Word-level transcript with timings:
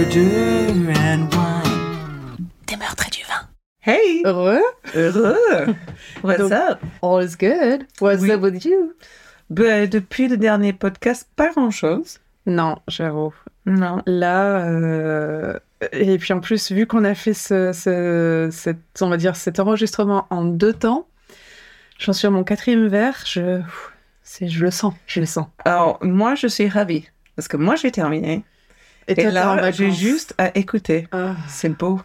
Murder 0.00 0.92
and 0.98 1.26
wine. 1.32 2.48
Des 2.66 2.76
meurtres 2.76 3.06
et 3.06 3.10
du 3.10 3.22
vin. 3.22 3.48
Hey! 3.80 4.20
Heureux? 4.26 4.60
Heureux! 4.94 5.74
What's 6.22 6.38
Donc- 6.38 6.52
up? 6.52 6.80
All 7.00 7.24
is 7.24 7.34
good. 7.34 7.86
What's 8.02 8.20
Oui. 8.20 8.30
up 8.30 8.42
with 8.42 8.62
you? 8.66 8.92
Ben, 9.48 9.88
depuis 9.88 10.28
le 10.28 10.36
dernier 10.36 10.74
podcast, 10.74 11.26
pas 11.34 11.48
grand-chose. 11.48 12.18
Non, 12.44 12.76
j'avoue. 12.88 13.32
Non. 13.64 14.02
Là, 14.04 14.66
euh, 14.66 15.58
et 15.92 16.18
puis 16.18 16.34
en 16.34 16.40
plus, 16.40 16.72
vu 16.72 16.86
qu'on 16.86 17.04
a 17.04 17.14
fait 17.14 17.32
ce, 17.32 17.72
ce- 17.72 18.50
cet, 18.52 18.76
on 19.00 19.08
va 19.08 19.16
dire, 19.16 19.34
cet 19.34 19.60
enregistrement 19.60 20.26
en 20.28 20.44
deux 20.44 20.74
temps, 20.74 21.08
j'en 21.98 22.12
suis 22.12 22.26
à 22.26 22.30
mon 22.30 22.44
quatrième 22.44 22.86
verre, 22.86 23.16
je, 23.24 23.62
c'est, 24.22 24.46
je 24.46 24.62
le 24.62 24.70
sens, 24.70 24.92
je 25.06 25.20
le 25.20 25.26
sens. 25.26 25.46
Alors, 25.64 25.98
moi, 26.02 26.34
je 26.34 26.48
suis 26.48 26.68
ravie. 26.68 27.08
Parce 27.34 27.48
que 27.48 27.56
moi, 27.56 27.76
j'ai 27.76 27.90
terminé. 27.90 28.44
Et, 29.08 29.20
Et 29.20 29.30
là, 29.30 29.70
j'ai 29.70 29.90
juste 29.92 30.34
à 30.38 30.56
écouter. 30.56 31.06
Ah, 31.12 31.34
C'est 31.48 31.68
beau. 31.68 32.00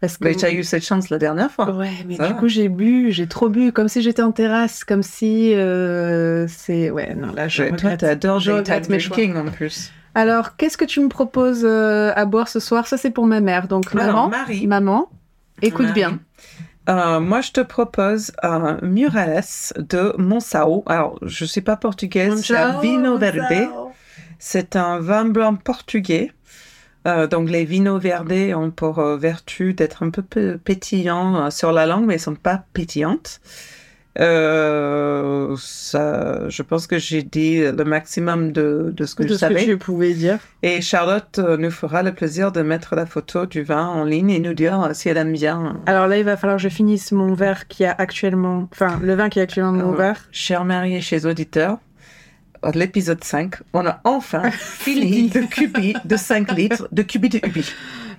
parce 0.00 0.16
que 0.16 0.24
Mais 0.24 0.34
tu 0.34 0.44
as 0.44 0.52
eu 0.52 0.64
cette 0.64 0.84
chance 0.84 1.10
la 1.10 1.18
dernière 1.18 1.50
fois. 1.50 1.70
Ouais, 1.70 1.90
mais 2.06 2.16
Ça 2.16 2.26
du 2.26 2.32
va. 2.32 2.38
coup, 2.38 2.48
j'ai 2.48 2.68
bu, 2.68 3.12
j'ai 3.12 3.26
trop 3.26 3.48
bu, 3.48 3.72
comme 3.72 3.88
si 3.88 4.02
j'étais 4.02 4.22
en 4.22 4.32
terrasse, 4.32 4.84
comme 4.84 5.02
si 5.02 5.54
euh, 5.54 6.46
c'est. 6.48 6.90
Ouais, 6.90 7.14
non, 7.14 7.32
là, 7.32 7.48
je 7.48 7.64
toi, 7.76 7.96
t'adores 7.96 8.40
drinking 8.40 9.36
en 9.36 9.46
plus. 9.50 9.92
Alors, 10.14 10.56
qu'est-ce 10.56 10.76
que 10.76 10.84
tu 10.84 11.00
me 11.00 11.08
proposes 11.08 11.64
euh, 11.64 12.12
à 12.16 12.24
boire 12.24 12.48
ce 12.48 12.58
soir? 12.60 12.86
Ça, 12.88 12.96
c'est 12.96 13.10
pour 13.10 13.26
ma 13.26 13.40
mère. 13.40 13.68
Donc, 13.68 13.94
maman, 13.94 14.08
Alors, 14.08 14.28
Marie. 14.28 14.66
maman, 14.66 15.10
écoute 15.62 15.82
Marie. 15.86 15.92
bien. 15.94 16.18
Euh, 16.88 17.20
moi, 17.20 17.42
je 17.42 17.52
te 17.52 17.60
propose 17.60 18.32
un 18.42 18.78
Murales 18.82 19.44
de 19.76 20.14
Monsao. 20.18 20.82
Alors, 20.86 21.18
je 21.22 21.44
ne 21.44 21.48
suis 21.48 21.60
pas 21.60 21.76
portugaise, 21.76 22.42
c'est 22.44 22.54
Vino 22.82 23.18
Verde. 23.18 23.68
C'est 24.38 24.76
un 24.76 24.98
vin 25.00 25.24
blanc 25.24 25.54
portugais. 25.56 26.32
Euh, 27.06 27.26
donc, 27.26 27.48
les 27.48 27.64
vino 27.64 27.98
verde 27.98 28.32
ont 28.54 28.70
pour 28.70 28.98
euh, 28.98 29.16
vertu 29.16 29.72
d'être 29.72 30.02
un 30.02 30.10
peu 30.10 30.22
pe- 30.22 30.56
pétillants 30.58 31.36
euh, 31.46 31.50
sur 31.50 31.72
la 31.72 31.86
langue, 31.86 32.04
mais 32.06 32.14
ils 32.14 32.18
ne 32.18 32.22
sont 32.22 32.34
pas 32.34 32.64
pétillantes. 32.72 33.40
Ça, 35.56 36.48
je 36.48 36.62
pense 36.62 36.86
que 36.86 36.98
j'ai 36.98 37.22
dit 37.22 37.60
le 37.60 37.84
maximum 37.84 38.52
de, 38.52 38.92
de 38.94 39.04
ce 39.06 39.14
que 39.14 39.22
de 39.22 39.28
je 39.28 39.34
ce 39.34 39.46
que 39.46 39.64
tu 39.64 39.78
pouvais 39.78 40.12
dire. 40.14 40.38
Et 40.62 40.80
Charlotte 40.80 41.38
nous 41.38 41.70
fera 41.70 42.02
le 42.02 42.12
plaisir 42.12 42.50
de 42.52 42.62
mettre 42.62 42.94
la 42.96 43.06
photo 43.06 43.46
du 43.46 43.62
vin 43.62 43.86
en 43.86 44.04
ligne 44.04 44.30
et 44.30 44.40
nous 44.40 44.54
dire 44.54 44.90
si 44.92 45.08
elle 45.08 45.16
aime 45.18 45.32
bien. 45.32 45.80
Alors 45.86 46.08
là, 46.08 46.18
il 46.18 46.24
va 46.24 46.36
falloir 46.36 46.56
que 46.56 46.62
je 46.62 46.68
finisse 46.68 47.12
mon 47.12 47.34
verre 47.34 47.68
qui 47.68 47.84
a 47.84 47.94
actuellement. 47.96 48.68
Enfin, 48.72 48.98
le 49.02 49.14
vin 49.14 49.28
qui 49.28 49.38
est 49.38 49.42
actuellement 49.42 49.72
dans 49.72 49.86
mon 49.86 49.92
verre. 49.92 50.28
Chers 50.32 50.64
mariés 50.64 51.00
chez 51.00 51.24
auditeurs, 51.24 51.74
à 51.74 51.78
l'épisode 52.74 53.22
5, 53.24 53.54
on 53.72 53.86
a 53.86 54.00
enfin 54.04 54.50
fini 54.50 55.30
le 55.34 55.46
cubi 55.46 55.94
de 56.04 56.16
5 56.16 56.52
litres 56.56 56.88
de 56.92 57.02
cubi 57.02 57.28
de 57.28 57.38
ubi. 57.46 57.64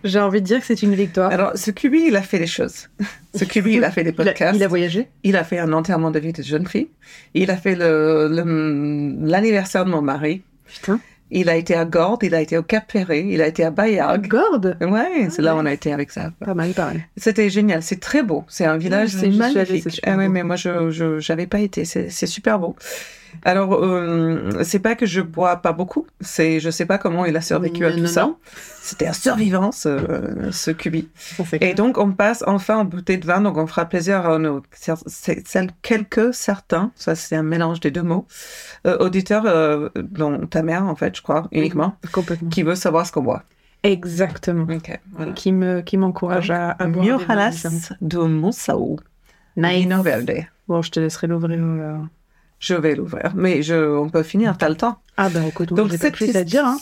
J'ai 0.04 0.20
envie 0.20 0.40
de 0.42 0.46
dire 0.46 0.60
que 0.62 0.66
c'est 0.66 0.82
une 0.82 0.96
victoire. 0.96 1.30
Alors, 1.32 1.52
ce 1.56 1.72
cubi, 1.72 2.04
il 2.08 2.16
a 2.16 2.22
fait 2.22 2.40
les 2.40 2.48
choses. 2.48 2.88
Ce 3.36 3.44
cubi, 3.44 3.74
il 3.74 3.84
a 3.84 3.92
fait 3.92 4.04
des 4.06 4.12
il, 4.18 4.22
a, 4.22 4.24
podcasts. 4.26 4.56
il 4.58 4.64
a 4.64 4.68
voyagé. 4.70 5.10
Il 5.24 5.36
a 5.36 5.44
fait 5.44 5.60
un 5.60 5.74
enterrement 5.74 6.10
de 6.10 6.20
vie 6.20 6.32
de 6.32 6.42
jeune 6.42 6.66
fille. 6.68 6.88
Il 7.34 7.52
a 7.52 7.58
fait 7.58 7.76
le- 7.76 8.30
le- 8.32 9.28
l'anniversaire 9.28 9.84
de 9.84 9.90
mon 9.90 10.02
mari. 10.02 10.42
Putain. 10.68 11.02
Il 11.32 11.48
a 11.50 11.56
été 11.58 11.76
à 11.76 11.86
Gordes, 11.86 12.24
il 12.24 12.34
a 12.34 12.42
été 12.42 12.58
au 12.58 12.64
Cap 12.64 12.92
Ferré, 12.92 13.28
il 13.30 13.40
a 13.42 13.48
été 13.48 13.64
à 13.64 13.70
Bayard. 13.72 14.26
Gordes? 14.26 14.78
Ouais, 14.82 15.28
c'est 15.30 15.44
là 15.44 15.54
où 15.56 15.60
on 15.60 15.66
a 15.68 15.74
été 15.74 15.94
avec 15.94 16.10
ça. 16.12 16.32
Pas 16.44 16.56
mal, 16.56 16.72
pas 16.72 16.86
mal. 16.86 17.02
C'était 17.18 17.50
génial, 17.52 17.84
c'est 17.84 18.00
très 18.00 18.24
beau. 18.24 18.46
C'est 18.48 18.66
un 18.66 18.78
village, 18.78 19.14
Oui, 19.14 19.20
c'est 19.20 19.26
allée, 19.28 19.38
magnifique. 19.38 20.00
Ah 20.08 20.16
oui, 20.18 20.28
mais 20.30 20.42
moi, 20.44 20.56
je 20.56 21.20
j'avais 21.20 21.46
pas 21.46 21.60
été. 21.60 21.84
C'est 21.86 22.10
super 22.26 22.58
beau. 22.58 22.76
Alors, 23.44 23.74
euh, 23.74 24.64
c'est 24.64 24.80
pas 24.80 24.96
que 24.96 25.06
je 25.06 25.22
bois 25.22 25.58
pas 25.58 25.72
beaucoup. 25.74 26.06
C'est, 26.22 26.60
je 26.60 26.70
sais 26.70 26.86
pas 26.86 26.98
comment 26.98 27.26
il 27.26 27.36
a 27.38 27.42
survécu 27.42 27.86
à 27.86 27.90
Non, 27.90 27.96
tout 27.96 28.02
non, 28.04 28.08
ça. 28.08 28.30
C'était 28.82 29.08
un 29.08 29.14
survivant, 29.14 29.72
ce, 29.72 30.50
ce 30.52 30.72
cubi. 30.72 31.08
Et 31.62 31.74
donc, 31.74 31.98
on 31.98 32.12
passe 32.12 32.44
enfin 32.48 32.78
en 32.78 32.86
bouteille 32.86 33.20
de 33.20 33.26
vin. 33.26 33.42
Donc, 33.42 33.58
on 33.58 33.68
fera 33.68 33.86
plaisir 33.86 34.26
à 34.28 34.40
nos 34.40 34.62
quelques, 35.82 36.34
certains, 36.34 36.92
ça 36.96 37.16
c'est 37.16 37.36
un 37.36 37.44
mélange 37.44 37.80
des 37.80 37.92
deux 37.92 38.02
mots, 38.04 38.26
euh, 38.88 38.98
auditeurs, 39.00 39.44
euh, 39.46 39.90
dont 39.96 40.46
ta 40.48 40.64
mère, 40.64 40.84
en 40.86 40.96
fait, 40.96 41.16
je 41.16 41.22
crois, 41.22 41.48
uniquement, 41.52 41.96
Complètement. 42.12 42.50
qui 42.50 42.64
veut 42.64 42.76
savoir 42.76 43.06
ce 43.06 43.12
qu'on 43.12 43.24
boit. 43.24 43.44
Exactement. 43.84 44.68
Voilà. 45.14 45.32
Qui 45.34 45.52
me, 45.52 45.82
qui 45.82 45.98
m'encourage 45.98 46.52
à, 46.52 46.72
à 46.72 46.88
boire. 46.88 47.20
différents. 47.20 47.50
de 48.02 48.18
Monsao. 48.18 48.98
Nice. 49.56 49.88
Verde. 50.04 50.32
Bon, 50.68 50.82
je 50.82 50.92
te 50.92 51.00
laisserai 51.00 51.28
l'ouvrir. 51.28 51.60
euh. 51.62 51.98
Je 52.60 52.74
vais 52.74 52.94
l'ouvrir, 52.96 53.32
mais 53.36 53.62
je, 53.64 53.74
on 53.98 54.10
peut 54.10 54.24
finir, 54.24 54.58
t'as 54.58 54.68
le 54.70 54.76
temps. 54.76 55.00
Ah 55.16 55.30
bah 55.30 55.40
écoute, 55.48 55.70
donc 55.74 55.92
cette 55.94 56.14
plus 56.16 56.36
à 56.36 56.44
dire. 56.44 56.66
Hein. 56.66 56.78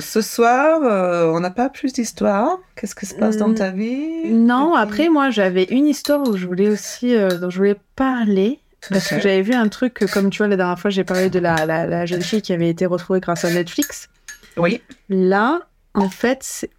Ce 0.00 0.20
soir, 0.20 0.80
euh, 0.84 1.26
on 1.32 1.40
n'a 1.40 1.50
pas 1.50 1.68
plus 1.68 1.92
d'histoire. 1.92 2.58
Qu'est-ce 2.76 2.94
qui 2.94 3.06
se 3.06 3.14
passe 3.14 3.36
dans 3.36 3.48
Hmm. 3.48 3.54
ta 3.56 3.70
vie? 3.70 4.30
Non, 4.30 4.74
après 4.74 5.08
moi 5.08 5.30
j'avais 5.30 5.64
une 5.64 5.86
histoire 5.86 6.20
où 6.28 6.36
je 6.36 6.46
voulais 6.46 6.68
aussi, 6.68 7.14
euh, 7.14 7.28
dont 7.38 7.50
je 7.50 7.58
voulais 7.58 7.76
parler. 7.96 8.60
Parce 8.88 9.08
que 9.08 9.18
j'avais 9.20 9.42
vu 9.42 9.54
un 9.54 9.68
truc, 9.68 10.02
euh, 10.02 10.06
comme 10.06 10.28
tu 10.30 10.38
vois, 10.38 10.48
la 10.48 10.56
dernière 10.56 10.78
fois, 10.78 10.90
j'ai 10.90 11.04
parlé 11.04 11.30
de 11.30 11.38
la, 11.38 11.64
la, 11.64 11.86
la 11.86 12.04
jeune 12.06 12.20
fille 12.22 12.42
qui 12.42 12.52
avait 12.52 12.68
été 12.68 12.84
retrouvée 12.86 13.18
grâce 13.20 13.44
à 13.44 13.50
Netflix. 13.50 14.10
Oui. 14.58 14.82
Là, 15.08 15.60
en 15.94 16.10
fait, 16.10 16.38
c'est- 16.42 16.70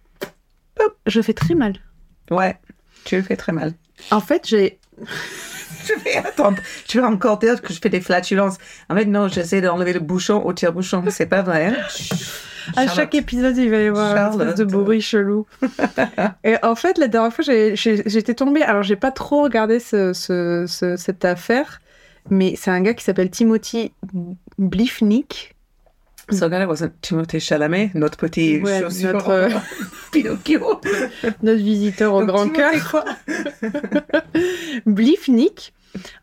je 1.06 1.20
fais 1.20 1.32
très 1.34 1.54
mal. 1.54 1.74
Ouais, 2.30 2.56
tu 3.04 3.16
le 3.16 3.22
fais 3.22 3.36
très 3.36 3.52
mal. 3.52 3.72
En 4.12 4.20
fait, 4.20 4.46
j'ai. 4.46 4.78
Je 5.86 5.92
vais 6.04 6.16
attendre. 6.16 6.58
Tu 6.86 7.00
vas 7.00 7.08
encore 7.08 7.38
dire 7.38 7.60
que 7.62 7.72
je 7.72 7.78
fais 7.80 7.88
des 7.88 8.00
flatulences. 8.00 8.56
En 8.90 8.96
fait, 8.96 9.04
non, 9.06 9.28
j'essaie 9.28 9.60
d'enlever 9.60 9.92
le 9.92 10.00
bouchon 10.00 10.42
au 10.44 10.52
tire-bouchon. 10.52 11.02
C'est 11.10 11.26
pas 11.26 11.42
vrai. 11.42 11.66
hein 11.66 11.74
À 12.76 12.80
Charlotte. 12.86 12.94
chaque 12.96 13.14
épisode, 13.14 13.56
il 13.56 13.70
va 13.70 13.76
y 13.78 13.86
avoir 13.86 14.06
un 14.16 14.30
espèce 14.32 14.54
de 14.56 14.64
Charlotte. 14.64 14.84
bruit 14.84 15.00
chelou. 15.00 15.46
Et 16.44 16.56
en 16.64 16.74
fait, 16.74 16.98
la 16.98 17.06
dernière 17.08 17.32
fois, 17.32 17.44
j'étais 17.44 18.34
tombée. 18.34 18.62
Alors, 18.62 18.82
j'ai 18.82 18.96
pas 18.96 19.12
trop 19.12 19.42
regardé 19.44 19.78
ce, 19.78 20.12
ce- 20.12 20.64
ce- 20.66 20.96
cette 20.96 21.24
affaire, 21.24 21.80
mais 22.30 22.54
c'est 22.56 22.70
un 22.72 22.80
gars 22.80 22.94
qui 22.94 23.04
s'appelle 23.04 23.30
Timothy 23.30 23.92
Blifnik. 24.58 25.52
So 26.32 26.48
guy 26.48 26.64
wasn't 26.64 26.90
Timothée 27.02 27.38
Chalamet, 27.38 27.92
notre 27.94 28.18
petit 28.18 28.58
Ouais, 28.60 28.80
chaussure 28.80 29.12
notre, 29.12 29.30
euh, 29.30 29.48
Pinocchio. 30.10 30.80
notre 31.44 31.62
visiteur 31.62 32.12
au 32.14 32.18
Donc, 32.24 32.28
grand 32.30 32.48
cœur. 32.48 33.04
Blifnik. 34.86 35.72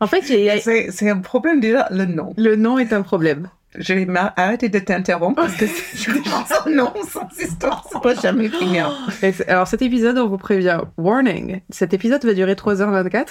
En 0.00 0.06
fait, 0.06 0.22
a- 0.30 0.90
C'est 0.90 1.10
un 1.10 1.18
problème 1.18 1.60
déjà, 1.60 1.88
le 1.90 2.04
nom. 2.04 2.32
le 2.36 2.56
nom 2.56 2.78
est 2.78 2.92
un 2.92 3.02
problème. 3.02 3.48
Je 3.76 3.92
vais 3.92 4.04
m'a- 4.06 4.32
arrêter 4.36 4.68
de 4.68 4.78
t'interrompre 4.78 5.42
parce 5.42 5.54
que 5.56 5.66
je 5.66 6.10
sans 6.48 6.70
nom, 6.70 6.92
sans 7.10 7.28
histoire, 7.40 7.84
ça 7.90 7.98
va 7.98 8.14
jamais 8.14 8.48
finir. 8.48 8.92
Et 9.22 9.32
c'est- 9.32 9.48
Alors, 9.48 9.66
cet 9.66 9.82
épisode, 9.82 10.16
on 10.18 10.28
vous 10.28 10.38
prévient. 10.38 10.78
Warning. 10.96 11.60
Cet 11.70 11.92
épisode 11.92 12.24
va 12.24 12.34
durer 12.34 12.54
3h24. 12.54 13.26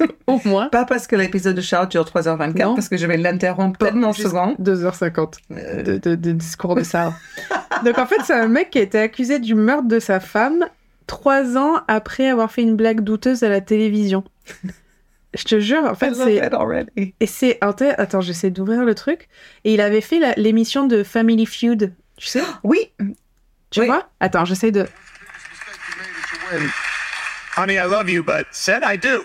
Au 0.26 0.40
moins. 0.44 0.68
Pas 0.68 0.84
parce 0.86 1.06
que 1.06 1.16
l'épisode 1.16 1.56
de 1.56 1.60
Charles 1.60 1.88
dure 1.88 2.04
3h24, 2.04 2.64
Non. 2.68 2.74
parce 2.76 2.88
que 2.88 2.96
je 2.96 3.06
vais 3.06 3.16
l'interrompre 3.18 3.78
tellement 3.78 4.12
souvent. 4.14 4.54
2h50. 4.58 5.34
Euh, 5.50 5.82
de, 5.82 5.98
de- 5.98 6.14
de 6.14 6.32
discours 6.32 6.74
de 6.76 6.82
ça. 6.84 7.12
Donc 7.84 7.98
en 7.98 8.06
fait, 8.06 8.20
c'est 8.24 8.32
un 8.34 8.48
mec 8.48 8.70
qui 8.70 8.78
a 8.78 8.82
été 8.82 8.98
accusé 8.98 9.38
du 9.38 9.54
meurtre 9.54 9.88
de 9.88 9.98
sa 9.98 10.20
femme 10.20 10.64
trois 11.06 11.56
ans 11.58 11.80
après 11.88 12.28
avoir 12.28 12.50
fait 12.50 12.62
une 12.62 12.76
blague 12.76 13.00
douteuse 13.00 13.42
à 13.42 13.48
la 13.50 13.60
télévision. 13.60 14.22
Je 15.34 15.44
te 15.44 15.60
jure, 15.60 15.84
en 15.84 15.94
fait, 15.94 16.06
I 16.06 16.10
love 16.10 16.24
c'est. 16.24 16.36
it 16.36 16.54
already. 16.54 17.14
Et 17.20 17.26
c'est. 17.26 17.58
Attends, 17.60 17.92
attends, 17.98 18.20
j'essaie 18.22 18.50
d'ouvrir 18.50 18.84
le 18.84 18.94
truc. 18.94 19.28
Et 19.64 19.74
il 19.74 19.80
avait 19.80 20.00
fait 20.00 20.18
la- 20.18 20.32
l'émission 20.34 20.86
de 20.86 21.02
Family 21.02 21.44
Feud. 21.46 21.92
Tu 22.16 22.26
sais? 22.26 22.42
Oui, 22.64 22.90
Tu 23.70 23.80
Oui. 23.80 23.86
vois? 23.86 24.08
Attends, 24.20 24.44
j'essaie 24.46 24.70
de. 24.70 24.86
Honey, 27.56 27.74
I 27.74 27.86
love 27.88 28.08
you, 28.08 28.22
but 28.22 28.46
said 28.52 28.82
I 28.84 28.96
do. 28.96 29.22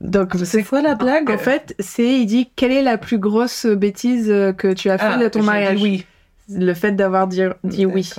Donc, 0.00 0.32
c'est 0.44 0.64
quoi 0.64 0.80
la 0.82 0.94
blague? 0.94 1.30
En 1.30 1.38
fait, 1.38 1.74
c'est. 1.78 2.06
Il 2.20 2.26
dit 2.26 2.50
quelle 2.56 2.72
est 2.72 2.82
la 2.82 2.98
plus 2.98 3.18
grosse 3.18 3.66
bêtise 3.66 4.30
euh, 4.30 4.52
que 4.52 4.72
tu 4.72 4.88
as 4.90 4.98
fait 4.98 5.04
Ah, 5.06 5.18
de 5.18 5.28
ton 5.28 5.42
mariage? 5.42 5.80
Oui. 5.80 6.06
Le 6.52 6.74
fait 6.74 6.92
d'avoir 6.92 7.28
dit, 7.28 7.42
dit 7.62 7.86
oui. 7.86 8.10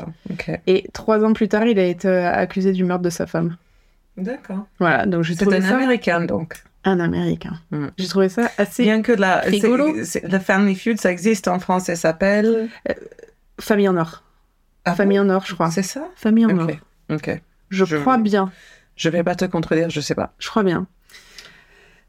Et 0.68 0.86
trois 0.94 1.24
ans 1.26 1.34
plus 1.34 1.50
tard, 1.50 1.66
il 1.66 1.78
a 1.80 1.84
été 1.84 2.08
euh, 2.08 2.32
accusé 2.32 2.72
du 2.72 2.84
meurtre 2.86 3.04
de 3.04 3.10
sa 3.10 3.28
femme. 3.28 3.58
D'accord. 4.22 4.66
Voilà, 4.80 5.06
donc 5.06 5.24
j'ai 5.24 5.36
trouvé 5.36 5.58
un 5.58 5.62
ça 5.62 5.76
américain 5.76 6.22
donc. 6.22 6.62
un 6.84 7.00
américain. 7.00 7.54
Hmm. 7.72 7.88
J'ai 7.98 8.08
trouvé 8.08 8.30
ça 8.30 8.50
assez 8.58 8.84
Bien 8.84 9.02
que 9.02 9.12
la, 9.12 9.44
le 9.50 10.40
Family 10.40 10.76
Feud, 10.76 11.00
ça 11.00 11.12
existe 11.12 11.48
en 11.48 11.60
France, 11.60 11.86
ça 11.86 11.96
s'appelle. 11.96 12.70
famille 13.60 13.90
en 13.90 13.98
or. 13.98 14.24
Ah 14.86 14.96
famille 14.96 15.20
en 15.20 15.30
or, 15.30 15.46
je 15.46 15.54
crois. 15.54 15.70
C'est 15.72 15.84
ça? 15.84 16.08
Famille 16.16 16.46
en 16.46 16.58
or. 16.58 16.68
Ok. 16.70 16.80
Ok. 17.30 17.42
Je, 17.70 17.86
Je- 17.86 17.98
crois 17.98 18.18
bien. 18.18 18.52
Je 18.96 19.10
vais 19.10 19.24
pas 19.24 19.36
te 19.36 19.46
contredire, 19.46 19.90
je 19.90 20.02
sais 20.02 20.16
pas. 20.16 20.34
Je 20.40 20.50
crois 20.50 20.64
bien. 20.64 20.88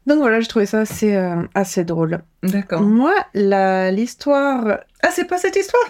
Donc 0.05 0.17
voilà, 0.19 0.41
j'ai 0.41 0.47
trouvé 0.47 0.65
ça 0.65 0.81
assez, 0.81 1.15
euh, 1.15 1.41
assez 1.55 1.85
drôle. 1.85 2.19
D'accord. 2.43 2.81
Moi, 2.81 3.13
la- 3.33 3.89
l'histoire. 3.91 4.79
Ah, 5.01 5.09
c'est 5.11 5.25
pas 5.25 5.37
cette 5.37 5.55
histoire? 5.55 5.83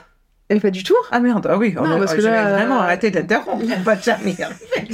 Et 0.49 0.59
pas 0.59 0.71
du 0.71 0.83
tout. 0.83 0.95
Ah 1.11 1.19
merde, 1.19 1.47
ah 1.49 1.57
oui, 1.57 1.73
on 1.77 1.83
Non, 1.87 1.95
a- 1.95 1.99
parce 1.99 2.15
que 2.15 2.21
là, 2.21 2.51
vraiment 2.51 2.79
euh, 2.79 2.83
arrêter 2.83 3.11
d'interrompre. 3.11 3.63
On 3.77 3.81
va 3.81 3.97
jamais. 3.99 4.35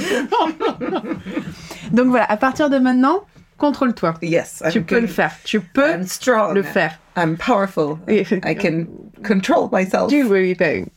Donc 1.92 2.06
voilà, 2.08 2.24
à 2.30 2.36
partir 2.36 2.70
de 2.70 2.78
maintenant, 2.78 3.24
contrôle-toi. 3.58 4.14
Yes, 4.22 4.62
I'm 4.64 4.70
Tu 4.72 4.82
peux 4.82 4.94
good. 4.96 5.02
le 5.02 5.08
faire. 5.08 5.32
Tu 5.44 5.60
peux 5.60 5.90
I'm 5.90 6.06
strong. 6.06 6.54
le 6.54 6.62
faire. 6.62 6.98
I'm 7.16 7.36
powerful. 7.36 7.98
I 8.08 8.54
can 8.56 8.86
control 9.24 9.68
myself. 9.72 10.08
Do 10.10 10.32
anything. 10.34 10.88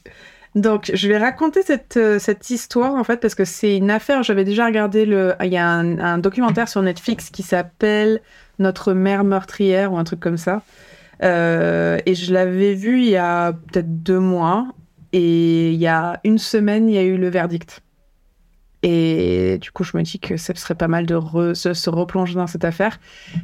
Donc, 0.56 0.92
je 0.94 1.08
vais 1.08 1.18
raconter 1.18 1.64
cette, 1.64 1.98
euh, 1.98 2.20
cette 2.20 2.48
histoire, 2.52 2.94
en 2.94 3.04
fait, 3.04 3.18
parce 3.18 3.34
que 3.34 3.44
c'est 3.44 3.76
une 3.76 3.90
affaire. 3.90 4.22
J'avais 4.22 4.44
déjà 4.44 4.68
regardé 4.68 5.06
le. 5.06 5.34
Il 5.44 5.52
y 5.52 5.58
a 5.58 5.68
un, 5.68 5.98
un 5.98 6.18
documentaire 6.20 6.70
sur 6.70 6.82
Netflix 6.84 7.32
qui 7.32 7.42
s'appelle 7.42 8.22
Notre 8.60 8.94
mère 8.94 9.24
meurtrière 9.24 9.92
ou 9.94 9.98
un 9.98 10.04
truc 10.04 10.20
comme 10.20 10.38
ça. 10.38 10.62
Euh, 11.22 12.00
et 12.06 12.16
je 12.16 12.34
l'avais 12.34 12.74
vu 12.74 13.02
il 13.02 13.10
y 13.10 13.18
a 13.18 13.54
peut-être 13.54 14.02
deux 14.04 14.20
mois. 14.20 14.68
Et 15.16 15.72
il 15.72 15.80
y 15.80 15.86
a 15.86 16.20
une 16.24 16.40
semaine, 16.40 16.90
il 16.90 16.96
y 16.96 16.98
a 16.98 17.04
eu 17.04 17.18
le 17.18 17.30
verdict. 17.30 17.82
Et 18.82 19.60
du 19.62 19.72
coup, 19.72 19.84
je 19.84 19.96
me 19.96 20.02
dis 20.02 20.20
que 20.20 20.38
ce 20.38 20.54
serait 20.56 20.76
pas 20.76 20.88
mal 20.88 21.06
de 21.06 21.16
re- 21.16 21.54
se, 21.54 21.74
se 21.74 21.90
replonger 21.90 22.34
dans 22.34 22.48
cette 22.48 22.66
affaire, 22.66 23.00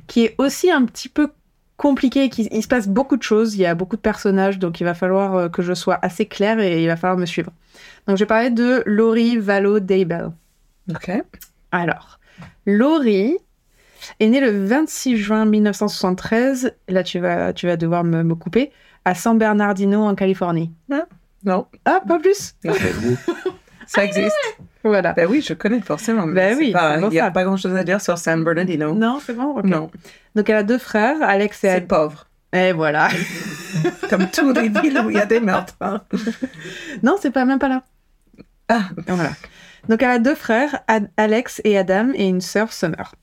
qui 0.07 0.25
est 0.25 0.35
aussi 0.37 0.71
un 0.71 0.83
petit 0.85 1.09
peu 1.09 1.29
compliquée. 1.77 2.29
Qui, 2.29 2.49
il 2.51 2.63
se 2.63 2.67
passe 2.67 2.87
beaucoup 2.87 3.15
de 3.17 3.23
choses, 3.23 3.55
il 3.55 3.61
y 3.61 3.65
a 3.65 3.75
beaucoup 3.75 3.95
de 3.95 4.01
personnages, 4.01 4.57
donc 4.57 4.81
il 4.81 4.83
va 4.83 4.95
falloir 4.95 5.35
euh, 5.35 5.47
que 5.47 5.61
je 5.61 5.73
sois 5.73 5.99
assez 6.01 6.25
claire 6.25 6.59
et 6.59 6.83
il 6.83 6.87
va 6.87 6.97
falloir 6.97 7.17
me 7.17 7.25
suivre. 7.25 7.51
Donc, 8.07 8.17
je 8.17 8.23
vais 8.23 8.27
parler 8.27 8.49
de 8.49 8.81
Laurie 8.85 9.37
Valo 9.37 9.79
Daybell. 9.79 10.31
Ok. 10.89 11.11
Alors, 11.71 12.19
Laurie 12.65 13.37
est 14.19 14.27
née 14.27 14.39
le 14.41 14.65
26 14.65 15.17
juin 15.17 15.45
1973. 15.45 16.73
Là, 16.87 17.03
tu 17.03 17.19
vas, 17.19 17.53
tu 17.53 17.67
vas 17.67 17.77
devoir 17.77 18.03
me, 18.03 18.23
me 18.23 18.35
couper. 18.35 18.71
À 19.05 19.15
San 19.15 19.37
Bernardino, 19.37 20.03
en 20.03 20.15
Californie. 20.15 20.71
Non, 21.45 21.65
Ah, 21.85 22.01
pas 22.07 22.19
plus? 22.19 22.53
Ça 23.87 24.03
existe. 24.05 24.35
Voilà. 24.83 25.13
ben 25.13 25.27
oui, 25.29 25.41
je 25.41 25.53
connais 25.53 25.79
forcément. 25.81 26.25
mais 26.27 26.53
Ben 26.53 26.57
oui, 26.57 26.73
Il 27.03 27.09
n'y 27.09 27.19
a 27.19 27.31
pas 27.31 27.43
grand-chose 27.43 27.75
à 27.75 27.83
dire 27.83 27.99
sur 28.01 28.17
San 28.17 28.43
Bernardino. 28.43 28.93
Non, 28.93 29.19
c'est 29.25 29.33
bon. 29.33 29.61
Non, 29.63 29.89
Donc, 30.35 30.49
elle 30.49 30.55
a 30.57 30.63
deux 30.63 30.77
frères, 30.77 31.17
Alex 31.21 31.63
et 31.63 31.69
c'est 31.69 31.81
pauvre. 31.87 32.27
Et 32.53 32.71
voilà. 32.71 33.07
Comme 34.09 34.27
tous 34.29 34.51
les 34.53 34.69
villes 34.69 34.99
où 35.05 35.09
il 35.09 35.15
y 35.17 35.19
a 35.19 35.25
des 35.25 35.39
meurtres. 35.39 35.75
hein. 35.81 36.01
non, 37.03 37.15
c'est 37.19 37.31
pas 37.31 37.45
même 37.45 37.59
pas 37.59 37.67
là. 37.69 37.83
Ah, 38.67 38.83
Voilà. 39.07 39.31
Donc, 39.87 40.03
elle 40.03 40.09
a 40.09 40.19
deux 40.19 40.35
frères, 40.35 40.79
Ad- 40.87 41.09
Alex 41.17 41.61
et 41.63 41.77
Adam, 41.77 42.09
et 42.13 42.27
une 42.27 42.41
sœur, 42.41 42.73
Summer. 42.73 43.15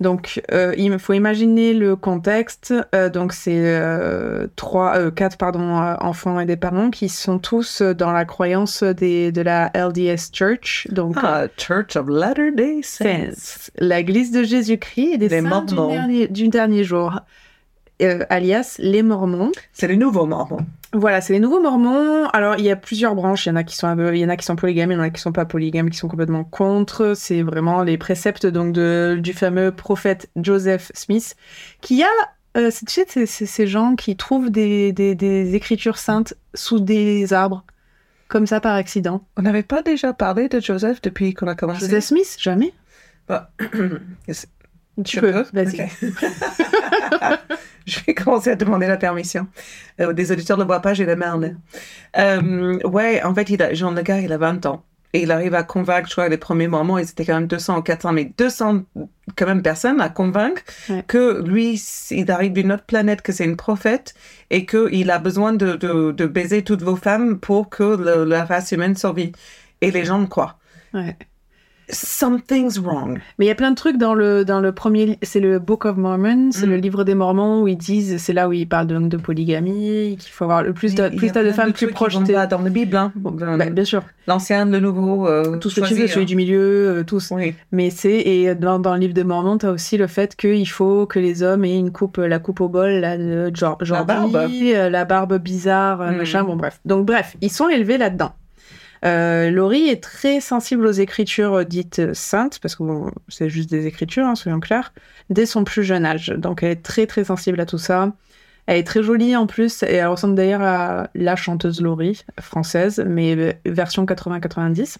Donc, 0.00 0.42
euh, 0.52 0.74
il 0.76 0.98
faut 0.98 1.14
imaginer 1.14 1.72
le 1.72 1.96
contexte. 1.96 2.74
Euh, 2.94 3.08
donc, 3.08 3.32
c'est 3.32 3.54
euh, 3.56 4.46
trois, 4.56 5.10
quatre 5.12 5.38
pardon, 5.38 5.60
enfants 6.00 6.38
et 6.40 6.44
des 6.44 6.56
parents 6.56 6.90
qui 6.90 7.08
sont 7.08 7.38
tous 7.38 7.80
dans 7.82 8.12
la 8.12 8.24
croyance 8.24 8.82
des, 8.82 9.32
de 9.32 9.40
la 9.40 9.70
LDS 9.74 10.30
Church, 10.32 10.86
donc 10.90 11.16
ah, 11.22 11.46
Church 11.56 11.96
of 11.96 12.06
Latter-day 12.08 12.80
Saints. 12.82 13.30
Saints, 13.32 13.70
l'Église 13.78 14.30
de 14.32 14.42
Jésus-Christ 14.42 15.14
et 15.14 15.18
des 15.18 15.28
Les 15.28 15.40
saints 15.40 15.62
du 15.64 15.74
Mormons. 15.74 15.92
dernier, 15.92 16.28
du 16.28 16.48
dernier 16.48 16.84
jour, 16.84 17.20
euh, 18.02 18.24
alias 18.30 18.76
les 18.78 19.02
Mormons. 19.02 19.52
C'est 19.72 19.88
les 19.88 19.96
nouveaux 19.96 20.26
mormons. 20.26 20.64
Voilà, 20.92 21.20
c'est 21.20 21.32
les 21.32 21.40
nouveaux 21.40 21.60
mormons. 21.60 22.26
Alors, 22.32 22.56
il 22.58 22.64
y 22.64 22.70
a 22.70 22.76
plusieurs 22.76 23.14
branches. 23.14 23.46
Il 23.46 23.50
y 23.50 23.52
en 23.52 23.56
a 23.56 23.64
qui 23.64 23.76
sont, 23.76 23.94
il 24.12 24.18
y 24.18 24.24
en 24.24 24.28
a 24.28 24.36
qui 24.36 24.44
sont 24.46 24.56
polygames, 24.56 24.92
il 24.92 24.94
y 24.94 24.98
en 24.98 25.02
a 25.02 25.10
qui 25.10 25.20
sont 25.20 25.32
pas 25.32 25.44
polygames, 25.44 25.90
qui 25.90 25.98
sont 25.98 26.08
complètement 26.08 26.44
contre. 26.44 27.12
C'est 27.14 27.42
vraiment 27.42 27.82
les 27.82 27.98
préceptes 27.98 28.46
donc 28.46 28.72
de, 28.72 29.18
du 29.20 29.32
fameux 29.32 29.72
prophète 29.72 30.30
Joseph 30.36 30.90
Smith, 30.94 31.36
qui 31.80 32.02
a, 32.02 32.08
euh, 32.56 32.70
tu 32.70 32.84
sais, 32.88 33.04
c'est- 33.08 33.26
c'est 33.26 33.46
ces 33.46 33.66
gens 33.66 33.94
qui 33.96 34.16
trouvent 34.16 34.50
des, 34.50 34.92
des, 34.92 35.14
des 35.14 35.54
écritures 35.54 35.98
saintes 35.98 36.34
sous 36.54 36.80
des 36.80 37.32
arbres, 37.34 37.64
comme 38.28 38.46
ça 38.46 38.60
par 38.60 38.74
accident. 38.74 39.22
On 39.36 39.42
n'avait 39.42 39.62
pas 39.64 39.82
déjà 39.82 40.12
parlé 40.14 40.48
de 40.48 40.60
Joseph 40.60 41.02
depuis 41.02 41.34
qu'on 41.34 41.48
a 41.48 41.54
commencé? 41.54 41.80
Joseph 41.80 42.04
Smith, 42.04 42.36
jamais. 42.40 42.72
Bah, 43.28 43.50
Tu 45.04 45.16
Je 45.16 45.20
peux, 45.20 45.44
peux 45.44 45.62
vas-y. 45.62 45.88
Je 47.86 48.00
vais 48.04 48.14
commencer 48.14 48.50
à 48.50 48.56
demander 48.56 48.86
la 48.88 48.96
permission. 48.96 49.46
Euh, 50.00 50.12
des 50.12 50.32
auditeurs 50.32 50.56
ne 50.56 50.62
le 50.62 50.66
voient 50.66 50.80
pas, 50.80 50.92
j'ai 50.94 51.04
en 51.10 51.38
l'air. 51.38 51.54
Euh, 52.18 52.78
ouais, 52.84 53.22
en 53.22 53.32
fait, 53.34 53.48
il 53.50 53.62
a, 53.62 53.72
Jean 53.74 53.92
le 53.92 54.02
gars, 54.02 54.18
il 54.20 54.32
a 54.32 54.38
20 54.38 54.66
ans. 54.66 54.82
Et 55.12 55.22
il 55.22 55.30
arrive 55.30 55.54
à 55.54 55.62
convaincre, 55.62 56.08
je 56.08 56.12
crois, 56.14 56.28
les 56.28 56.36
premiers 56.36 56.66
moments, 56.66 56.98
ils 56.98 57.08
étaient 57.08 57.24
quand 57.24 57.36
même 57.36 57.46
200 57.46 57.78
ou 57.78 57.82
400, 57.82 58.12
mais 58.12 58.32
200 58.36 58.82
quand 59.36 59.46
même 59.46 59.62
personnes 59.62 60.00
à 60.00 60.08
convaincre 60.08 60.62
Ouais. 60.90 61.04
que 61.06 61.42
lui, 61.46 61.80
il 62.10 62.30
arrive 62.30 62.52
d'une 62.52 62.72
autre 62.72 62.82
planète, 62.84 63.22
que 63.22 63.32
c'est 63.32 63.44
une 63.44 63.56
prophète, 63.56 64.14
et 64.50 64.66
qu'il 64.66 65.10
a 65.10 65.18
besoin 65.18 65.52
de, 65.52 65.76
de, 65.76 66.10
de 66.10 66.26
baiser 66.26 66.64
toutes 66.64 66.82
vos 66.82 66.96
femmes 66.96 67.38
pour 67.38 67.70
que 67.70 67.84
le- 67.84 68.24
la 68.24 68.44
race 68.44 68.72
humaine 68.72 68.96
survive. 68.96 69.30
Et 69.80 69.90
les 69.92 70.04
gens 70.04 70.18
le 70.18 70.26
croient. 70.26 70.58
Ouais. 70.92 71.16
Something's 71.88 72.78
wrong. 72.78 73.18
Mais 73.38 73.44
il 73.44 73.48
y 73.48 73.50
a 73.50 73.54
plein 73.54 73.70
de 73.70 73.76
trucs 73.76 73.96
dans 73.98 74.14
le, 74.14 74.44
dans 74.44 74.60
le 74.60 74.72
premier, 74.72 75.18
c'est 75.22 75.40
le 75.40 75.58
Book 75.58 75.84
of 75.84 75.96
Mormon, 75.96 76.50
c'est 76.52 76.66
Mm. 76.66 76.70
le 76.70 76.76
livre 76.76 77.04
des 77.04 77.14
Mormons 77.14 77.62
où 77.62 77.68
ils 77.68 77.76
disent, 77.76 78.16
c'est 78.18 78.32
là 78.32 78.48
où 78.48 78.52
ils 78.52 78.68
parlent 78.68 78.86
donc 78.86 79.08
de 79.08 79.16
polygamie, 79.16 80.16
qu'il 80.18 80.30
faut 80.32 80.44
avoir 80.44 80.62
le 80.62 80.72
plus 80.72 80.94
de, 80.94 81.08
plus 81.08 81.28
de 81.28 81.32
plein 81.32 81.52
femmes, 81.52 81.66
plus 81.72 81.72
trucs 81.74 81.88
qui 81.90 81.94
proches 81.94 82.14
pas 82.24 82.46
dans 82.46 82.62
la 82.62 82.70
Bible. 82.70 82.96
Hein. 82.96 83.12
Bah, 83.16 83.66
bien 83.70 83.84
sûr, 83.84 84.02
L'ancien, 84.26 84.64
le 84.64 84.80
nouveau. 84.80 85.28
euh, 85.28 85.58
tout 85.58 85.70
ce 85.70 85.80
que 85.80 85.86
tu 85.86 85.94
veux, 85.94 86.06
celui 86.06 86.26
du 86.26 86.36
milieu, 86.36 86.58
euh, 86.98 87.04
tous. 87.04 87.30
Oui. 87.30 87.54
Mais 87.72 87.90
c'est, 87.90 88.16
et 88.18 88.54
dans, 88.54 88.78
dans 88.78 88.94
le 88.94 89.00
livre 89.00 89.14
des 89.14 89.24
Mormons, 89.24 89.58
t'as 89.58 89.70
aussi 89.70 89.96
le 89.96 90.06
fait 90.06 90.34
qu'il 90.36 90.68
faut 90.68 91.06
que 91.06 91.18
les 91.18 91.42
hommes 91.42 91.64
aient 91.64 91.78
une 91.78 91.92
coupe, 91.92 92.16
la 92.18 92.38
coupe 92.38 92.60
au 92.60 92.68
bol, 92.68 92.90
la, 92.90 93.16
le- 93.16 93.50
genre, 93.54 93.78
genre 93.84 94.04
barbe. 94.04 94.36
la 94.90 95.04
barbe 95.04 95.38
bizarre, 95.38 96.00
euh, 96.00 96.10
Mm. 96.10 96.16
machin, 96.16 96.44
bon 96.44 96.56
bref. 96.56 96.80
Donc 96.84 97.06
bref, 97.06 97.36
ils 97.40 97.50
sont 97.52 97.68
élevés 97.68 97.98
là-dedans. 97.98 98.32
Euh, 99.04 99.50
Laurie 99.50 99.88
est 99.88 100.02
très 100.02 100.40
sensible 100.40 100.86
aux 100.86 100.92
écritures 100.92 101.64
dites 101.64 102.14
saintes, 102.14 102.58
parce 102.60 102.76
que 102.76 102.82
bon, 102.82 103.10
c'est 103.28 103.48
juste 103.48 103.70
des 103.70 103.86
écritures, 103.86 104.26
hein, 104.26 104.34
soyons 104.34 104.60
clairs, 104.60 104.92
dès 105.30 105.46
son 105.46 105.64
plus 105.64 105.84
jeune 105.84 106.04
âge. 106.04 106.28
Donc 106.36 106.62
elle 106.62 106.72
est 106.72 106.82
très 106.82 107.06
très 107.06 107.24
sensible 107.24 107.60
à 107.60 107.66
tout 107.66 107.78
ça. 107.78 108.12
Elle 108.66 108.78
est 108.78 108.84
très 108.84 109.02
jolie 109.02 109.36
en 109.36 109.46
plus, 109.46 109.82
et 109.84 109.94
elle 109.94 110.08
ressemble 110.08 110.34
d'ailleurs 110.34 110.62
à 110.62 111.08
la 111.14 111.36
chanteuse 111.36 111.80
Laurie, 111.80 112.24
française, 112.40 113.04
mais 113.06 113.60
version 113.64 114.04
80-90. 114.04 114.96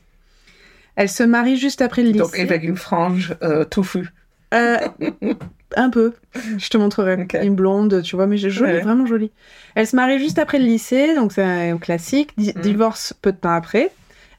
Elle 0.96 1.10
se 1.10 1.22
marie 1.22 1.56
juste 1.56 1.82
après 1.82 2.02
le 2.02 2.08
lycée. 2.08 2.18
Donc, 2.20 2.38
avec 2.38 2.64
une 2.64 2.76
frange 2.76 3.36
euh, 3.42 3.64
touffue. 3.64 4.08
Euh, 4.54 4.78
un 5.74 5.90
peu. 5.90 6.12
Je 6.58 6.68
te 6.68 6.76
montrerai. 6.76 7.26
Une 7.42 7.54
blonde, 7.56 8.02
tu 8.02 8.16
vois, 8.16 8.26
mais 8.26 8.36
jolie, 8.36 8.72
Ouais. 8.72 8.80
vraiment 8.80 9.06
jolie. 9.06 9.32
Elle 9.74 9.86
se 9.86 9.96
marie 9.96 10.18
juste 10.18 10.38
après 10.38 10.58
le 10.58 10.64
lycée, 10.64 11.14
donc 11.16 11.32
c'est 11.32 11.42
un 11.42 11.78
classique. 11.78 12.30
Di- 12.36 12.52
Mhm. 12.54 12.62
Divorce 12.62 13.14
peu 13.20 13.32
de 13.32 13.36
temps 13.38 13.54
après. 13.54 13.90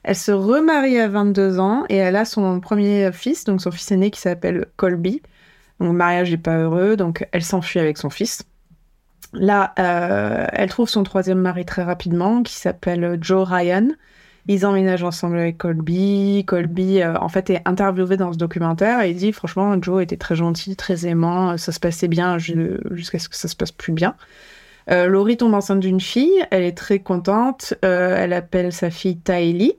Elle 0.03 0.15
se 0.15 0.31
remarie 0.31 0.99
à 0.99 1.09
22 1.09 1.59
ans 1.59 1.83
et 1.89 1.97
elle 1.97 2.15
a 2.15 2.23
son 2.23 2.59
premier 2.61 3.11
fils, 3.11 3.43
donc 3.43 3.61
son 3.61 3.71
fils 3.71 3.91
aîné 3.91 4.09
qui 4.11 4.21
s'appelle 4.21 4.67
Colby. 4.77 5.21
Donc, 5.79 5.89
le 5.91 5.97
mariage 5.97 6.31
n'est 6.31 6.37
pas 6.37 6.57
heureux, 6.57 6.95
donc 6.95 7.27
elle 7.33 7.43
s'enfuit 7.43 7.79
avec 7.79 7.97
son 7.97 8.09
fils. 8.09 8.43
Là, 9.33 9.73
euh, 9.79 10.47
elle 10.53 10.69
trouve 10.69 10.87
son 10.87 11.03
troisième 11.03 11.39
mari 11.39 11.65
très 11.65 11.83
rapidement, 11.83 12.41
qui 12.43 12.53
s'appelle 12.55 13.17
Joe 13.21 13.47
Ryan. 13.47 13.89
Ils 14.49 14.65
emménagent 14.65 15.03
ensemble 15.03 15.37
avec 15.37 15.57
Colby. 15.57 16.43
Colby, 16.47 17.01
euh, 17.01 17.15
en 17.19 17.27
fait, 17.27 17.49
est 17.49 17.61
interviewé 17.65 18.15
dans 18.15 18.31
ce 18.31 18.37
documentaire 18.37 19.01
et 19.01 19.09
il 19.11 19.17
dit 19.17 19.31
franchement, 19.33 19.75
Joe 19.81 20.01
était 20.03 20.15
très 20.17 20.35
gentil, 20.35 20.75
très 20.75 21.05
aimant, 21.05 21.57
ça 21.57 21.71
se 21.71 21.79
passait 21.79 22.07
bien 22.07 22.37
ju- 22.37 22.79
jusqu'à 22.91 23.19
ce 23.19 23.27
que 23.27 23.35
ça 23.35 23.47
se 23.49 23.55
passe 23.55 23.71
plus 23.73 23.91
bien. 23.93 24.15
Euh, 24.89 25.07
Laurie 25.07 25.35
tombe 25.35 25.53
enceinte 25.53 25.81
d'une 25.81 25.99
fille, 25.99 26.45
elle 26.49 26.63
est 26.63 26.77
très 26.77 26.99
contente, 26.99 27.73
euh, 27.83 28.15
elle 28.17 28.31
appelle 28.31 28.71
sa 28.71 28.89
fille 28.89 29.17
Tylee. 29.17 29.73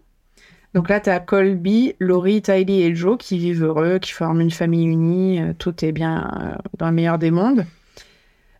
Donc 0.74 0.90
là, 0.90 1.00
tu 1.00 1.08
as 1.08 1.18
Colby, 1.18 1.94
Laurie, 1.98 2.42
Tylee 2.42 2.82
et 2.82 2.94
Joe 2.94 3.16
qui 3.18 3.38
vivent 3.38 3.64
heureux, 3.64 3.98
qui 3.98 4.12
forment 4.12 4.42
une 4.42 4.50
famille 4.50 4.84
unie, 4.84 5.40
euh, 5.40 5.54
tout 5.58 5.82
est 5.82 5.92
bien 5.92 6.30
euh, 6.42 6.56
dans 6.76 6.88
le 6.88 6.92
meilleur 6.94 7.16
des 7.18 7.30
mondes. 7.30 7.64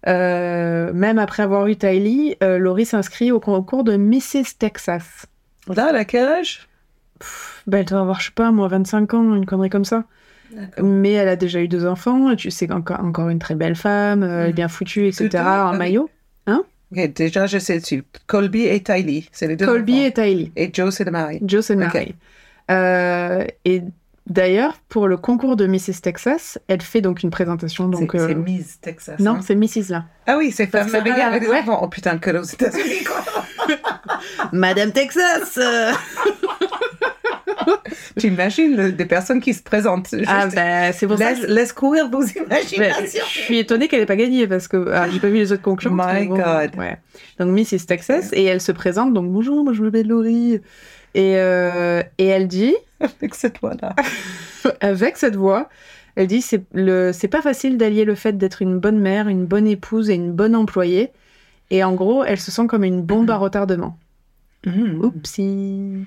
Euh, 0.06 0.90
même 0.94 1.18
après 1.18 1.42
avoir 1.42 1.66
eu 1.66 1.76
Tylee, 1.76 2.36
euh, 2.42 2.56
Laurie 2.56 2.86
s'inscrit 2.86 3.30
au 3.30 3.40
concours 3.40 3.84
de 3.84 3.96
Mrs. 3.98 4.56
Texas. 4.58 5.26
Là, 5.74 5.94
à 5.94 6.04
quel 6.04 6.26
âge? 6.26 6.68
Bah, 7.66 7.78
elle 7.78 7.84
doit 7.84 8.00
avoir, 8.00 8.20
je 8.20 8.26
sais 8.26 8.32
pas, 8.34 8.50
moi, 8.50 8.68
25 8.68 9.14
ans, 9.14 9.34
une 9.34 9.46
connerie 9.46 9.70
comme 9.70 9.84
ça. 9.84 10.04
Mais 10.80 11.12
elle 11.12 11.28
a 11.28 11.36
déjà 11.36 11.60
eu 11.60 11.68
deux 11.68 11.86
enfants, 11.86 12.30
et 12.30 12.36
tu 12.36 12.50
sais 12.50 12.66
qu'encore 12.66 13.00
encore 13.00 13.28
une 13.28 13.38
très 13.38 13.54
belle 13.54 13.76
femme, 13.76 14.22
euh, 14.22 14.44
elle 14.44 14.50
est 14.50 14.54
bien 14.54 14.68
foutue, 14.68 15.06
etc., 15.06 15.28
en 15.34 15.70
ah 15.72 15.76
maillot. 15.76 16.08
Ok, 16.90 17.12
déjà, 17.12 17.46
je 17.46 17.58
sais 17.58 17.80
dessus. 17.80 18.02
Colby 18.26 18.62
et 18.62 18.82
Tylee, 18.82 19.28
c'est 19.30 19.46
les 19.46 19.56
deux. 19.56 19.66
Colby 19.66 19.92
enfants. 19.92 20.04
et 20.04 20.12
Tylee. 20.12 20.52
Et 20.56 20.70
Joe, 20.72 20.94
c'est 20.94 21.04
le 21.04 21.10
mari. 21.10 21.38
Joe 21.42 21.64
c'est 21.64 21.74
Ok. 21.74 21.80
Mary. 21.80 22.14
Euh, 22.70 23.44
et 23.64 23.82
d'ailleurs, 24.28 24.74
pour 24.88 25.08
le 25.08 25.16
concours 25.16 25.56
de 25.56 25.66
Mrs. 25.66 26.00
Texas, 26.02 26.58
elle 26.68 26.82
fait 26.82 27.00
donc 27.00 27.22
une 27.22 27.30
présentation. 27.30 27.88
Donc, 27.88 28.10
c'est 28.12 28.20
euh, 28.20 28.34
Miss 28.34 28.80
Texas. 28.80 29.18
non, 29.20 29.32
hein. 29.36 29.40
c'est 29.42 29.54
Mrs. 29.54 29.90
là. 29.90 30.04
Ah 30.26 30.36
oui, 30.38 30.52
c'est 30.52 30.66
femme 30.66 30.88
ça 30.88 30.98
avec, 30.98 31.14
des 31.42 31.48
ouais. 31.48 31.60
enfants. 31.60 31.80
Oh 31.82 31.88
putain, 31.88 32.18
que 32.18 32.30
aux 32.36 32.42
États-Unis, 32.42 33.04
quoi. 33.04 33.22
Madame 34.52 34.92
Texas 34.92 35.58
euh. 35.58 35.92
T'imagines 38.16 38.76
le- 38.76 38.92
des 38.92 39.04
personnes 39.04 39.40
qui 39.40 39.54
se 39.54 39.62
présentent. 39.62 40.08
juste- 40.12 40.24
Ah 40.28 40.46
bah, 40.46 40.92
c'est 40.92 41.06
pour 41.06 41.18
ça 41.18 41.30
laisse, 41.30 41.40
que 41.40 41.46
laisse 41.46 41.72
courir 41.72 42.08
vos 42.10 42.22
je 42.26 42.38
imaginations. 42.38 43.24
suis 43.26 43.58
étonnée 43.58 43.88
qu'elle 43.88 44.00
ait 44.00 44.06
pas 44.06 44.16
gagné 44.16 44.46
parce 44.46 44.68
que 44.68 44.90
ah, 44.92 45.08
j'ai 45.10 45.20
pas 45.20 45.28
vu 45.28 45.36
les 45.36 45.52
autres 45.52 45.62
concurrentes. 45.62 45.98
My 46.14 46.26
bon, 46.26 46.36
God. 46.36 46.70
Ouais. 46.76 46.98
Donc 47.38 47.48
Mrs. 47.56 47.86
Texas 47.86 48.30
et 48.32 48.44
elle 48.44 48.60
se 48.60 48.72
présente 48.72 49.12
donc 49.14 49.30
bonjour, 49.30 49.62
moi 49.64 49.72
je 49.72 49.82
m'appelle 49.82 50.08
Laurie 50.08 50.60
et 51.14 51.36
euh, 51.36 52.02
et 52.18 52.26
elle 52.26 52.48
dit 52.48 52.74
Avec 53.00 53.34
cette 53.34 53.60
voix-là. 53.60 53.94
avec 54.80 55.16
cette 55.16 55.36
voix, 55.36 55.68
elle 56.16 56.26
dit 56.26 56.42
c'est 56.42 56.62
le 56.72 57.12
c'est 57.12 57.28
pas 57.28 57.42
facile 57.42 57.78
d'allier 57.78 58.04
le 58.04 58.14
fait 58.14 58.36
d'être 58.38 58.62
une 58.62 58.78
bonne 58.78 58.98
mère, 58.98 59.28
une 59.28 59.46
bonne 59.46 59.66
épouse 59.66 60.10
et 60.10 60.14
une 60.14 60.32
bonne 60.32 60.54
employée. 60.56 61.10
Et 61.70 61.84
en 61.84 61.92
gros, 61.94 62.24
elle 62.24 62.40
se 62.40 62.50
sent 62.50 62.66
comme 62.66 62.82
une 62.84 63.02
bombe 63.02 63.30
à 63.30 63.36
retardement. 63.36 63.96
Mhm. 64.66 65.04
Oupsie. 65.04 66.04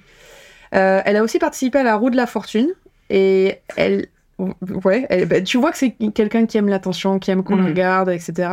Euh, 0.73 1.01
elle 1.05 1.15
a 1.17 1.23
aussi 1.23 1.39
participé 1.39 1.79
à 1.79 1.83
la 1.83 1.95
roue 1.95 2.09
de 2.09 2.15
la 2.15 2.25
fortune 2.27 2.69
et 3.09 3.57
elle, 3.75 4.07
ouais, 4.39 5.05
elle- 5.09 5.27
bah, 5.27 5.41
tu 5.41 5.57
vois 5.57 5.71
que 5.71 5.77
c'est 5.77 5.95
quelqu'un 6.13 6.45
qui 6.45 6.57
aime 6.57 6.67
l'attention, 6.69 7.19
qui 7.19 7.29
aime 7.31 7.43
qu'on 7.43 7.55
le 7.57 7.63
Mhm. 7.63 7.67
regarde, 7.69 8.09
etc. 8.09 8.49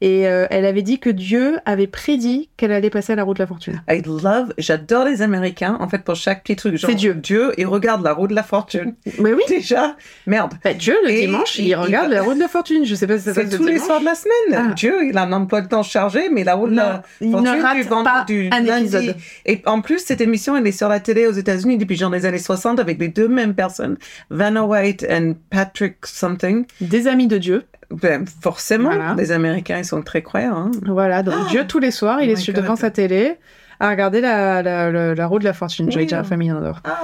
Et 0.00 0.26
euh, 0.28 0.46
elle 0.50 0.64
avait 0.66 0.82
dit 0.82 0.98
que 0.98 1.08
Dieu 1.10 1.58
avait 1.64 1.86
prédit 1.86 2.50
qu'elle 2.56 2.72
allait 2.72 2.90
passer 2.90 3.12
à 3.12 3.16
la 3.16 3.22
roue 3.22 3.34
de 3.34 3.38
la 3.38 3.46
fortune. 3.46 3.80
I 3.88 4.02
love, 4.04 4.52
j'adore 4.58 5.04
les 5.04 5.22
Américains, 5.22 5.76
en 5.80 5.88
fait, 5.88 5.98
pour 6.04 6.16
chaque 6.16 6.42
petit 6.42 6.56
truc. 6.56 6.78
C'est 6.78 6.94
Dieu. 6.94 7.14
Dieu, 7.14 7.52
il 7.58 7.66
regarde 7.66 8.02
la 8.02 8.12
roue 8.12 8.26
de 8.26 8.34
la 8.34 8.42
fortune. 8.42 8.94
Mais 9.20 9.32
oui. 9.32 9.42
Déjà, 9.48 9.96
merde. 10.26 10.54
Bah, 10.64 10.74
Dieu 10.74 10.96
le 11.04 11.10
Et 11.10 11.26
dimanche, 11.26 11.58
il, 11.58 11.68
il- 11.68 11.74
regarde 11.76 12.08
il- 12.10 12.14
la 12.14 12.22
roue 12.22 12.34
de 12.34 12.40
la 12.40 12.48
fortune. 12.48 12.84
Je 12.84 12.94
sais 12.94 13.06
pas 13.06 13.18
si 13.18 13.24
ça 13.24 13.34
C'est 13.34 13.44
le 13.44 13.56
tous 13.56 13.64
les 13.66 13.78
soirs 13.78 14.00
de 14.00 14.04
la 14.04 14.14
semaine. 14.14 14.66
Ah. 14.70 14.74
Dieu, 14.74 15.06
il 15.08 15.16
a 15.16 15.22
un 15.22 15.32
emploi 15.32 15.60
de 15.60 15.68
temps 15.68 15.82
chargé, 15.82 16.28
mais 16.28 16.44
la 16.44 16.54
roue 16.54 16.68
de 16.68 16.76
la 16.76 17.02
il 17.20 17.30
fortune 17.30 17.50
ne 17.52 17.56
du 17.56 17.62
rate 17.62 17.86
vend- 17.86 18.04
pas 18.04 18.24
du 18.26 18.48
un 18.52 18.60
lundi. 18.60 18.82
épisode. 18.96 19.16
Et 19.46 19.62
en 19.66 19.80
plus, 19.80 20.00
cette 20.00 20.20
émission, 20.20 20.56
elle 20.56 20.66
est 20.66 20.72
sur 20.72 20.88
la 20.88 21.00
télé 21.00 21.26
aux 21.26 21.32
États-Unis 21.32 21.78
depuis 21.78 21.96
genre 21.96 22.10
les 22.10 22.26
années 22.26 22.38
60 22.38 22.78
avec 22.80 22.98
les 22.98 23.08
deux 23.08 23.28
mêmes 23.28 23.54
personnes, 23.54 23.96
Vanna 24.30 24.64
White 24.64 25.04
et 25.04 25.34
Patrick 25.50 26.04
something. 26.04 26.64
Des 26.80 27.06
amis 27.06 27.26
de 27.28 27.38
Dieu. 27.38 27.62
Ben, 28.00 28.24
forcément, 28.40 28.90
Voilà. 28.90 29.14
les 29.16 29.32
Américains, 29.32 29.78
ils 29.78 29.84
sont 29.84 30.02
très 30.02 30.22
croyants. 30.22 30.56
hein. 30.56 30.70
Voilà, 30.86 31.22
donc 31.22 31.34
Dieu 31.50 31.66
tous 31.66 31.78
les 31.78 31.90
soirs, 31.90 32.20
il 32.22 32.30
Oh 32.30 32.32
est 32.38 32.52
devant 32.52 32.76
sa 32.76 32.90
télé 32.90 33.36
à 33.80 33.90
regarder 33.90 34.20
la, 34.20 34.62
la, 34.62 34.90
la, 34.90 35.14
la 35.14 35.26
roue 35.26 35.38
de 35.38 35.44
la 35.44 35.52
fortune. 35.52 35.90
J'allais 35.90 36.04
Oui. 36.04 36.08
dire 36.08 36.18
la 36.18 36.24
famille 36.24 36.52
Andor. 36.52 36.80
Ah, 36.84 37.00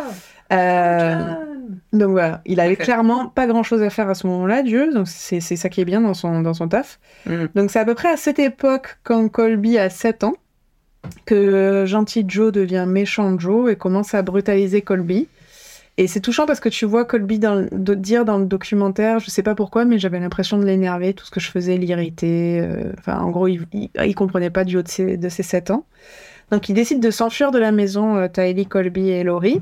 Euh, 0.52 1.34
donc 1.92 2.10
voilà, 2.10 2.40
il 2.44 2.58
avait 2.58 2.74
clairement 2.76 3.26
pas 3.28 3.46
grand 3.46 3.62
chose 3.62 3.82
à 3.82 3.90
faire 3.90 4.08
à 4.08 4.14
ce 4.14 4.26
moment-là, 4.26 4.62
Dieu, 4.62 4.92
donc 4.92 5.06
c'est 5.06 5.40
ça 5.40 5.68
qui 5.68 5.80
est 5.80 5.84
bien 5.84 6.00
dans 6.00 6.14
son, 6.14 6.40
dans 6.42 6.54
son 6.54 6.66
taf. 6.68 6.98
Mm. 7.26 7.44
Donc 7.54 7.70
c'est 7.70 7.78
à 7.78 7.84
peu 7.84 7.94
près 7.94 8.08
à 8.08 8.16
cette 8.16 8.38
époque, 8.40 8.98
quand 9.04 9.28
Colby 9.28 9.78
a 9.78 9.88
7 9.90 10.24
ans, 10.24 10.34
que 11.24 11.84
gentil 11.86 12.24
Joe 12.26 12.52
devient 12.52 12.84
méchant 12.88 13.38
Joe 13.38 13.70
et 13.72 13.76
commence 13.76 14.12
à 14.14 14.22
brutaliser 14.22 14.82
Colby. 14.82 15.28
Et 16.02 16.06
c'est 16.06 16.20
touchant 16.20 16.46
parce 16.46 16.60
que 16.60 16.70
tu 16.70 16.86
vois 16.86 17.04
Colby 17.04 17.38
dans, 17.38 17.54
le- 17.56 17.68
de- 17.72 17.92
dire 17.94 18.24
dans 18.24 18.38
le 18.38 18.46
documentaire, 18.46 19.18
je 19.18 19.28
sais 19.30 19.42
pas 19.42 19.54
pourquoi, 19.54 19.84
mais 19.84 19.98
j'avais 19.98 20.18
l'impression 20.18 20.56
de 20.58 20.64
l'énerver, 20.64 21.12
tout 21.12 21.26
ce 21.26 21.30
que 21.30 21.40
je 21.40 21.50
faisais 21.50 21.76
l'irritait. 21.76 22.60
euh, 22.62 22.92
Enfin, 22.98 23.18
en 23.20 23.30
gros, 23.30 23.48
il, 23.48 23.66
il, 23.72 23.90
il 24.06 24.14
comprenait 24.14 24.48
pas 24.50 24.64
du 24.64 24.78
haut 24.78 24.82
de 24.82 24.88
ses, 24.88 25.16
de 25.18 25.28
ses 25.28 25.42
7 25.42 25.70
ans. 25.70 25.84
Donc 26.50 26.68
il 26.68 26.74
décide 26.74 27.00
de 27.00 27.10
s'enfuir 27.10 27.50
de 27.50 27.58
la 27.58 27.70
maison, 27.70 28.16
euh, 28.16 28.28
Tylee, 28.28 28.66
Colby 28.66 29.10
et 29.10 29.24
Laurie. 29.24 29.60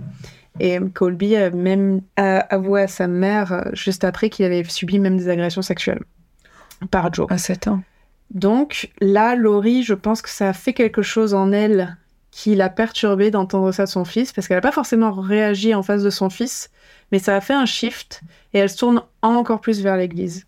Et 0.61 0.79
Colby 0.95 1.35
a 1.37 1.51
même 1.51 2.01
avoué 2.17 2.83
à 2.83 2.89
sa 2.89 3.07
mère, 3.09 3.53
euh, 3.53 3.63
juste 3.73 4.05
après, 4.05 4.31
qu'il 4.31 4.45
avait 4.45 4.63
subi 4.65 4.99
même 5.01 5.17
des 5.17 5.29
agressions 5.29 5.63
sexuelles 5.63 6.03
par 6.91 7.13
Joe. 7.13 7.27
à 7.31 7.39
7 7.39 7.67
ans. 7.69 7.81
Donc 8.31 8.91
là, 9.01 9.35
Laurie, 9.35 9.83
je 9.83 9.95
pense 9.95 10.23
que 10.23 10.31
ça 10.31 10.51
a 10.51 10.53
fait 10.53 10.73
quelque 10.73 11.03
chose 11.03 11.35
en 11.35 11.51
elle 11.53 11.97
qui 12.39 12.55
l'a 12.55 12.69
perturbée 12.69 13.33
d'entendre 13.33 13.73
ça 13.73 13.85
de 13.85 13.89
son 13.89 14.05
fils, 14.05 14.33
parce 14.33 14.47
qu'elle 14.47 14.59
n'a 14.59 14.61
pas 14.61 14.71
forcément 14.71 15.11
réagi 15.11 15.75
en 15.75 15.83
face 15.83 16.05
de 16.05 16.11
son 16.11 16.31
fils, 16.31 16.71
mais 17.11 17.19
ça 17.19 17.35
a 17.35 17.41
fait 17.41 17.53
un 17.53 17.67
shift, 17.67 18.21
et 18.55 18.59
elle 18.59 18.71
se 18.71 18.77
tourne 18.77 19.03
encore 19.23 19.61
plus 19.61 19.83
vers 19.83 19.97
l'église. 19.97 20.47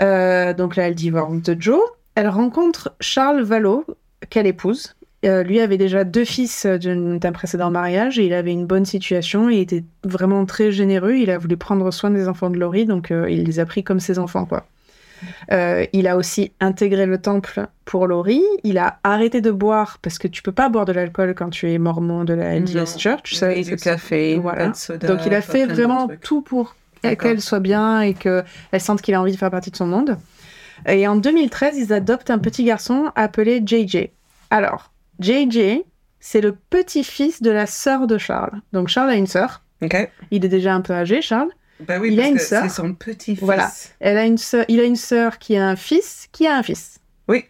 Euh, 0.00 0.52
donc 0.52 0.74
là, 0.74 0.88
elle 0.88 0.96
divorce 0.96 1.40
de 1.42 1.56
Joe. 1.56 1.80
Elle 2.16 2.28
rencontre 2.28 2.92
Charles 2.98 3.42
Vallot, 3.42 3.86
qu'elle 4.30 4.48
épouse. 4.48 4.96
Euh, 5.24 5.44
lui 5.44 5.60
avait 5.60 5.78
déjà 5.78 6.02
deux 6.02 6.24
fils 6.24 6.66
d'un 6.66 7.18
d'un 7.18 7.32
précédent 7.32 7.70
mariage 7.70 8.18
et 8.18 8.26
il 8.26 8.32
avait 8.32 8.52
une 8.52 8.66
bonne 8.66 8.84
situation. 8.84 9.48
Il 9.48 9.60
était 9.60 9.84
vraiment 10.02 10.44
très 10.44 10.72
généreux. 10.72 11.14
Il 11.14 11.30
a 11.30 11.38
voulu 11.38 11.56
prendre 11.56 11.88
soin 11.92 12.10
des 12.10 12.26
enfants 12.26 12.50
de 12.50 12.58
Laurie, 12.58 12.84
donc 12.84 13.12
euh, 13.12 13.30
il 13.30 13.44
les 13.44 13.60
a 13.60 13.64
pris 13.64 13.84
comme 13.84 14.00
ses 14.00 14.18
enfants, 14.18 14.44
quoi. 14.44 14.66
Euh, 15.52 15.86
il 15.92 16.06
a 16.06 16.16
aussi 16.16 16.52
intégré 16.60 17.06
le 17.06 17.18
temple 17.18 17.66
pour 17.84 18.06
Laurie. 18.06 18.42
Il 18.64 18.78
a 18.78 18.98
arrêté 19.04 19.40
de 19.40 19.50
boire 19.50 19.98
parce 20.02 20.18
que 20.18 20.28
tu 20.28 20.42
peux 20.42 20.52
pas 20.52 20.68
boire 20.68 20.84
de 20.84 20.92
l'alcool 20.92 21.34
quand 21.34 21.50
tu 21.50 21.70
es 21.72 21.78
mormon 21.78 22.24
de 22.24 22.34
la 22.34 22.54
LDS. 22.58 22.98
Church. 22.98 23.34
Ça, 23.34 23.54
c'est- 23.54 23.62
du 23.62 23.76
café, 23.76 24.38
voilà. 24.38 24.74
soda, 24.74 25.08
Donc 25.08 25.20
il 25.26 25.34
a 25.34 25.40
fait 25.42 25.66
vraiment 25.66 26.08
tout 26.22 26.42
pour 26.42 26.76
qu'elle 27.02 27.40
soit 27.40 27.60
bien 27.60 28.00
et 28.00 28.14
qu'elle 28.14 28.44
sente 28.78 29.02
qu'il 29.02 29.14
a 29.14 29.20
envie 29.20 29.32
de 29.32 29.36
faire 29.36 29.50
partie 29.50 29.70
de 29.70 29.76
son 29.76 29.86
monde. 29.86 30.16
Et 30.86 31.06
en 31.08 31.16
2013, 31.16 31.76
ils 31.78 31.92
adoptent 31.92 32.30
un 32.30 32.38
petit 32.38 32.64
garçon 32.64 33.10
appelé 33.14 33.62
JJ. 33.64 34.10
Alors, 34.50 34.92
JJ, 35.20 35.82
c'est 36.20 36.40
le 36.40 36.52
petit-fils 36.52 37.40
de 37.42 37.50
la 37.50 37.66
sœur 37.66 38.06
de 38.06 38.18
Charles. 38.18 38.60
Donc 38.72 38.88
Charles 38.88 39.10
a 39.10 39.14
une 39.14 39.26
sœur. 39.26 39.62
Il 40.30 40.44
est 40.44 40.48
déjà 40.48 40.74
un 40.74 40.80
peu 40.80 40.92
âgé, 40.92 41.22
Charles. 41.22 41.50
Bah 41.80 41.98
oui, 42.00 42.10
Il 42.12 42.20
a 42.20 42.28
une 42.28 42.36
que 42.36 42.40
sœur. 42.42 42.62
C'est 42.62 42.68
son 42.70 42.94
petit-fils. 42.94 43.42
Voilà. 43.44 43.70
Elle 44.00 44.16
a 44.18 44.24
une 44.24 44.38
sœur, 44.38 44.64
il 44.68 44.80
a 44.80 44.84
une 44.84 44.96
sœur 44.96 45.38
qui 45.38 45.56
a 45.56 45.66
un 45.68 45.76
fils, 45.76 46.28
qui 46.32 46.46
a 46.46 46.56
un 46.56 46.62
fils. 46.62 46.98
Oui. 47.28 47.44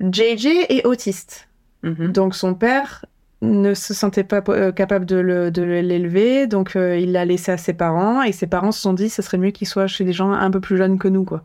JJ 0.00 0.46
est 0.68 0.84
autiste. 0.86 1.48
Mhm. 1.82 2.12
Donc 2.12 2.34
son 2.34 2.54
père 2.54 3.04
ne 3.40 3.72
se 3.74 3.94
sentait 3.94 4.24
pas 4.24 4.42
euh, 4.48 4.72
capable 4.72 5.06
de 5.06 5.16
le- 5.16 5.50
de 5.50 5.62
l'élever, 5.62 6.46
donc 6.48 6.74
euh, 6.76 6.98
il 6.98 7.12
l'a 7.12 7.24
laissé 7.24 7.52
à 7.52 7.56
ses 7.56 7.72
parents, 7.72 8.22
et 8.22 8.32
ses 8.32 8.48
parents 8.48 8.72
se 8.72 8.80
sont 8.80 8.92
dit 8.94 9.08
ce 9.08 9.22
serait 9.22 9.38
mieux 9.38 9.50
qu'il 9.52 9.68
soit 9.68 9.86
chez 9.86 10.04
des 10.04 10.12
gens 10.12 10.32
un 10.32 10.50
peu 10.50 10.60
plus 10.60 10.76
jeunes 10.76 10.98
que 10.98 11.06
nous, 11.08 11.24
quoi. 11.24 11.44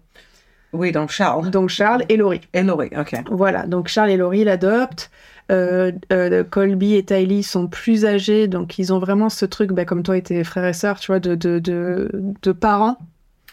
Oui, 0.73 0.91
donc 0.91 1.11
Charles 1.11 1.51
Donc 1.51 1.69
Charles 1.69 2.03
et 2.09 2.17
Laurie. 2.17 2.41
et 2.53 2.63
Laurie. 2.63 2.89
Ok. 2.97 3.13
Voilà, 3.29 3.67
donc 3.67 3.87
Charles 3.89 4.09
et 4.09 4.17
Laurie 4.17 4.43
l'adoptent. 4.43 5.11
Euh, 5.51 5.91
euh, 6.11 6.43
Colby 6.43 6.95
et 6.95 7.03
Tylee 7.03 7.43
sont 7.43 7.67
plus 7.67 8.05
âgés, 8.05 8.47
donc 8.47 8.79
ils 8.79 8.93
ont 8.93 8.99
vraiment 8.99 9.29
ce 9.29 9.45
truc, 9.45 9.71
bah, 9.71 9.85
comme 9.85 10.03
toi 10.03 10.17
et 10.17 10.21
tes 10.21 10.43
frères 10.43 10.65
et 10.65 10.73
sœurs, 10.73 10.99
tu 10.99 11.07
vois, 11.07 11.19
de, 11.19 11.35
de, 11.35 11.59
de, 11.59 12.09
de 12.41 12.51
parents, 12.51 12.97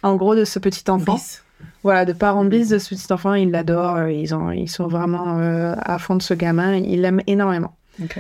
en 0.02 0.16
gros, 0.16 0.34
de 0.34 0.44
ce 0.44 0.58
petit 0.58 0.88
enfant. 0.90 1.14
Bis. 1.14 1.42
Voilà, 1.82 2.04
de 2.04 2.12
parents 2.12 2.44
bis 2.44 2.68
de 2.68 2.78
ce 2.78 2.94
petit 2.94 3.12
enfant, 3.12 3.34
ils 3.34 3.50
l'adorent, 3.50 3.96
euh, 3.96 4.12
ils, 4.12 4.34
ont, 4.34 4.50
ils 4.50 4.68
sont 4.68 4.86
vraiment 4.86 5.38
à 5.76 5.98
fond 5.98 6.16
de 6.16 6.22
ce 6.22 6.34
gamin, 6.34 6.76
ils 6.76 7.00
l'aiment 7.00 7.22
énormément. 7.26 7.76
Ok. 8.02 8.18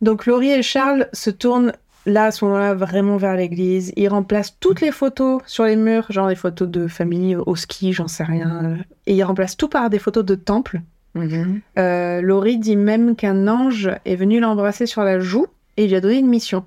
Donc 0.00 0.26
Laurie 0.26 0.50
et 0.50 0.62
Charles 0.62 1.08
se 1.12 1.30
tournent 1.30 1.72
là, 2.06 2.26
à 2.26 2.30
ce 2.32 2.44
moment-là, 2.44 2.74
vraiment 2.74 3.16
vers 3.16 3.36
l'église. 3.36 3.92
Ils 3.96 4.08
remplacent 4.08 4.56
toutes 4.58 4.80
les 4.80 4.90
photos 4.90 5.40
sur 5.46 5.64
les 5.64 5.76
murs, 5.76 6.06
genre 6.10 6.28
les 6.28 6.34
photos 6.34 6.68
de 6.68 6.88
famille 6.88 7.36
au 7.36 7.54
ski, 7.56 7.92
j'en 7.92 8.08
sais 8.08 8.24
rien. 8.24 8.78
Et 9.06 9.14
ils 9.14 9.22
remplacent 9.22 9.56
tout 9.56 9.68
par 9.68 9.90
des 9.90 10.00
photos 10.00 10.24
de 10.24 10.34
temple. 10.34 10.80
Mhm. 11.14 11.60
Euh, 11.78 12.20
Laurie 12.22 12.58
dit 12.58 12.76
même 12.76 13.16
qu'un 13.16 13.46
ange 13.48 13.90
est 14.04 14.16
venu 14.16 14.40
l'embrasser 14.40 14.86
sur 14.86 15.02
la 15.04 15.20
joue 15.20 15.46
et 15.76 15.84
il 15.84 15.88
lui 15.90 15.96
a 15.96 16.00
donné 16.00 16.18
une 16.18 16.28
mission. 16.28 16.64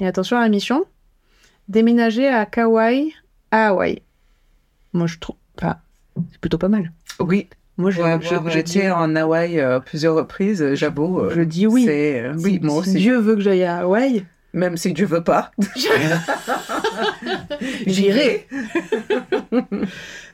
Et 0.00 0.06
attention 0.06 0.36
à 0.36 0.40
la 0.40 0.48
mission, 0.48 0.84
déménager 1.68 2.26
à 2.28 2.46
Kauai, 2.46 3.12
à 3.50 3.68
Hawaï. 3.68 4.02
Moi, 4.92 5.06
je 5.06 5.18
trouve... 5.18 5.36
Enfin, 5.56 5.76
c'est 6.32 6.40
plutôt 6.40 6.58
pas 6.58 6.68
mal. 6.68 6.92
Oui. 7.20 7.46
Moi, 7.76 7.90
Ouais, 7.90 8.02
ouais, 8.02 8.62
dis, 8.62 8.88
en 8.90 9.16
Hawaï 9.16 9.58
euh, 9.58 9.80
plusieurs 9.80 10.14
reprises, 10.14 10.74
j'avoue. 10.74 11.18
euh, 11.20 11.32
je 11.34 11.40
dis 11.42 11.66
oui. 11.66 11.84
euh, 12.20 12.34
oui, 12.38 12.60
moi 12.62 12.76
aussi. 12.76 12.94
Dieu 12.94 13.18
veut 13.18 13.34
que 13.34 13.40
j'aille 13.40 13.64
à 13.64 13.78
Hawaï, 13.78 14.24
Même 14.54 14.76
si 14.78 14.92
Dieu 14.92 15.04
veut 15.06 15.24
pas. 15.24 15.50
j'irai. 17.86 18.46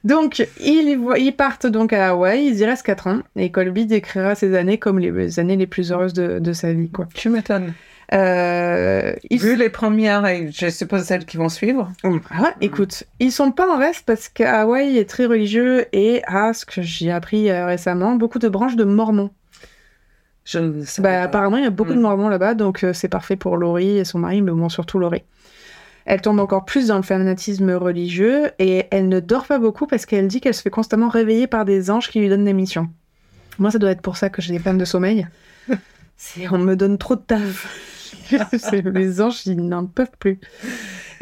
Donc, 0.05 0.47
ils, 0.61 0.99
ils 1.19 1.33
partent 1.37 1.67
donc 1.67 1.93
à 1.93 2.11
Hawaï, 2.11 2.47
ils 2.47 2.59
y 2.59 2.65
restent 2.65 2.87
4 2.87 3.07
ans, 3.07 3.21
et 3.37 3.51
Colby 3.51 3.87
décrira 3.87 4.35
ces 4.35 4.55
années 4.57 4.79
comme 4.79 4.99
les 4.99 5.39
années 5.41 5.57
les 5.57 5.67
plus 5.67 5.91
heureuses 5.93 6.13
de, 6.13 6.39
de 6.39 6.53
sa 6.53 6.73
vie. 6.73 6.91
Quoi. 6.91 7.07
Tu 7.15 7.29
m'étonnes. 7.29 7.73
Euh, 8.13 9.13
ils- 9.31 9.39
Vu 9.39 9.55
les 9.57 9.69
premières 9.71 10.27
et 10.27 10.51
je 10.53 10.69
suppose 10.69 11.03
celles 11.05 11.25
qui 11.27 11.37
vont 11.37 11.49
suivre. 11.49 11.93
Ah 12.03 12.09
ouais, 12.09 12.49
écoute, 12.61 13.05
ils 13.21 13.31
sont 13.31 13.53
pas 13.53 13.73
en 13.73 13.79
reste 13.79 14.03
parce 14.05 14.29
qu'Hawaï 14.29 14.99
est 14.99 15.09
très 15.09 15.27
religieux 15.27 15.87
et 15.93 16.23
a, 16.27 16.53
ce 16.53 16.67
que 16.67 16.83
j'ai 16.83 17.13
appris 17.13 17.51
euh, 17.51 17.67
récemment, 17.67 18.17
beaucoup 18.17 18.41
de 18.41 18.49
branches 18.49 18.75
de 18.77 18.85
mormons. 18.85 19.31
Je 20.45 20.59
ne 20.59 20.85
sais 20.85 21.03
Bah, 21.03 21.11
pas. 21.11 21.23
apparemment, 21.23 21.57
il 21.59 21.65
y 21.65 21.67
a 21.67 21.71
beaucoup 21.71 21.93
Mm. 21.93 21.97
de 21.97 22.01
mormons 22.01 22.29
là-bas, 22.29 22.55
donc 22.55 22.83
euh, 22.85 22.93
c'est 22.93 23.09
parfait 23.09 23.37
pour 23.37 23.57
Laurie 23.57 23.99
et 23.99 24.05
son 24.05 24.19
mari, 24.19 24.43
mais 24.43 24.53
bon, 24.53 24.69
surtout 24.69 24.99
Laurie. 24.99 25.23
Elle 26.07 26.21
tombe 26.23 26.41
encore 26.41 26.65
plus 26.65 26.89
dans 26.89 26.97
le 26.97 27.03
fanatisme 27.03 27.71
religieux 27.73 28.51
et 28.59 28.87
elle 28.91 29.09
ne 29.09 29.21
dort 29.21 29.47
pas 29.47 29.59
beaucoup 29.59 29.87
parce 29.87 30.07
qu'elle 30.07 30.27
dit 30.29 30.41
qu'elle 30.41 30.55
se 30.55 30.63
fait 30.63 30.71
constamment 30.71 31.09
réveiller 31.09 31.47
par 31.47 31.65
des 31.65 31.91
anges 31.91 32.09
qui 32.11 32.21
lui 32.21 32.29
donnent 32.29 32.47
des 32.47 32.55
missions. 32.55 32.89
Moi, 33.59 33.71
ça 33.71 33.79
doit 33.79 33.91
être 33.91 34.01
pour 34.01 34.17
ça 34.17 34.31
que 34.31 34.41
j'ai 34.41 34.53
des 34.55 34.59
pannes 34.61 34.79
de 34.79 34.85
sommeil. 34.87 35.29
On 36.51 36.59
me 36.59 36.75
donne 36.75 36.99
trop 36.99 37.17
de 37.17 37.21
taf. 37.21 37.69
Les 38.73 39.21
anges, 39.21 39.47
ils 39.47 39.57
n'en 39.67 39.87
peuvent 39.87 40.11
plus. 40.19 40.41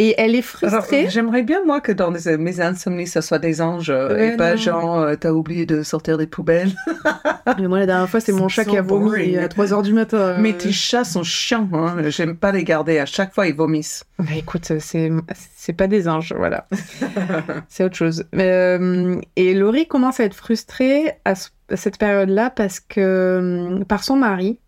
Et 0.01 0.15
elle 0.17 0.37
est 0.37 0.43
frustrée. 0.43 1.09
J'aimerais 1.11 1.43
bien, 1.43 1.65
moi, 1.67 1.81
que 1.81 1.91
dans 1.91 2.11
les- 2.13 2.37
mes 2.39 2.61
insomnies, 2.61 3.09
ce 3.09 3.21
soit 3.21 3.41
des 3.41 3.61
anges 3.61 3.91
euh, 3.91 4.17
et 4.33 4.37
pas 4.37 4.55
genre, 4.55 5.01
euh, 5.01 5.17
t'as 5.17 5.33
oublié 5.33 5.67
de 5.67 5.83
sortir 5.83 6.17
des 6.19 6.29
poubelles. 6.29 6.71
Mais 7.59 7.67
moi, 7.67 7.81
la 7.81 7.87
dernière 7.87 8.09
fois, 8.09 8.21
c'est 8.21 8.31
mon 8.33 8.49
chat 8.49 8.65
qui 8.65 8.77
a 8.77 8.83
vomi 8.83 9.05
boring. 9.07 9.39
à 9.39 9.49
3h 9.49 9.83
du 9.83 9.93
matin. 9.93 10.37
Mais 10.39 10.53
tes 10.53 10.71
chats 10.71 11.03
sont 11.05 11.25
chiants, 11.25 11.69
hein. 11.73 11.97
J'aime 12.11 12.37
pas 12.37 12.53
les 12.53 12.63
garder. 12.63 12.99
À 13.01 13.07
chaque 13.07 13.35
fois, 13.35 13.49
ils 13.49 13.55
vomissent. 13.55 14.05
Bah, 14.21 14.27
écoute, 14.37 14.73
c'est 14.79 15.11
c'est 15.57 15.73
pas 15.73 15.87
des 15.89 16.07
anges, 16.09 16.33
voilà. 16.37 16.69
c'est 17.69 17.85
autre 17.85 17.97
chose. 17.97 18.25
Euh, 18.35 19.21
et 19.37 19.55
Laurie 19.55 19.87
commence 19.89 20.21
à 20.21 20.25
être 20.25 20.35
frustrée 20.35 21.13
à, 21.25 21.35
ce- 21.35 21.49
à 21.73 21.77
cette 21.77 21.99
période-là 21.99 22.51
parce 22.51 22.81
que 22.81 23.81
par 23.89 24.05
son 24.05 24.17
mari, 24.17 24.61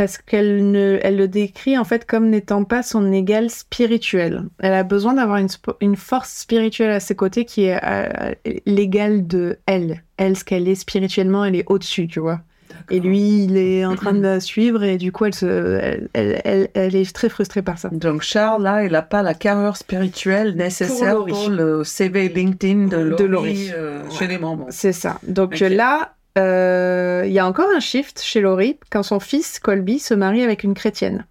parce 0.00 0.16
qu'elle 0.16 0.70
ne, 0.70 0.98
elle 1.02 1.18
le 1.18 1.28
décrit 1.28 1.76
en 1.76 1.84
fait 1.84 2.06
comme 2.06 2.30
n'étant 2.30 2.64
pas 2.64 2.82
son 2.82 3.12
égal 3.12 3.50
spirituel. 3.50 4.44
Elle 4.58 4.72
a 4.72 4.82
besoin 4.82 5.12
d'avoir 5.12 5.36
une, 5.82 5.96
force 5.96 6.32
spirituelle 6.32 6.92
à 6.92 7.00
ses 7.00 7.14
côtés 7.14 7.44
qui 7.44 7.64
est 7.64 7.78
euh, 7.84 8.32
l'égal 8.64 9.26
de 9.26 9.58
elle. 9.66 10.02
Elle, 10.16 10.38
ce 10.38 10.44
qu'elle 10.44 10.68
est 10.68 10.74
spirituellement, 10.74 11.44
elle 11.44 11.54
est 11.54 11.70
au-dessus, 11.70 12.08
tu 12.08 12.18
vois. 12.18 12.40
Et 12.88 12.98
lui, 12.98 13.44
il 13.44 13.58
est 13.58 13.84
en 13.84 13.94
train 13.94 14.14
de 14.14 14.22
la 14.22 14.40
suivre 14.40 14.82
et 14.84 14.96
du 14.96 15.12
coup, 15.12 15.26
elle, 15.26 15.34
se, 15.34 15.44
elle, 15.44 16.08
elle, 16.14 16.40
elle, 16.44 16.68
elle 16.72 16.96
est 16.96 17.14
très 17.14 17.28
frustrée 17.28 17.60
par 17.60 17.76
ça. 17.76 17.90
Donc 17.92 18.22
Charles, 18.22 18.62
là, 18.62 18.82
il 18.84 18.92
n'a 18.92 19.02
pas 19.02 19.22
la 19.22 19.34
carrière 19.34 19.76
spirituelle 19.76 20.56
nécessaire 20.56 21.16
Pour 21.16 21.26
pour, 21.26 21.50
le 21.50 21.84
CV 21.84 22.30
LinkedIn 22.30 22.86
de 22.86 23.16
De 23.16 23.24
Laurie. 23.24 23.70
euh, 23.74 24.02
chez 24.08 24.26
les 24.26 24.38
Mormons. 24.38 24.68
C'est 24.70 24.94
ça. 24.94 25.18
Donc 25.28 25.60
là, 25.60 26.14
il 26.36 27.32
y 27.32 27.38
a 27.38 27.46
encore 27.46 27.68
un 27.74 27.80
shift 27.80 28.20
chez 28.22 28.40
Laurie 28.40 28.78
quand 28.90 29.02
son 29.02 29.20
fils 29.20 29.58
Colby 29.58 29.98
se 29.98 30.14
marie 30.14 30.42
avec 30.42 30.64
une 30.64 30.74
chrétienne. 30.74 31.26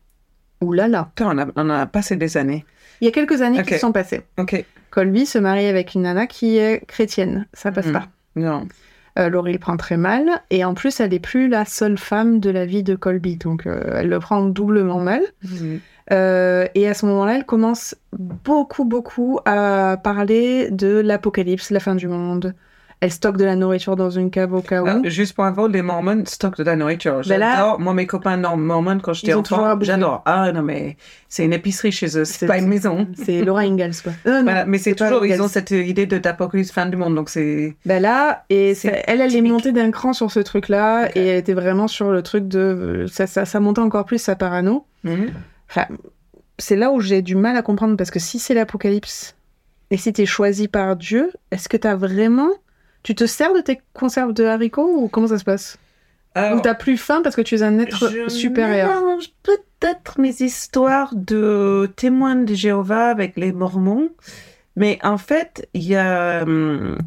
Ouh 0.62 0.74
là 0.74 0.88
là. 0.88 1.10
Putain, 1.16 1.32
on 1.36 1.38
a, 1.42 1.48
on 1.56 1.70
a 1.70 1.86
passé 1.86 2.16
des 2.16 2.36
années. 2.38 2.66
Il 3.02 3.06
y 3.06 3.08
a 3.08 3.12
quelques 3.12 3.42
années 3.42 3.64
qui 3.64 3.80
sont 3.80 3.92
passées. 3.94 4.22
Ok. 4.38 4.64
Colby 4.92 5.26
se 5.26 5.38
marie 5.40 5.68
avec 5.68 5.94
une 5.96 6.02
nana 6.02 6.28
qui 6.28 6.58
est 6.58 6.86
chrétienne. 6.88 7.48
Ça 7.54 7.72
passe 7.72 7.86
Mhm. 7.88 7.94
pas. 7.94 8.08
Non. 8.36 8.68
Euh, 9.18 9.30
Laurie 9.30 9.54
le 9.54 9.60
prend 9.60 9.78
très 9.78 9.98
mal. 9.98 10.28
Et 10.50 10.64
en 10.66 10.74
plus, 10.74 11.00
elle 11.00 11.12
n'est 11.12 11.20
plus 11.20 11.48
la 11.48 11.64
seule 11.66 11.98
femme 11.98 12.40
de 12.40 12.50
la 12.50 12.66
vie 12.66 12.84
de 12.84 12.96
Colby. 12.96 13.38
Donc, 13.38 13.68
euh, 13.68 13.82
elle 14.00 14.10
le 14.10 14.20
prend 14.20 14.42
doublement 14.44 15.00
mal. 15.00 15.22
Euh, 16.12 16.68
et 16.76 16.88
à 16.88 16.94
ce 16.94 17.06
moment-là, 17.06 17.36
elle 17.38 17.46
commence 17.46 17.96
beaucoup, 18.18 18.84
beaucoup 18.84 19.40
à 19.46 19.98
parler 20.04 20.70
de 20.72 21.00
l'apocalypse, 21.00 21.70
la 21.70 21.80
fin 21.80 21.96
du 21.96 22.08
monde. 22.08 22.54
Elle 23.02 23.12
stocke 23.14 23.38
de 23.38 23.46
la 23.46 23.56
nourriture 23.56 23.96
dans 23.96 24.10
une 24.10 24.30
cave 24.30 24.54
au 24.54 24.62
cas 24.62 24.82
où. 24.84 24.86
Ah, 24.88 25.00
juste 25.06 25.34
pour 25.34 25.46
info, 25.46 25.70
les 25.70 25.82
Mormons 25.82 26.24
stockent 26.26 26.58
de 26.58 26.64
la 26.64 26.76
nourriture. 26.76 27.22
Ben 27.26 27.40
J'adore. 27.40 27.80
Moi, 27.80 27.94
mes 27.94 28.06
copains 28.06 28.36
non- 28.36 28.58
Mormons, 28.58 29.00
quand 29.00 29.14
j'étais 29.14 29.34
enfant, 29.34 29.78
j'adore. 29.80 30.22
Ah 30.26 30.52
non, 30.52 30.62
mais 30.64 30.98
c'est 31.30 31.46
une 31.46 31.54
épicerie 31.54 31.94
chez 31.94 32.18
eux, 32.18 32.26
c'est 32.26 32.46
pas 32.46 32.58
une 32.58 32.68
maison. 32.68 33.08
C'est 33.16 33.42
Laura 33.42 33.62
Ingalls, 33.62 33.94
quoi. 34.04 34.12
Non, 34.26 34.44
Voilà, 34.44 34.66
mais 34.66 34.78
c'est 34.80 34.96
toujours, 34.96 35.26
ils 35.26 35.42
ont 35.42 35.48
cette 35.48 35.72
idée 35.72 36.08
de 36.08 36.18
d'apocalypse 36.18 36.72
fin 36.72 36.88
du 36.88 36.98
monde, 36.98 37.16
donc 37.16 37.30
c'est. 37.30 37.78
Ben 37.86 38.02
là, 38.02 38.44
et 38.50 38.76
ça- 38.76 38.92
elle, 39.08 39.22
elle 39.22 39.34
est 39.34 39.42
montée 39.42 39.72
d'un 39.72 39.92
cran 39.92 40.12
sur 40.12 40.30
ce 40.30 40.42
truc-là, 40.42 41.08
et 41.16 41.26
elle 41.26 41.38
était 41.38 41.54
vraiment 41.54 41.88
sur 41.88 42.12
le 42.12 42.22
truc 42.22 42.50
de... 42.50 43.06
Ça, 43.10 43.28
ça, 43.28 43.46
ça 43.46 43.62
montait 43.62 43.80
encore 43.80 44.04
plus 44.04 44.18
sa 44.22 44.36
parano. 44.36 44.86
Mhm. 45.06 45.30
Enfin, 45.70 45.86
c'est 46.58 46.76
là 46.76 46.92
où 46.92 47.00
j'ai 47.00 47.22
du 47.22 47.36
mal 47.38 47.56
à 47.56 47.62
comprendre, 47.62 47.96
parce 47.96 48.12
que 48.12 48.20
si 48.20 48.40
c'est 48.40 48.54
l'apocalypse, 48.54 49.36
et 49.90 49.96
si 49.96 50.12
t'es 50.12 50.26
choisi 50.26 50.68
par 50.68 50.98
Dieu, 50.98 51.32
est-ce 51.52 51.70
que 51.70 51.78
t'as 51.78 51.96
vraiment... 51.96 52.50
Tu 53.04 53.16
te 53.16 53.26
sers 53.26 53.54
de 53.54 53.62
tes 53.62 53.80
conserves 53.94 54.34
de 54.34 54.44
haricots, 54.46 54.96
ou 55.04 55.08
comment 55.08 55.28
ça 55.28 55.38
se 55.38 55.44
passe? 55.44 55.78
Alors, 56.36 56.60
Ou 56.60 56.62
t'as 56.62 56.76
plus 56.76 56.98
faim 56.98 57.22
parce 57.24 57.36
que 57.36 57.42
tu 57.42 57.56
es 57.56 57.64
un 57.64 57.80
être 57.80 58.10
je 58.10 58.30
supérieur? 58.30 58.90
peut-être 59.44 60.20
mes 60.20 60.42
histoires 60.42 61.14
de 61.16 61.90
témoins 61.96 62.36
de 62.36 62.54
Jéhovah 62.54 63.08
avec 63.10 63.36
les 63.38 63.52
Mormons, 63.52 64.10
mais 64.76 65.00
en 65.04 65.18
fait, 65.18 65.68
il 65.74 65.84
y 65.84 65.96
a. 65.96 66.44
hum, 66.44 66.98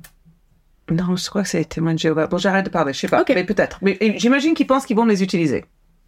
Non, 0.90 1.14
je 1.16 1.28
crois 1.28 1.42
que 1.42 1.48
c'est 1.48 1.58
les 1.58 1.64
témoins 1.64 1.94
de 1.94 1.98
Jéhovah. 1.98 2.26
Bon, 2.26 2.38
j'arrête 2.38 2.64
de 2.64 2.70
parler, 2.70 2.92
je 2.92 2.98
sais 3.00 3.08
pas, 3.08 3.24
mais 3.28 3.44
peut-être. 3.44 3.78
Mais 3.82 3.96
j'imagine 4.16 4.54
qu'ils 4.54 4.66
pensent 4.66 4.86
qu'ils 4.86 4.96
vont 4.96 5.04
les 5.06 5.22
utiliser. 5.22 5.64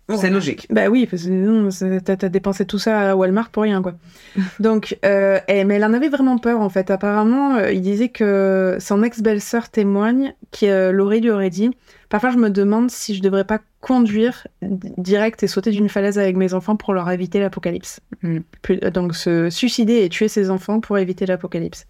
C'est 0.08 0.28
logique. 0.28 0.66
Bah 0.70 0.88
oui, 0.88 1.06
parce 1.06 1.23
que 1.25 1.30
non, 1.30 1.70
t'as 2.04 2.28
dépensé 2.28 2.66
tout 2.66 2.78
ça 2.78 3.12
à 3.12 3.16
Walmart 3.16 3.49
pour 3.49 3.62
rien, 3.62 3.80
quoi. 3.80 3.94
Donc, 4.61 4.99
euh, 5.04 5.40
eh, 5.49 5.64
mais 5.64 5.76
elle 5.76 5.84
en 5.84 5.94
avait 5.94 6.11
vraiment 6.11 6.37
peur, 6.37 6.61
en 6.61 6.68
fait. 6.68 6.90
Apparemment, 6.90 7.56
euh, 7.56 7.73
il 7.73 7.80
disait 7.80 8.11
que 8.11 8.76
son 8.80 9.02
ex-belle-sœur 9.02 9.70
témoigne, 9.70 10.34
qui 10.50 10.68
euh, 10.68 10.92
Laurie 10.92 11.20
lui 11.20 11.30
aurait 11.30 11.49
dit 11.49 11.70
Parfois, 12.11 12.30
je 12.30 12.37
me 12.37 12.50
demande 12.50 12.90
si 12.90 13.14
je 13.14 13.23
devrais 13.23 13.44
pas 13.44 13.61
conduire 13.80 14.46
direct 14.62 15.42
et 15.42 15.46
sauter 15.46 15.70
d'une 15.70 15.88
falaise 15.88 16.18
avec 16.18 16.37
mes 16.37 16.52
enfants 16.52 16.76
pour 16.76 16.92
leur 16.92 17.11
éviter 17.11 17.40
l'apocalypse. 17.40 18.00
Mm. 18.23 18.38
Euh, 18.70 18.90
Donc, 18.90 19.14
se 19.16 19.49
suicider 19.49 20.04
et 20.04 20.11
tuer 20.11 20.28
ses 20.28 20.50
enfants 20.50 20.80
pour 20.80 20.99
éviter 20.99 21.25
l'apocalypse. 21.25 21.87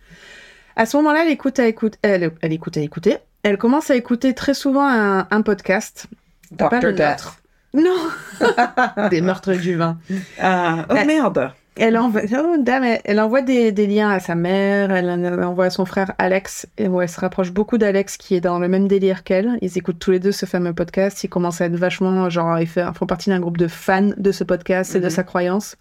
À 0.77 0.87
ce 0.87 0.97
moment-là, 0.99 1.25
elle 1.25 1.33
écoute 1.33 1.59
à 1.59 1.67
écoute, 1.67 1.95
elle, 2.03 2.31
elle 2.41 2.53
écoute 2.53 2.77
à 2.77 2.81
écouter. 2.81 3.17
Elle 3.43 3.59
commence 3.59 3.91
à 3.91 3.97
écouter 3.97 4.35
très 4.35 4.55
souvent 4.55 4.87
un, 4.87 5.27
un 5.31 5.43
podcast. 5.43 6.07
Dr. 6.53 6.93
Death. 6.93 7.44
Non 7.75 7.97
Des 9.11 9.21
meurtres 9.21 9.53
du 9.55 9.75
vin. 9.77 9.99
Ah, 10.41 10.87
oh 10.89 10.95
Euh, 10.95 11.05
merde. 11.05 11.51
Elle 11.77 11.99
envoie, 11.99 12.21
oh, 12.39 12.55
damn, 12.61 12.85
elle- 12.85 13.01
elle 13.05 13.19
envoie 13.19 13.43
des, 13.43 13.73
des 13.73 13.89
liens 13.89 14.09
à 14.11 14.21
sa 14.21 14.37
mère, 14.37 14.93
elle 14.93 15.11
en 15.11 15.43
envoie 15.43 15.65
à 15.65 15.71
son 15.71 15.85
frère 15.85 16.13
Alex, 16.19 16.69
et 16.79 16.87
où 16.87 17.01
elle 17.01 17.09
se 17.09 17.19
rapproche 17.19 17.51
beaucoup 17.51 17.79
d'Alex 17.79 18.17
qui 18.17 18.37
est 18.37 18.41
dans 18.41 18.61
le 18.61 18.69
même 18.69 18.87
délire 18.87 19.25
qu'elle. 19.25 19.59
Ils 19.61 19.77
écoutent 19.77 19.99
tous 19.99 20.13
les 20.13 20.21
deux 20.21 20.31
ce 20.31 20.47
fameux 20.47 20.73
podcast, 20.73 21.25
ils 21.25 21.29
commencent 21.29 21.61
à 21.61 21.65
être 21.67 21.75
vachement, 21.75 22.31
genre, 22.31 22.61
ils 22.61 22.69
font 22.69 23.07
partie 23.09 23.29
d'un 23.31 23.41
groupe 23.41 23.57
de 23.57 23.67
fans 23.67 24.11
de 24.17 24.31
ce 24.31 24.45
podcast 24.45 24.95
et 24.95 25.01
de 25.01 25.07
Mhm. 25.07 25.11
sa 25.11 25.23
croyance. 25.25 25.75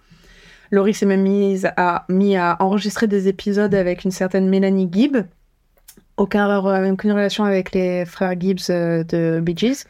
Laurie 0.71 0.95
s'est 0.95 1.05
même 1.05 1.21
mise 1.21 1.69
à, 1.77 2.05
mis 2.09 2.35
à 2.37 2.57
enregistrer 2.59 3.05
des 3.05 3.27
épisodes 3.27 3.75
avec 3.75 4.03
une 4.03 4.09
certaine 4.09 4.49
Mélanie 4.49 4.89
Gibb. 4.91 5.17
Aucun, 6.17 6.57
aucune 6.91 7.11
relation 7.11 7.43
avec 7.43 7.71
les 7.73 8.05
frères 8.05 8.33
Gibbs 8.39 8.71
euh, 8.71 9.03
de 9.03 9.39
Bee 9.43 9.55
Gees, 9.55 9.85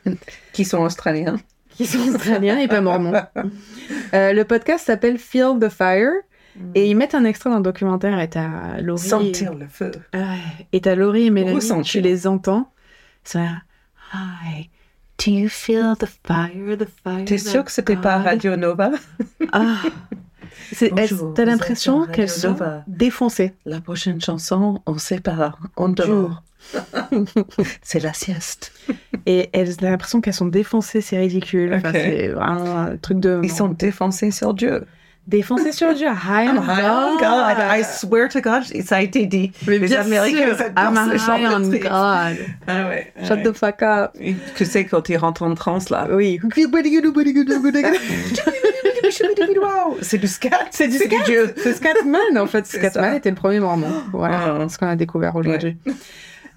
Qui 0.51 0.65
sont 0.65 0.79
australiens. 0.79 1.37
Qui 1.73 1.85
sont 1.85 1.99
australiens 2.07 2.57
et 2.59 2.67
pas 2.67 2.81
mormons. 2.81 3.13
Euh, 4.13 4.33
le 4.33 4.43
podcast 4.43 4.85
s'appelle 4.85 5.17
Feel 5.17 5.57
the 5.59 5.69
Fire. 5.69 6.11
Et 6.75 6.87
ils 6.87 6.95
mettent 6.95 7.15
un 7.15 7.25
extrait 7.25 7.49
d'un 7.49 7.61
documentaire 7.61 8.19
et 8.19 8.29
t'as 8.29 8.79
Laurie. 8.79 8.99
Sentir 9.07 9.55
le 9.55 9.65
feu. 9.67 9.89
Et 10.71 10.81
t'as 10.81 10.93
Laurie 10.95 11.25
et 11.25 11.29
Mélanie, 11.31 11.55
Ressentir. 11.55 11.91
tu 11.91 11.99
les 12.01 12.27
entends. 12.27 12.69
Là, 13.33 13.61
Hi, 14.13 14.69
do 15.17 15.31
you 15.31 15.49
feel 15.49 15.95
the 15.99 16.05
fire, 16.27 16.77
the 16.77 16.85
fire? 17.03 17.25
T'es 17.25 17.39
sûr 17.39 17.63
que 17.65 17.71
c'était 17.71 17.95
pas 17.95 18.17
God?" 18.19 18.25
Radio 18.27 18.55
Nova? 18.55 18.91
Ah. 19.51 19.77
C'est- 20.71 20.93
T'as 21.33 21.45
l'impression 21.45 22.05
qu'elles 22.05 22.29
sont 22.29 22.55
défoncées? 22.85 23.53
La 23.65 23.81
prochaine 23.81 24.21
chanson, 24.21 24.81
on 24.85 24.99
sait 24.99 25.19
pas. 25.21 25.55
On 25.75 25.89
dort. 25.89 26.43
C'est 27.81 27.99
la 28.01 28.13
sieste. 28.13 28.71
Et 29.25 29.49
elles 29.53 29.71
ont 29.73 29.75
l'impression 29.83 30.21
qu'elles 30.21 30.33
sont 30.33 30.47
défoncées, 30.47 31.01
c'est 31.01 31.17
ridicule. 31.17 31.73
Enfin, 31.73 31.89
Ok. 31.89 31.95
c'est 32.01 32.27
vraiment 32.29 32.77
un 32.79 32.97
truc 32.97 33.19
de. 33.19 33.39
Ils 33.43 33.51
sont 33.51 33.69
défoncés 33.69 34.31
sur 34.31 34.53
Dieu. 34.53 34.85
défoncées 35.27 35.71
sur 35.71 35.93
Dieu. 35.93 36.07
High 36.07 36.49
on 36.53 36.57
Oh 36.59 37.17
God. 37.17 37.19
God, 37.19 37.57
I 37.59 37.83
swear 37.83 38.27
to 38.29 38.41
God, 38.41 38.63
ça 38.83 38.97
a 38.97 39.01
été 39.01 39.25
dit. 39.25 39.51
Mais 39.67 39.77
Les 39.77 39.93
Américains, 39.93 40.57
I'm 40.75 40.95
high 40.95 41.45
on 41.53 41.69
God. 41.69 41.83
Ah 42.67 42.87
ouais. 42.89 43.13
Shut 43.25 43.43
the 43.43 43.53
fuck 43.53 43.81
up. 43.83 44.11
Tu 44.55 44.65
sais 44.65 44.85
quand 44.85 45.07
ils 45.09 45.17
rentrent 45.17 45.43
en 45.43 45.53
transe 45.55 45.89
là? 45.89 46.07
Oui. 46.11 46.39
C'est 50.01 50.17
du 50.17 50.27
scat. 50.27 50.49
C'est 50.71 50.87
du 50.87 50.97
scat. 50.97 51.17
C'est 51.57 51.73
Scatman, 51.73 52.37
en 52.37 52.47
fait. 52.47 52.65
Scatman 52.65 53.15
était 53.15 53.29
le 53.29 53.35
premier 53.35 53.59
mormon. 53.59 53.91
Voilà 54.11 54.57
Ah. 54.59 54.69
ce 54.69 54.77
qu'on 54.77 54.87
a 54.87 54.95
découvert 54.95 55.35
aujourd'hui. 55.35 55.77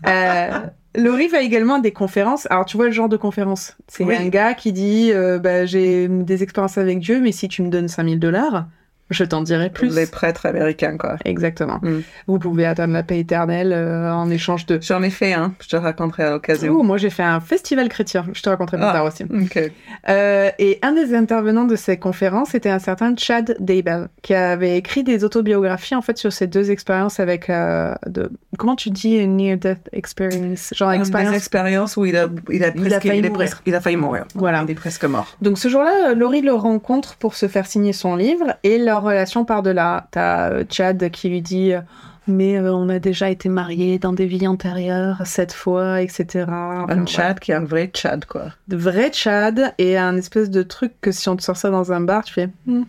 Euh, 0.06 0.60
Laurie 0.96 1.28
va 1.28 1.40
également 1.42 1.74
à 1.74 1.80
des 1.80 1.92
conférences. 1.92 2.46
Alors, 2.50 2.64
tu 2.64 2.76
vois 2.76 2.86
le 2.86 2.92
genre 2.92 3.08
de 3.08 3.16
conférence. 3.16 3.76
C'est 3.86 4.04
Oui. 4.04 4.16
un 4.16 4.28
gars 4.28 4.54
qui 4.54 4.72
dit 4.72 5.10
euh, 5.12 5.38
bah, 5.38 5.66
J'ai 5.66 6.08
des 6.08 6.42
expériences 6.42 6.78
avec 6.78 6.98
Dieu, 7.00 7.20
mais 7.20 7.32
si 7.32 7.48
tu 7.48 7.62
me 7.62 7.68
donnes 7.68 7.88
5000 7.88 8.18
dollars, 8.18 8.66
je 9.10 9.24
t'en 9.24 9.42
dirai 9.42 9.70
plus. 9.70 9.94
Les 9.94 10.06
prêtres 10.06 10.46
américains 10.46 10.96
quoi. 10.96 11.16
Exactement. 11.24 11.78
Mm. 11.82 12.00
Vous 12.26 12.38
pouvez 12.38 12.66
atteindre 12.66 12.92
la 12.94 13.02
paix 13.02 13.18
éternelle 13.20 13.72
euh, 13.72 14.12
en 14.12 14.28
échange 14.30 14.66
de. 14.66 14.78
J'en 14.82 15.02
ai 15.02 15.10
fait 15.10 15.32
un. 15.32 15.54
Je 15.60 15.68
te 15.68 15.76
raconterai 15.76 16.24
à 16.24 16.30
l'occasion. 16.30 16.74
Oh, 16.78 16.82
moi 16.82 16.96
j'ai 16.98 17.10
fait 17.10 17.22
un 17.22 17.40
festival 17.40 17.88
chrétien, 17.88 18.26
je 18.32 18.42
te 18.42 18.48
raconterai 18.48 18.76
plus 18.78 18.86
Ah. 18.86 18.92
tard 18.92 19.04
aussi. 19.04 19.24
Ok. 19.24 19.70
Euh, 20.08 20.50
et 20.58 20.78
un 20.82 20.92
des 20.92 21.14
intervenants 21.14 21.64
de 21.64 21.76
ces 21.76 21.96
conférences 21.98 22.54
était 22.54 22.70
un 22.70 22.78
certain 22.78 23.14
Chad 23.16 23.56
Daybell, 23.60 24.08
qui 24.22 24.34
avait 24.34 24.76
écrit 24.76 25.04
des 25.04 25.24
autobiographies 25.24 25.94
en 25.94 26.02
fait 26.02 26.18
sur 26.18 26.32
ces 26.32 26.46
deux 26.46 26.70
expériences 26.70 27.20
avec 27.20 27.48
euh, 27.50 27.94
de 28.06 28.30
comment 28.58 28.76
tu 28.76 28.90
dis 28.90 29.16
une 29.16 29.36
near 29.36 29.56
death 29.56 29.88
experience, 29.92 30.70
genre 30.74 30.90
Des 30.92 30.98
expérience. 30.98 31.34
expériences 31.34 31.96
où 31.96 32.04
il 32.04 32.16
a, 32.16 32.26
il 32.50 32.64
a, 32.64 32.72
presque, 32.72 33.06
failli 33.06 33.18
il 33.18 33.26
est 33.26 33.28
mourir. 33.28 33.34
presque- 33.48 33.62
il 33.66 33.74
a 33.74 33.80
failli 33.80 33.96
mourir. 33.96 34.24
Voilà. 34.34 34.62
Il 34.66 34.70
est 34.70 34.74
presque 34.74 35.04
mort. 35.04 35.36
Donc 35.42 35.58
ce 35.58 35.68
jour-là, 35.68 36.10
euh, 36.10 36.14
Laurie 36.14 36.40
le 36.42 36.52
rencontre 36.52 37.16
pour 37.16 37.34
se 37.34 37.48
faire 37.48 37.66
signer 37.66 37.92
son 37.92 38.16
livre 38.16 38.54
et 38.62 38.78
leur 38.78 38.95
relation 39.00 39.44
part 39.44 39.62
de 39.62 39.70
là. 39.70 40.06
T'as 40.10 40.50
euh, 40.50 40.64
Chad 40.70 41.10
qui 41.10 41.28
lui 41.28 41.42
dit 41.42 41.72
euh, 41.72 41.80
mais 42.28 42.58
euh, 42.58 42.72
on 42.74 42.88
a 42.88 42.98
déjà 42.98 43.30
été 43.30 43.48
mariés 43.48 43.98
dans 43.98 44.12
des 44.12 44.26
vies 44.26 44.48
antérieures 44.48 45.22
cette 45.24 45.52
fois, 45.52 46.02
etc. 46.02 46.44
Enfin, 46.48 46.86
Un 46.88 47.00
ouais. 47.00 47.06
Chad 47.06 47.38
qui 47.38 47.52
est 47.52 47.54
un 47.54 47.64
vrai 47.64 47.90
Chad 47.94 48.24
quoi. 48.24 48.46
de 48.68 48.76
vrai 48.76 49.10
Chad 49.12 49.74
et 49.78 49.96
un 49.96 50.16
espèce 50.16 50.50
de 50.50 50.62
truc 50.62 50.92
que 51.00 51.12
si 51.12 51.28
on 51.28 51.36
te 51.36 51.42
sort 51.42 51.56
ça 51.56 51.70
dans 51.70 51.92
un 51.92 52.00
bar, 52.00 52.24
tu 52.24 52.32
fais 52.34 52.48
Mhm. 52.66 52.84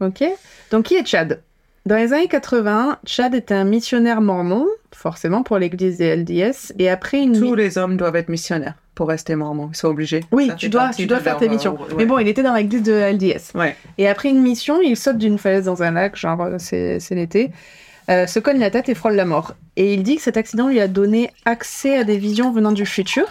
Ok. 0.00 0.24
Donc 0.70 0.84
qui 0.86 0.94
est 0.94 1.06
Chad? 1.06 1.40
Dans 1.86 1.96
les 1.96 2.12
années 2.12 2.28
80, 2.28 2.98
Chad 3.06 3.34
était 3.34 3.54
un 3.54 3.64
missionnaire 3.64 4.20
mormon, 4.20 4.66
forcément 4.94 5.42
pour 5.42 5.56
l'église 5.58 5.96
des 5.96 6.16
LDS, 6.16 6.74
et 6.78 6.90
après 6.90 7.22
une. 7.22 7.38
Tous 7.38 7.54
les 7.54 7.78
hommes 7.78 7.96
doivent 7.96 8.16
être 8.16 8.28
missionnaires 8.28 8.74
pour 8.98 9.08
rester 9.08 9.36
mormons. 9.36 9.70
Ils 9.72 9.76
sont 9.76 9.86
obligés. 9.88 10.24
Oui, 10.32 10.48
Ça 10.48 10.54
tu 10.54 10.68
dois, 10.68 10.90
tu 10.90 11.06
dois 11.06 11.20
faire 11.20 11.34
leur, 11.34 11.40
tes 11.40 11.46
euh, 11.46 11.50
missions. 11.52 11.74
ouais. 11.74 11.94
Mais 11.96 12.04
bon, 12.04 12.18
il 12.18 12.26
était 12.26 12.42
dans 12.42 12.52
l'église 12.54 12.82
de 12.82 12.92
LDS. 12.92 13.54
Ouais. 13.56 13.76
Et 13.96 14.08
après 14.08 14.28
une 14.28 14.42
mission, 14.42 14.80
il 14.82 14.96
saute 14.96 15.18
d'une 15.18 15.38
falaise 15.38 15.66
dans 15.66 15.84
un 15.84 15.92
lac, 15.92 16.16
genre 16.16 16.40
euh, 16.42 16.56
c'est 16.58 16.98
l'été, 17.12 17.52
euh, 18.10 18.26
se 18.26 18.40
cogne 18.40 18.58
la 18.58 18.70
tête 18.70 18.88
et 18.88 18.96
frôle 18.96 19.14
la 19.14 19.24
mort. 19.24 19.54
Et 19.76 19.94
il 19.94 20.02
dit 20.02 20.16
que 20.16 20.22
cet 20.22 20.36
accident 20.36 20.66
lui 20.68 20.80
a 20.80 20.88
donné 20.88 21.30
accès 21.44 21.96
à 21.96 22.02
des 22.02 22.18
visions 22.18 22.50
venant 22.50 22.72
du 22.72 22.84
futur. 22.86 23.26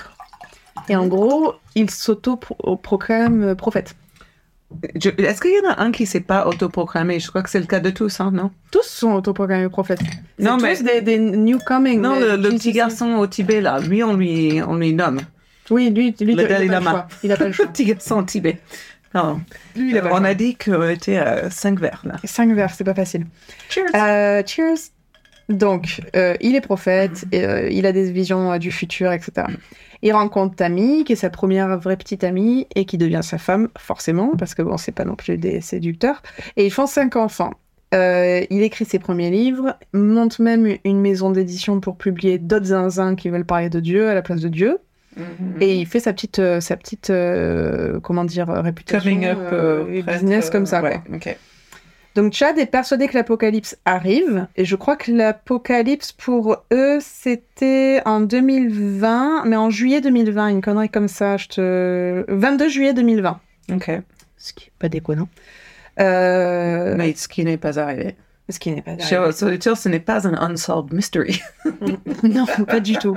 Et 0.87 0.95
en 0.95 1.05
gros, 1.07 1.53
il 1.75 1.89
s'auto-proclame 1.89 3.55
prophète. 3.55 3.95
Je- 5.01 5.09
Est-ce 5.09 5.41
qu'il 5.41 5.51
y 5.51 5.65
en 5.65 5.71
a 5.71 5.81
un 5.81 5.91
qui 5.91 6.05
s'est 6.05 6.19
pas 6.19 6.45
autoproclamé? 6.47 7.19
Je 7.19 7.29
crois 7.29 7.41
que 7.41 7.49
c'est 7.49 7.59
le 7.59 7.65
cas 7.65 7.79
de 7.79 7.89
tous, 7.89 8.19
hein, 8.19 8.31
non? 8.33 8.51
Tous 8.71 8.83
sont 8.85 9.13
autoproclamés 9.13 9.69
prophètes. 9.69 10.01
Non, 10.39 10.57
tous 10.57 10.63
mais- 10.63 10.83
des, 10.83 11.01
des 11.01 11.19
newcoming. 11.19 12.01
Non, 12.01 12.19
le, 12.19 12.35
le 12.35 12.49
petit 12.49 12.73
garçon 12.73 13.15
au 13.15 13.27
Tibet, 13.27 13.61
là, 13.61 13.79
lui, 13.79 14.03
on 14.03 14.13
lui, 14.15 14.61
on 14.67 14.75
lui 14.75 14.93
nomme. 14.93 15.19
Oui, 15.69 15.89
lui, 15.89 16.15
lui 16.19 16.33
Le 16.33 16.43
il 16.43 16.45
a 16.45 16.47
Dalai 16.47 16.67
Lama. 16.67 17.07
Il 17.23 17.31
a 17.31 17.37
pas 17.37 17.45
le 17.45 17.51
choix. 17.53 17.67
Petit 17.67 17.85
garçon 17.85 18.23
Tibet. 18.23 18.57
Non. 19.13 19.41
Lui, 19.75 19.91
il 19.91 19.97
a 19.97 20.01
pas 20.01 20.09
On 20.13 20.23
a 20.23 20.33
dit 20.33 20.55
qu'on 20.55 20.89
était 20.89 21.17
à 21.17 21.49
5 21.49 21.79
verres 21.79 22.03
là. 22.05 22.15
Cinq 22.23 22.53
vers, 22.53 22.73
c'est 22.73 22.83
pas 22.83 22.93
facile. 22.93 23.25
Cheers. 23.69 23.85
Euh, 23.95 24.43
cheers. 24.45 24.91
Donc, 25.49 26.01
euh, 26.15 26.35
il 26.41 26.55
est 26.55 26.61
prophète, 26.61 27.25
et, 27.31 27.45
euh, 27.45 27.69
il 27.69 27.85
a 27.85 27.93
des 27.93 28.11
visions 28.11 28.57
du 28.57 28.69
futur, 28.69 29.13
etc. 29.13 29.47
Il 30.01 30.11
rencontre 30.11 30.55
Tammy, 30.55 31.05
qui 31.05 31.13
est 31.13 31.17
sa 31.17 31.29
première 31.29 31.79
vraie 31.79 31.95
petite 31.95 32.23
amie, 32.23 32.67
et 32.75 32.85
qui 32.85 32.97
devient 32.97 33.21
sa 33.23 33.37
femme, 33.37 33.69
forcément, 33.77 34.35
parce 34.37 34.55
que 34.55 34.61
bon, 34.61 34.77
c'est 34.77 34.91
pas 34.91 35.05
non 35.05 35.15
plus 35.15 35.37
des 35.37 35.61
séducteurs. 35.61 36.21
Et 36.57 36.65
ils 36.65 36.71
font 36.71 36.85
cinq 36.85 37.15
enfants. 37.15 37.53
Euh, 37.93 38.45
il 38.49 38.61
écrit 38.63 38.83
ses 38.83 38.99
premiers 38.99 39.29
livres, 39.29 39.77
monte 39.93 40.39
même 40.39 40.75
une 40.83 40.99
maison 40.99 41.31
d'édition 41.31 41.79
pour 41.79 41.97
publier 41.97 42.37
d'autres 42.37 42.65
zinzins 42.65 43.15
qui 43.15 43.29
veulent 43.29 43.45
parler 43.45 43.69
de 43.69 43.79
Dieu 43.79 44.09
à 44.09 44.13
la 44.13 44.21
place 44.21 44.41
de 44.41 44.49
Dieu. 44.49 44.79
Mhm. 45.17 45.61
Et 45.61 45.75
il 45.79 45.85
fait 45.87 45.99
sa 45.99 46.13
petite, 46.13 46.39
euh, 46.39 46.59
sa 46.61 46.77
petite 46.77 47.09
euh, 47.09 47.99
comment 47.99 48.23
dire, 48.23 48.49
euh, 48.49 48.61
réputation, 48.61 49.09
Coming 49.11 49.25
up, 49.27 49.87
et 49.91 50.01
business 50.03 50.49
comme 50.49 50.65
ça. 50.65 50.79
quoi. 50.81 50.91
Donc 52.15 52.33
Chad 52.33 52.57
est 52.57 52.65
persuadé 52.65 53.07
que 53.07 53.13
l'apocalypse 53.13 53.77
arrive, 53.85 54.47
et 54.55 54.65
je 54.65 54.75
crois 54.75 54.95
que 54.95 55.11
l'apocalypse 55.11 56.11
pour 56.13 56.63
eux 56.73 56.97
c'était 56.99 58.01
en 58.05 58.21
2020, 58.21 59.43
mais 59.45 59.55
en 59.55 59.69
juillet 59.69 60.01
2020, 60.01 60.47
une 60.47 60.61
connerie 60.61 60.89
comme 60.89 61.07
ça, 61.07 61.37
je 61.37 61.47
te... 61.47 62.25
22 62.27 62.69
juillet 62.69 62.93
2020, 62.95 63.39
Ok. 63.73 63.91
ce 64.37 64.53
qui 64.53 64.65
est 64.65 64.71
pas 64.79 64.89
déconnant. 64.89 65.29
Euh, 65.99 66.95
Mais 66.97 67.13
ce 67.15 67.27
qui 67.27 67.43
n'est 67.43 67.57
pas 67.57 67.79
arrivé. 67.79 68.15
Ce 68.49 68.59
qui 68.59 68.71
n'est 68.71 68.81
pas 68.81 68.93
aux 68.93 69.43
auditeurs, 69.43 69.75
ce 69.77 69.89
n'est 69.89 69.99
pas 69.99 70.25
un 70.25 70.33
unsolved 70.35 70.93
mystery. 70.93 71.41
non, 72.23 72.45
pas 72.65 72.79
du 72.79 72.95
tout. 72.97 73.15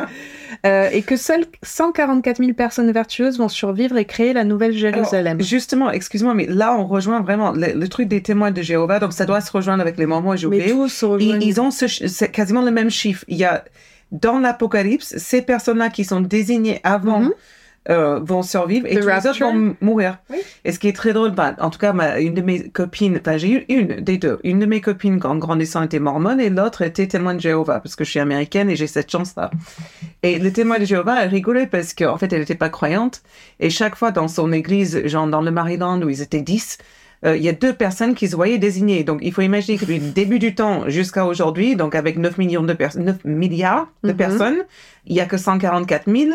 Euh, 0.67 0.89
et 0.93 1.03
que 1.03 1.17
seules 1.17 1.45
144 1.63 2.39
000 2.39 2.53
personnes 2.55 2.91
vertueuses 2.91 3.39
vont 3.39 3.49
survivre 3.49 3.97
et 3.97 4.05
créer 4.05 4.33
la 4.33 4.43
nouvelle 4.45 4.73
Jérusalem. 4.73 5.37
Alors, 5.39 5.47
justement, 5.47 5.91
excuse-moi, 5.91 6.35
mais 6.35 6.47
là, 6.47 6.75
on 6.75 6.85
rejoint 6.87 7.21
vraiment 7.21 7.53
le, 7.53 7.73
le 7.75 7.89
truc 7.89 8.09
des 8.09 8.23
témoins 8.23 8.51
de 8.51 8.61
Jéhovah, 8.61 8.99
donc 8.99 9.13
ça 9.13 9.25
doit 9.25 9.41
se 9.41 9.53
rejoindre 9.53 9.81
avec 9.81 9.99
les 9.99 10.07
Mormons 10.07 10.35
et 10.35 10.47
mais 10.47 10.61
Jéhovah. 10.61 10.89
Ils, 11.21 11.43
ils 11.43 11.61
ont 11.61 11.71
ce 11.71 12.25
quasiment 12.25 12.63
le 12.63 12.73
même 12.73 12.91
chiffre. 12.91 13.25
Il 13.29 13.37
y 13.37 13.45
a 13.45 13.65
dans 14.13 14.41
l'Apocalypse, 14.41 15.17
ces 15.17 15.43
personnes-là 15.43 15.89
qui 15.91 16.05
sont 16.05 16.21
désignées 16.21 16.81
avant 16.83 17.21
Mhm. 17.21 17.33
Euh, 17.89 18.21
vont 18.23 18.43
survivre 18.43 18.87
et 18.87 18.97
The 18.97 19.01
tous 19.01 19.09
les 19.09 19.27
autres 19.27 19.41
vont 19.41 19.75
mourir. 19.81 20.19
Oui. 20.29 20.37
Et 20.65 20.73
ce 20.73 20.79
qui 20.79 20.89
est 20.89 20.93
très 20.93 21.13
drôle, 21.15 21.31
bah, 21.31 21.57
en 21.61 21.71
tout 21.71 21.79
cas, 21.79 21.93
ma- 21.95 22.21
une 22.21 22.35
de 22.35 22.43
mes 22.43 22.69
copines, 22.69 23.19
enfin 23.21 23.39
j'ai 23.39 23.51
eu 23.53 23.65
une 23.69 24.01
des 24.01 24.19
deux, 24.19 24.39
une 24.45 24.59
de 24.59 24.67
mes 24.67 24.81
copines 24.83 25.19
en 25.25 25.37
grandissant 25.37 25.83
était 25.83 25.99
mormone 25.99 26.41
et 26.41 26.51
l'autre 26.51 26.83
était 26.83 27.07
témoin 27.07 27.35
de 27.35 27.41
Jéhovah 27.41 27.81
parce 27.81 27.97
que 27.97 28.05
je 28.05 28.11
suis 28.11 28.21
américaine 28.21 28.69
et 28.69 28.77
j'ai 28.77 28.87
cette 28.87 29.11
chance-là. 29.11 29.51
Et 30.23 30.39
le 30.39 30.53
témoin 30.53 30.79
de 30.79 30.85
Jéhovah, 30.85 31.23
elle 31.23 31.31
rigolait 31.31 31.67
parce 31.67 31.95
qu'en 31.95 32.19
fait, 32.19 32.33
elle 32.33 32.41
n'était 32.41 32.55
pas 32.55 32.69
croyante 32.69 33.23
et 33.61 33.71
chaque 33.71 33.97
fois 33.97 34.11
dans 34.11 34.29
son 34.29 34.53
église, 34.53 35.07
genre 35.07 35.27
dans 35.27 35.41
le 35.41 35.51
Maryland 35.51 36.01
où 36.03 36.11
ils 36.11 36.21
étaient 36.21 36.43
10, 36.43 36.77
euh, 37.25 37.37
il 37.37 37.43
y 37.43 37.49
a 37.49 37.53
deux 37.53 37.73
personnes 37.75 38.15
qui 38.15 38.29
se 38.29 38.37
voyaient 38.37 38.59
désignées. 38.59 39.05
Donc, 39.05 39.21
il 39.23 39.33
faut 39.33 39.43
imaginer 39.43 39.77
que 39.79 39.85
du 39.85 39.99
début 39.99 40.39
du 40.39 40.55
temps 40.55 40.89
jusqu'à 40.89 41.27
aujourd'hui, 41.27 41.77
donc 41.77 41.95
avec 41.95 42.17
9 42.19 42.39
millions 42.39 42.63
de 42.63 42.73
personnes, 42.73 43.05
9 43.05 43.25
milliards 43.25 43.89
de 44.05 44.11
Mhm. 44.13 44.17
personnes, 44.17 44.59
il 45.07 45.17
y 45.17 45.21
a 45.21 45.27
que 45.27 45.37
144 45.39 46.11
000. 46.11 46.31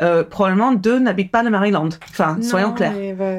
Euh, 0.00 0.24
probablement 0.24 0.72
deux 0.72 0.98
n'habitent 0.98 1.30
pas 1.30 1.42
le 1.42 1.50
Maryland. 1.50 1.88
Enfin, 2.10 2.38
soyons 2.42 2.72
clairs. 2.72 2.94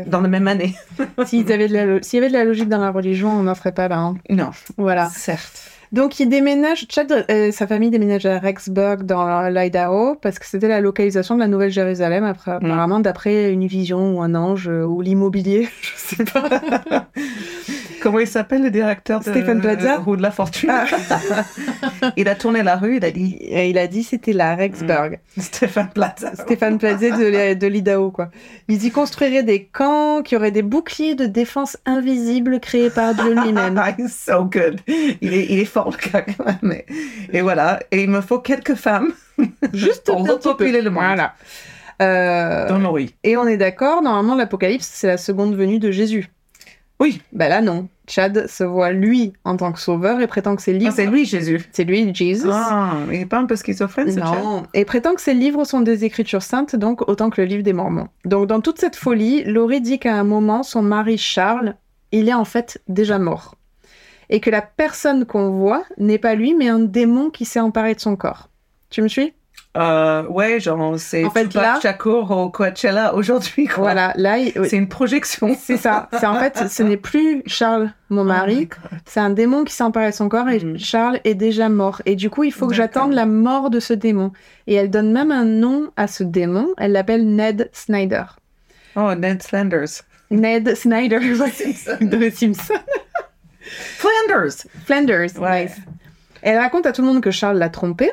Dans 0.07 0.21
la 0.21 0.27
même 0.27 0.47
année. 0.47 0.75
S'il 1.25 1.47
y 1.49 1.53
avait 1.53 1.67
de 1.67 2.33
la 2.33 2.43
logique 2.45 2.69
dans 2.69 2.79
la 2.81 2.91
religion, 2.91 3.29
on 3.31 3.43
n'en 3.43 3.55
serait 3.55 3.71
pas 3.71 3.87
là. 3.87 3.97
hein. 3.97 4.15
Non, 4.29 4.51
Voilà. 4.77 5.09
certes. 5.09 5.63
Donc, 5.91 6.21
il 6.21 6.29
déménage, 6.29 6.85
Chad, 6.89 7.25
euh, 7.29 7.51
sa 7.51 7.67
famille 7.67 7.89
déménage 7.89 8.25
à 8.25 8.39
Rexburg 8.39 9.03
dans 9.03 9.49
l'Idaho 9.49 10.15
parce 10.21 10.39
que 10.39 10.45
c'était 10.45 10.69
la 10.69 10.79
localisation 10.79 11.35
de 11.35 11.41
la 11.41 11.47
Nouvelle 11.47 11.69
Jérusalem, 11.71 12.23
après, 12.23 12.51
Mm. 12.51 12.65
apparemment 12.65 12.99
d'après 13.01 13.51
une 13.51 13.67
vision 13.67 14.15
ou 14.17 14.21
un 14.21 14.33
ange 14.33 14.69
euh, 14.69 14.85
ou 14.85 15.01
l'immobilier, 15.01 15.67
je 15.81 15.89
sais 16.15 16.23
pas. 16.23 16.43
Comment 18.01 18.19
il 18.19 18.27
s'appelle 18.27 18.63
le 18.63 18.71
directeur 18.71 19.19
de 19.19 19.25
Stéphane 19.25 19.61
Plaza 19.61 19.97
Roue 19.97 20.15
de 20.15 20.21
la 20.21 20.31
Fortune 20.31 20.69
Ah. 20.71 20.85
Il 22.17 22.27
a 22.27 22.35
tourné 22.35 22.63
la 22.63 22.75
rue, 22.75 22.97
il 22.97 23.05
a 23.05 23.11
dit 23.11 23.37
Et 23.41 23.69
il 23.69 23.77
a 23.77 23.85
dit 23.87 24.03
c'était 24.03 24.33
la 24.33 24.55
Rexburg. 24.55 25.19
Stéphane 25.37 25.89
Plaza. 25.93 26.33
Stéphane 26.35 26.77
Plazé 26.79 27.11
de, 27.11 27.53
de 27.53 27.67
l'Idaho, 27.67 28.09
quoi. 28.11 28.29
Ils 28.67 28.83
y 28.85 28.91
construiraient 28.91 29.43
des 29.43 29.65
camps 29.65 30.21
qui 30.23 30.35
auraient 30.35 30.51
des 30.51 30.63
boucliers 30.63 31.13
de 31.15 31.25
défense 31.25 31.77
invisibles 31.85 32.59
créés 32.59 32.89
par 32.89 33.13
Dieu 33.13 33.35
lui-même. 33.35 33.79
Ah, 33.83 33.95
so 34.07 34.45
good. 34.45 34.79
Il 34.87 35.33
est, 35.33 35.45
il 35.49 35.59
est 35.59 35.65
fort, 35.65 35.91
le 35.91 36.11
gars, 36.11 36.21
quand 36.23 36.45
même. 36.45 36.81
Et 37.31 37.41
voilà. 37.41 37.79
Et 37.91 38.03
il 38.03 38.09
me 38.09 38.21
faut 38.21 38.39
quelques 38.39 38.75
femmes 38.75 39.11
Juste 39.73 40.05
pour 40.05 40.27
repopuler 40.27 40.81
le 40.81 40.89
monde. 40.89 41.03
Voilà. 41.03 41.33
Euh, 42.01 42.67
Dans 42.67 42.79
l'ori. 42.79 43.15
Et 43.23 43.37
on 43.37 43.47
est 43.47 43.57
d'accord, 43.57 44.01
normalement, 44.01 44.35
l'Apocalypse, 44.35 44.89
c'est 44.91 45.07
la 45.07 45.17
seconde 45.17 45.55
venue 45.55 45.79
de 45.79 45.91
Jésus. 45.91 46.29
Oui. 47.01 47.19
Bah 47.33 47.49
là, 47.49 47.61
non. 47.61 47.87
Chad 48.07 48.45
se 48.47 48.63
voit, 48.63 48.91
lui, 48.91 49.33
en 49.43 49.57
tant 49.57 49.71
que 49.71 49.79
sauveur 49.79 50.21
et 50.21 50.27
prétend 50.27 50.55
que 50.55 50.61
ses 50.61 50.75
Ah, 50.75 50.77
livres... 50.77 50.93
c'est 50.95 51.07
lui, 51.07 51.25
Jésus. 51.25 51.67
c'est 51.71 51.83
lui, 51.83 52.13
Jesus. 52.13 52.47
Ah, 52.51 52.93
il 53.11 53.19
n'est 53.19 53.25
pas 53.25 53.39
un 53.39 53.45
peu 53.45 53.55
schizophrène, 53.55 54.11
ce 54.11 54.19
Non. 54.19 54.63
Et 54.75 54.85
prétend 54.85 55.15
que 55.15 55.21
ses 55.21 55.33
livres 55.33 55.63
sont 55.63 55.81
des 55.81 56.05
écritures 56.05 56.43
saintes, 56.43 56.75
donc 56.75 57.07
autant 57.09 57.31
que 57.31 57.41
le 57.41 57.47
livre 57.47 57.63
des 57.63 57.73
Mormons. 57.73 58.07
Donc, 58.25 58.45
dans 58.47 58.61
toute 58.61 58.79
cette 58.79 58.95
folie, 58.95 59.43
Laurie 59.45 59.81
dit 59.81 59.97
qu'à 59.97 60.15
un 60.15 60.23
moment, 60.23 60.61
son 60.61 60.83
mari 60.83 61.17
Charles, 61.17 61.75
il 62.11 62.29
est 62.29 62.33
en 62.35 62.45
fait 62.45 62.81
déjà 62.87 63.17
mort. 63.17 63.55
Et 64.29 64.39
que 64.39 64.51
la 64.51 64.61
personne 64.61 65.25
qu'on 65.25 65.49
voit 65.49 65.83
n'est 65.97 66.19
pas 66.19 66.35
lui, 66.35 66.53
mais 66.53 66.69
un 66.69 66.79
démon 66.79 67.31
qui 67.31 67.45
s'est 67.45 67.59
emparé 67.59 67.95
de 67.95 67.99
son 67.99 68.15
corps. 68.15 68.49
Tu 68.91 69.01
me 69.01 69.07
suis? 69.07 69.33
Euh, 69.77 70.23
ouais, 70.27 70.59
genre, 70.59 70.99
c'est 70.99 71.23
En 71.23 71.29
fait, 71.29 71.47
Tupac 71.47 71.63
là- 71.63 71.79
Shakur 71.81 72.29
au 72.31 72.49
Coachella 72.49 73.13
aujourd'hui, 73.15 73.67
quoi. 73.67 73.83
Voilà, 73.83 74.11
là, 74.17 74.37
il- 74.37 74.51
C'est 74.65 74.75
une 74.75 74.89
projection. 74.89 75.55
c'est 75.59 75.77
ça. 75.77 76.09
C'est 76.19 76.25
en 76.25 76.35
fait, 76.35 76.67
ce 76.69 76.83
n'est 76.83 76.97
plus 76.97 77.41
Charles, 77.45 77.89
mon 78.09 78.25
mari, 78.25 78.67
Oh 78.69 78.75
God. 78.89 78.99
C'est 79.05 79.21
un 79.21 79.29
démon 79.29 79.63
qui 79.63 79.73
s'est 79.73 79.83
emparé 79.85 80.09
de 80.09 80.15
son 80.15 80.27
corps 80.27 80.49
et 80.49 80.59
Mhm. 80.59 80.77
Charles 80.77 81.19
est 81.23 81.35
déjà 81.35 81.69
mort. 81.69 82.01
Et 82.05 82.17
du 82.17 82.29
coup, 82.29 82.43
il 82.43 82.51
faut 82.51 82.67
que 82.67 82.73
j'attende 82.73 83.13
la 83.13 83.25
mort 83.25 83.69
de 83.69 83.79
ce 83.79 83.93
démon. 83.93 84.33
Et 84.67 84.73
elle 84.75 84.89
donne 84.89 85.13
même 85.13 85.31
un 85.31 85.45
nom 85.45 85.89
à 85.95 86.07
ce 86.07 86.23
démon. 86.25 86.67
Elle 86.77 86.91
l'appelle 86.91 87.25
Ned 87.33 87.69
Snyder. 87.71 88.23
Oh, 88.97 89.15
Ned 89.15 89.41
Flanders. 89.41 90.01
Ned 90.31 90.75
Snyder 90.75 91.19
de 92.01 92.17
les 92.17 92.31
Simpsons. 92.31 92.73
Flanders 93.61 94.65
Flanders. 94.85 95.37
Ouais. 95.39 95.63
nice. 95.65 95.75
Elle 96.41 96.57
raconte 96.57 96.85
à 96.87 96.91
tout 96.91 97.01
le 97.01 97.07
monde 97.07 97.21
que 97.21 97.31
Charles 97.31 97.57
l'a 97.57 97.69
trompé. 97.69 98.11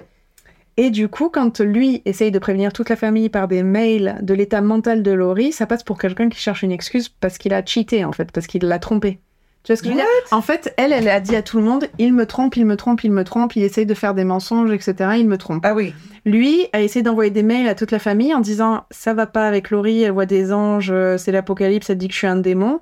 Et 0.81 0.91
du 0.91 1.09
coup, 1.09 1.29
quand 1.29 1.59
lui 1.59 2.03
essaye 2.05 2.31
de 2.31 2.39
prévenir 2.39 2.73
toute 2.73 2.89
la 2.89 2.95
famille 2.95 3.29
par 3.29 3.49
des 3.49 3.65
mails 3.65 4.17
de 4.23 4.33
l'état 4.33 4.61
mental 4.61 5.03
de 5.03 5.11
Laurie, 5.11 5.51
ça 5.51 5.67
passe 5.67 5.83
pour 5.83 5.99
quelqu'un 5.99 6.29
qui 6.29 6.39
cherche 6.39 6.63
une 6.63 6.71
excuse 6.71 7.09
parce 7.09 7.37
qu'il 7.37 7.53
a 7.53 7.65
cheaté, 7.67 8.05
en 8.05 8.13
fait, 8.13 8.31
parce 8.31 8.47
qu'il 8.47 8.63
l'a 8.63 8.79
trompé. 8.79 9.19
Tu 9.65 9.73
vois 9.73 9.77
ce 9.77 9.83
que 9.83 9.89
je 9.89 9.95
veux 9.95 9.99
dire? 9.99 10.07
En 10.31 10.41
fait, 10.41 10.73
elle, 10.77 10.93
elle 10.93 11.09
a 11.09 11.19
dit 11.19 11.35
à 11.35 11.43
tout 11.43 11.59
le 11.59 11.65
monde, 11.65 11.89
il 11.99 12.15
me 12.15 12.27
trompe, 12.27 12.57
il 12.57 12.65
me 12.65 12.77
trompe, 12.77 13.03
il 13.03 13.11
me 13.11 13.25
trompe, 13.25 13.57
il 13.57 13.65
essaye 13.65 13.87
de 13.87 13.95
faire 13.95 14.15
des 14.15 14.23
mensonges, 14.23 14.71
etc. 14.71 15.15
Il 15.19 15.27
me 15.27 15.37
trompe. 15.37 15.65
Ah 15.67 15.75
oui. 15.75 15.95
Lui 16.25 16.67
a 16.73 16.81
essayé 16.81 17.03
d'envoyer 17.03 17.33
des 17.33 17.43
mails 17.43 17.67
à 17.67 17.75
toute 17.75 17.91
la 17.91 17.99
famille 17.99 18.33
en 18.33 18.41
disant 18.41 18.85
ça 18.93 19.15
va 19.15 19.27
pas 19.27 19.49
avec 19.49 19.71
Laurie, 19.71 20.05
elle 20.05 20.13
voit 20.13 20.27
des 20.27 20.53
anges, 20.53 20.93
euh, 20.93 21.19
c'est 21.19 21.33
l'apocalypse, 21.33 21.91
elle 21.91 21.99
dit 21.99 22.07
que 22.07 22.15
je 22.15 22.19
suis 22.19 22.29
un 22.29 22.37
démon. 22.37 22.81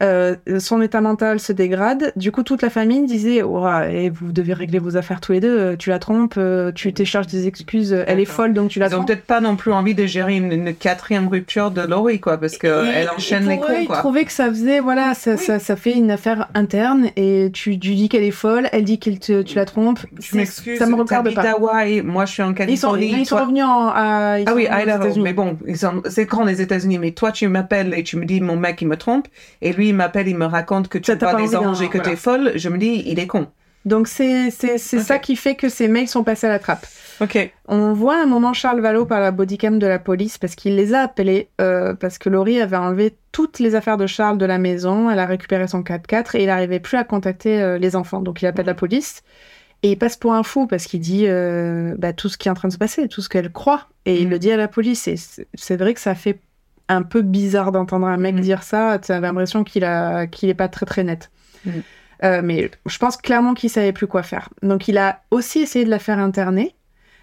Euh, 0.00 0.36
son 0.60 0.80
état 0.80 1.00
mental 1.00 1.40
se 1.40 1.52
dégrade. 1.52 2.12
Du 2.14 2.30
coup, 2.30 2.44
toute 2.44 2.62
la 2.62 2.70
famille 2.70 3.04
disait 3.04 3.38
et 3.38 4.10
vous 4.10 4.30
devez 4.32 4.52
régler 4.52 4.78
vos 4.78 4.96
affaires 4.96 5.20
tous 5.20 5.32
les 5.32 5.40
deux. 5.40 5.58
euh, 5.58 5.76
Tu 5.76 5.90
la 5.90 5.98
trompes, 5.98 6.34
euh, 6.38 6.70
tu 6.72 6.92
t'écharges 6.92 7.26
des 7.26 7.48
excuses. 7.48 7.92
Elle 8.06 8.20
est 8.20 8.24
folle, 8.24 8.54
donc 8.54 8.70
tu 8.70 8.78
la 8.78 8.86
Ils 8.86 8.90
trompes. 8.90 9.06
peut-être 9.08 9.24
pas 9.24 9.40
non 9.40 9.56
plus 9.56 9.72
envie 9.72 9.94
de 9.96 10.06
gérer 10.06 10.36
une, 10.36 10.52
une 10.52 10.72
quatrième 10.74 11.26
rupture 11.26 11.72
de 11.72 11.80
Laurie, 11.80 12.20
quoi, 12.20 12.38
parce 12.38 12.58
qu'elle 12.58 13.10
enchaîne 13.16 13.46
et 13.50 13.56
les 13.56 13.56
eux, 13.56 13.58
coups, 13.58 13.78
Ils 13.82 13.88
trouvaient 13.88 14.24
que 14.24 14.30
ça 14.32 14.48
faisait, 14.48 14.78
voilà, 14.78 15.14
ça, 15.14 15.36
ça, 15.36 15.58
ça 15.58 15.74
fait 15.74 15.94
une 15.94 16.12
affaire 16.12 16.48
interne 16.54 17.08
et 17.16 17.50
tu, 17.52 17.76
tu 17.80 17.94
dis 17.96 18.08
qu'elle 18.08 18.22
est 18.22 18.30
folle, 18.30 18.68
elle 18.70 18.84
dit 18.84 19.00
que 19.00 19.42
tu 19.42 19.56
la 19.56 19.64
trompes. 19.64 20.00
Je 20.20 20.36
m'excuse. 20.36 20.78
Ça 20.78 20.86
me 20.86 20.94
regarde 20.94 21.34
pas. 21.34 21.42
à 21.42 21.50
Hawaï, 21.54 22.02
moi 22.02 22.24
je 22.24 22.32
suis 22.34 22.42
en 22.42 22.50
Ils 22.50 22.78
sont, 22.78 22.92
Californie. 22.92 23.14
ils 23.18 23.26
sont 23.26 23.36
revenus 23.36 23.64
en, 23.64 23.88
à, 23.88 24.38
ils 24.38 24.44
Ah 24.46 24.50
sont 24.50 24.56
oui, 24.56 24.68
revenus 24.68 24.94
aux 24.94 25.08
Idaho. 25.08 25.22
Mais 25.22 25.32
bon, 25.32 25.58
ils 25.66 25.76
c'est 26.08 26.24
grand 26.26 26.44
les 26.44 26.62
États-Unis. 26.62 26.98
Mais 26.98 27.10
toi, 27.10 27.32
tu 27.32 27.48
m'appelles 27.48 27.94
et 27.96 28.04
tu 28.04 28.16
me 28.16 28.24
dis 28.24 28.40
mon 28.40 28.56
mec 28.56 28.80
il 28.80 28.86
me 28.86 28.96
trompe, 28.96 29.26
et 29.60 29.72
lui 29.72 29.87
il 29.88 29.94
m'appelle, 29.94 30.28
il 30.28 30.36
me 30.36 30.46
raconte 30.46 30.88
que 30.88 30.98
tu 30.98 31.16
pas 31.16 31.34
des 31.34 31.42
envie 31.42 31.50
d'un- 31.50 31.60
anges 31.70 31.82
et 31.82 31.88
que 31.88 31.98
voilà. 31.98 32.10
t'es 32.10 32.16
folle. 32.16 32.52
Je 32.56 32.68
me 32.68 32.78
dis 32.78 33.02
il 33.06 33.18
est 33.18 33.26
con. 33.26 33.46
Donc 33.84 34.08
c'est 34.08 34.50
c'est 34.50 34.76
c'est 34.76 34.98
Ok. 34.98 35.02
ça 35.04 35.18
qui 35.18 35.36
fait 35.36 35.54
que 35.54 35.68
ces 35.68 35.88
mails 35.88 36.08
sont 36.08 36.24
passés 36.24 36.46
à 36.46 36.50
la 36.50 36.58
trappe. 36.58 36.86
Ok. 37.20 37.52
On 37.68 37.92
voit 37.94 38.20
un 38.20 38.26
moment 38.26 38.52
Charles 38.52 38.80
Vallot 38.80 39.06
par 39.06 39.20
la 39.20 39.30
bodycam 39.30 39.78
de 39.78 39.86
la 39.86 39.98
police 39.98 40.36
parce 40.38 40.54
qu'il 40.56 40.76
les 40.76 40.94
a 40.94 41.00
appelés 41.02 41.48
euh, 41.60 41.94
parce 41.94 42.18
que 42.18 42.28
Laurie 42.28 42.60
avait 42.60 42.76
enlevé 42.76 43.16
toutes 43.32 43.58
les 43.60 43.74
affaires 43.74 43.96
de 43.96 44.06
Charles 44.06 44.36
de 44.38 44.46
la 44.46 44.58
maison, 44.58 45.08
elle 45.10 45.18
a 45.18 45.26
récupéré 45.26 45.66
son 45.68 45.82
4x4 45.82 46.36
et 46.36 46.42
il 46.42 46.46
n'arrivait 46.46 46.80
plus 46.80 46.96
à 46.98 47.04
contacter 47.04 47.60
euh, 47.62 47.78
les 47.78 47.96
enfants. 47.96 48.20
Donc 48.20 48.42
il 48.42 48.46
appelle 48.46 48.66
la 48.66 48.74
police 48.74 49.22
et 49.84 49.92
il 49.92 49.96
passe 49.96 50.16
pour 50.16 50.34
un 50.34 50.42
fou 50.42 50.66
parce 50.66 50.84
qu'il 50.86 51.00
dit 51.00 51.24
euh, 51.26 51.94
bah, 51.98 52.12
tout 52.12 52.28
ce 52.28 52.36
qui 52.36 52.48
est 52.48 52.50
en 52.50 52.54
train 52.54 52.68
de 52.68 52.72
se 52.74 52.78
passer, 52.78 53.08
tout 53.08 53.22
ce 53.22 53.28
qu'elle 53.28 53.50
croit 53.52 53.86
et 54.04 54.18
il 54.20 54.24
Mhm. 54.26 54.30
le 54.30 54.38
dit 54.40 54.50
à 54.50 54.56
la 54.56 54.68
police 54.68 55.06
et 55.08 55.14
c'est 55.54 55.76
vrai 55.76 55.94
que 55.94 56.00
ça 56.00 56.14
fait 56.14 56.40
un 56.88 57.02
peu 57.02 57.22
bizarre 57.22 57.72
d'entendre 57.72 58.06
un 58.06 58.16
mec 58.16 58.34
Mhm. 58.34 58.40
dire 58.40 58.62
ça, 58.62 58.98
tu 58.98 59.12
as 59.12 59.20
l'impression 59.20 59.64
qu'il 59.64 59.84
a 59.84 60.26
qu'il 60.26 60.48
est 60.48 60.54
pas 60.54 60.68
très 60.68 60.86
très 60.86 61.04
net. 61.04 61.30
Mhm. 61.64 61.82
Euh, 62.24 62.40
mais 62.42 62.70
je 62.86 62.98
pense 62.98 63.16
clairement 63.16 63.54
qu'il 63.54 63.70
savait 63.70 63.92
plus 63.92 64.06
quoi 64.06 64.22
faire. 64.22 64.48
Donc 64.62 64.88
il 64.88 64.98
a 64.98 65.20
aussi 65.30 65.60
essayé 65.60 65.84
de 65.84 65.90
la 65.90 65.98
faire 66.00 66.18
interner, 66.18 66.74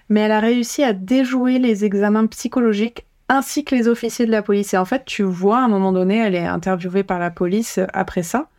mais 0.09 0.21
elle 0.21 0.31
a 0.31 0.39
réussi 0.39 0.83
à 0.83 0.93
déjouer 0.93 1.59
les 1.59 1.83
examens 1.83 2.27
psychologiques 2.27 3.05
ainsi 3.27 3.65
que 3.65 3.75
les 3.75 3.87
officiers 3.87 4.25
de 4.27 4.31
la 4.31 4.41
police. 4.43 4.73
Et 4.73 4.77
en 4.77 4.85
fait, 4.85 5.03
tu 5.05 5.23
vois, 5.23 5.57
à 5.57 5.61
un 5.61 5.67
moment 5.67 5.91
donné, 5.91 6.19
elle 6.19 6.35
est 6.35 6.45
interviewée 6.45 7.03
par 7.03 7.17
la 7.19 7.31
police 7.31 7.79
après 7.93 8.21
ça, 8.23 8.49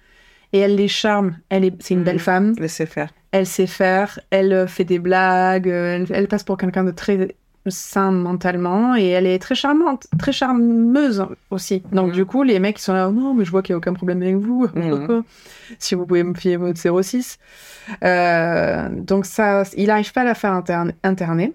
et 0.53 0.59
elle 0.59 0.75
les 0.75 0.89
charme. 0.89 1.37
Elle 1.49 1.65
est, 1.65 1.75
c'est 1.81 1.95
une 1.95 2.03
belle 2.03 2.17
Mhm. 2.17 2.21
femme. 2.21 2.55
Laissez 2.59 2.85
faire. 2.87 3.11
Elle 3.31 3.47
sait 3.47 3.67
faire. 3.69 4.19
Elle 4.31 4.53
euh, 4.53 4.67
fait 4.67 4.85
des 4.85 4.99
blagues. 4.99 5.69
euh, 5.69 5.95
Elle, 5.97 6.07
elle 6.11 6.29
passe 6.29 6.43
pour 6.43 6.57
quelqu'un 6.57 6.85
de 6.85 6.91
très 6.91 7.37
sain 7.71 8.11
mentalement 8.11 8.97
et 8.97 9.07
elle 9.09 9.27
est 9.27 9.39
très 9.39 9.55
charmante, 9.55 10.07
très 10.19 10.33
charmeuse 10.33 11.25
aussi. 11.51 11.83
Donc 11.93 12.09
Mhm. 12.09 12.13
du 12.15 12.25
coup, 12.27 12.43
les 12.43 12.59
mecs 12.59 12.79
ils 12.79 12.83
sont 12.83 12.93
là, 12.95 13.09
Oh 13.09 13.13
non, 13.13 13.35
mais 13.35 13.45
je 13.45 13.51
vois 13.51 13.63
qu'il 13.63 13.73
n'y 13.73 13.77
a 13.77 13.79
aucun 13.79 13.95
problème 13.95 14.23
avec 14.23 14.37
vous. 14.37 14.69
Mhm. 14.75 15.23
si 15.79 15.95
vous 15.95 16.07
pouvez 16.07 16.23
me 16.23 16.35
fier 16.35 16.57
votre 16.57 16.79
06. 16.79 17.39
Euh, 18.05 18.89
donc 18.91 19.27
ça, 19.27 19.63
il 19.77 19.87
n'arrive 19.87 20.13
pas 20.13 20.23
à 20.23 20.25
la 20.25 20.35
faire 20.35 20.53
interne- 20.53 20.93
interner. 21.05 21.53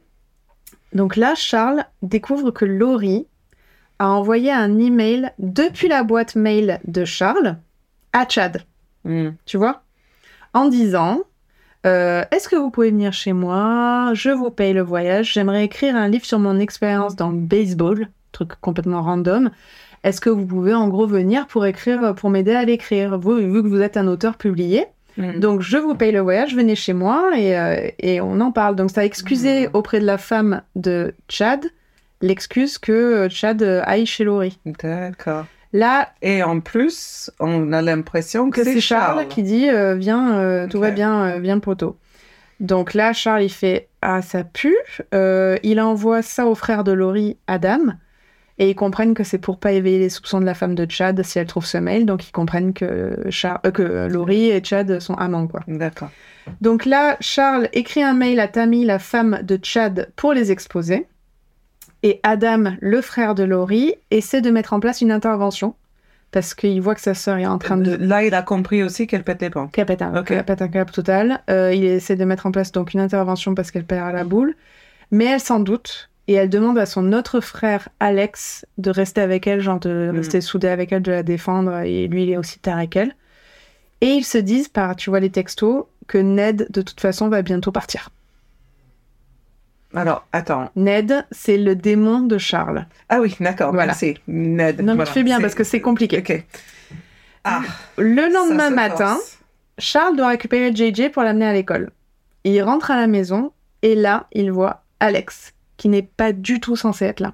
Donc 0.93 1.15
là, 1.15 1.35
Charles 1.35 1.83
découvre 2.01 2.51
que 2.51 2.65
Laurie 2.65 3.27
a 3.99 4.09
envoyé 4.09 4.51
un 4.51 4.77
email 4.79 5.31
depuis 5.39 5.87
la 5.87 6.03
boîte 6.03 6.35
mail 6.35 6.79
de 6.85 7.05
Charles 7.05 7.57
à 8.13 8.27
Chad 8.27 8.63
Mm. 9.05 9.29
tu 9.45 9.57
vois, 9.57 9.83
en 10.53 10.67
disant 10.67 11.21
euh, 11.85 12.23
Est-ce 12.31 12.47
que 12.49 12.55
vous 12.55 12.69
pouvez 12.69 12.91
venir 12.91 13.13
chez 13.13 13.33
moi? 13.33 14.11
Je 14.13 14.29
vous 14.29 14.49
paye 14.51 14.73
le 14.73 14.81
voyage. 14.81 15.33
J'aimerais 15.33 15.65
écrire 15.65 15.95
un 15.95 16.07
livre 16.07 16.25
sur 16.25 16.39
mon 16.39 16.59
expérience 16.59 17.15
dans 17.15 17.29
le 17.29 17.37
baseball, 17.37 18.07
truc 18.31 18.51
complètement 18.61 19.01
random. 19.01 19.51
Est-ce 20.03 20.19
que 20.21 20.29
vous 20.29 20.45
pouvez 20.45 20.73
en 20.73 20.87
gros 20.87 21.05
venir 21.07 21.45
pour 21.47 21.65
écrire, 21.65 22.15
pour 22.15 22.29
m'aider 22.29 22.53
à 22.53 22.65
l'écrire, 22.65 23.19
vous, 23.19 23.35
vu 23.35 23.61
que 23.63 23.67
vous 23.67 23.81
êtes 23.81 23.97
un 23.97 24.07
auteur 24.07 24.37
publié 24.37 24.85
Mm. 25.17 25.39
donc, 25.39 25.59
je 25.59 25.75
vous 25.77 25.93
paye 25.93 26.13
le 26.13 26.21
voyage, 26.21 26.55
venez 26.55 26.73
chez 26.73 26.93
moi 26.93 27.31
et, 27.37 27.57
euh, 27.59 27.85
et 27.99 28.21
on 28.21 28.39
en 28.39 28.53
parle. 28.53 28.77
Donc, 28.77 28.91
ça 28.91 29.01
a 29.01 29.03
excusé 29.03 29.63
Mhm. 29.67 29.71
auprès 29.73 29.99
de 29.99 30.05
la 30.05 30.17
femme 30.17 30.61
de 30.77 31.13
Chad 31.27 31.65
l'excuse 32.21 32.77
que 32.77 32.93
euh, 32.93 33.29
Chad 33.29 33.61
aille 33.83 34.05
chez 34.05 34.23
Laurie. 34.23 34.57
D'accord. 34.65 35.47
Là, 35.73 36.09
Et 36.21 36.43
en 36.43 36.59
plus, 36.59 37.31
on 37.39 37.71
a 37.73 37.81
l'impression 37.81 38.49
que, 38.49 38.57
que 38.57 38.63
c'est 38.63 38.81
Charles, 38.81 39.19
Charles. 39.19 39.27
qui 39.29 39.43
dit 39.43 39.69
euh, 39.69 39.95
Viens, 39.95 40.37
euh, 40.39 40.67
tout 40.67 40.79
va 40.79 40.91
bien, 40.91 41.23
euh, 41.35 41.39
viens, 41.39 41.59
poteau. 41.59 41.97
Donc 42.59 42.93
là, 42.93 43.13
Charles, 43.13 43.43
il 43.43 43.49
fait 43.49 43.87
Ah, 44.01 44.21
ça 44.21 44.43
pue. 44.43 44.75
Il 45.63 45.79
envoie 45.81 46.21
ça 46.21 46.45
au 46.45 46.55
frère 46.55 46.83
de 46.83 46.91
Laurie, 46.91 47.37
Adam. 47.47 47.79
Et 48.57 48.69
ils 48.69 48.75
comprennent 48.75 49.15
que 49.15 49.23
c'est 49.23 49.39
pour 49.39 49.59
pas 49.59 49.71
éveiller 49.71 49.97
les 49.97 50.09
soupçons 50.09 50.39
de 50.39 50.45
la 50.45 50.53
femme 50.53 50.75
de 50.75 50.85
Chad 50.87 51.23
si 51.23 51.39
elle 51.39 51.47
trouve 51.47 51.65
ce 51.65 51.77
mail. 51.79 52.05
Donc 52.05 52.27
ils 52.27 52.31
comprennent 52.31 52.73
que, 52.73 53.17
Char- 53.31 53.61
que 53.73 54.07
Laurie 54.07 54.51
et 54.51 54.63
Chad 54.63 54.99
sont 54.99 55.15
amants, 55.15 55.47
quoi. 55.47 55.61
D'accord. 55.67 56.09
Donc 56.59 56.85
là, 56.85 57.17
Charles 57.21 57.69
écrit 57.73 58.03
un 58.03 58.13
mail 58.13 58.39
à 58.39 58.47
Tammy, 58.47 58.83
la 58.85 58.99
femme 58.99 59.39
de 59.41 59.57
Chad, 59.63 60.11
pour 60.15 60.33
les 60.33 60.51
exposer. 60.51 61.07
Et 62.03 62.19
Adam, 62.23 62.73
le 62.81 63.01
frère 63.01 63.35
de 63.35 63.43
Laurie, 63.43 63.93
essaie 64.09 64.41
de 64.41 64.49
mettre 64.49 64.73
en 64.73 64.79
place 64.79 65.01
une 65.01 65.11
intervention 65.11 65.75
parce 66.31 66.53
qu'il 66.55 66.79
voit 66.81 66.95
que 66.95 67.01
sa 67.01 67.13
sœur 67.13 67.37
est 67.37 67.45
en 67.45 67.57
train 67.57 67.75
de 67.77 67.93
Là, 67.95 68.23
il 68.23 68.33
a 68.33 68.41
compris 68.41 68.83
aussi 68.83 69.05
qu'elle 69.05 69.23
pète 69.23 69.41
les 69.41 69.49
plombs. 69.49 69.67
qu'elle 69.67 69.85
pète 69.85 70.01
un, 70.01 70.15
Ok. 70.15 70.27
qu'elle 70.27 70.45
pète 70.45 70.61
un 70.61 70.69
câble 70.69 70.91
total. 70.91 71.41
Euh, 71.49 71.73
il 71.73 71.83
essaie 71.83 72.15
de 72.15 72.23
mettre 72.25 72.45
en 72.45 72.51
place 72.51 72.71
donc 72.71 72.93
une 72.93 73.01
intervention 73.01 73.53
parce 73.53 73.69
qu'elle 73.69 73.83
perd 73.83 74.13
la 74.15 74.23
boule, 74.23 74.55
mais 75.11 75.25
elle 75.25 75.41
s'en 75.41 75.59
doute 75.59 76.09
et 76.29 76.33
elle 76.35 76.49
demande 76.49 76.77
à 76.77 76.85
son 76.85 77.11
autre 77.11 77.41
frère 77.41 77.89
Alex 77.99 78.65
de 78.77 78.89
rester 78.91 79.19
avec 79.21 79.45
elle, 79.45 79.59
genre 79.59 79.79
de 79.81 80.09
Mhm. 80.11 80.17
rester 80.17 80.39
soudé 80.41 80.69
avec 80.69 80.91
elle, 80.93 81.01
de 81.01 81.11
la 81.11 81.23
défendre 81.23 81.79
et 81.79 82.07
lui 82.07 82.23
il 82.23 82.29
est 82.31 82.37
aussi 82.37 82.59
tard 82.59 82.77
avec 82.77 82.95
elle. 82.95 83.13
Et 83.99 84.07
ils 84.13 84.23
se 84.25 84.37
disent 84.37 84.69
par, 84.69 84.95
tu 84.95 85.09
vois 85.09 85.19
les 85.19 85.29
textos, 85.29 85.83
que 86.07 86.17
Ned 86.17 86.67
de 86.71 86.81
toute 86.81 86.99
façon 87.01 87.27
va 87.27 87.41
bientôt 87.41 87.71
partir. 87.73 88.09
Alors, 89.95 90.25
attends. 90.31 90.69
Ned, 90.75 91.25
c'est 91.31 91.57
le 91.57 91.75
démon 91.75 92.21
de 92.21 92.37
Charles. 92.37 92.85
Ah 93.09 93.19
oui, 93.19 93.35
d'accord. 93.39 93.71
Voilà. 93.71 93.87
Merci. 93.87 94.17
Ned. 94.27 94.77
Non 94.79 94.93
mais 94.93 94.95
Voilà, 94.95 95.07
tu 95.07 95.13
fais 95.13 95.23
bien 95.23 95.37
c'est- 95.37 95.41
parce 95.41 95.55
que 95.55 95.63
c'est 95.63 95.81
compliqué. 95.81 96.19
Ok. 96.19 96.43
Ah, 97.43 97.61
Le 97.97 98.31
lendemain 98.31 98.69
matin, 98.69 99.15
force. 99.15 99.39
Charles 99.77 100.15
doit 100.15 100.27
récupérer 100.29 100.73
JJ 100.73 101.09
pour 101.11 101.23
l'amener 101.23 101.45
à 101.45 101.53
l'école. 101.53 101.91
Il 102.43 102.61
rentre 102.63 102.91
à 102.91 102.95
la 102.97 103.07
maison 103.07 103.51
et 103.81 103.95
là, 103.95 104.27
il 104.31 104.51
voit 104.51 104.83
Alex, 104.99 105.53
qui 105.77 105.89
n'est 105.89 106.03
pas 106.03 106.31
du 106.33 106.59
tout 106.59 106.75
censé 106.75 107.05
être 107.05 107.19
là. 107.19 107.33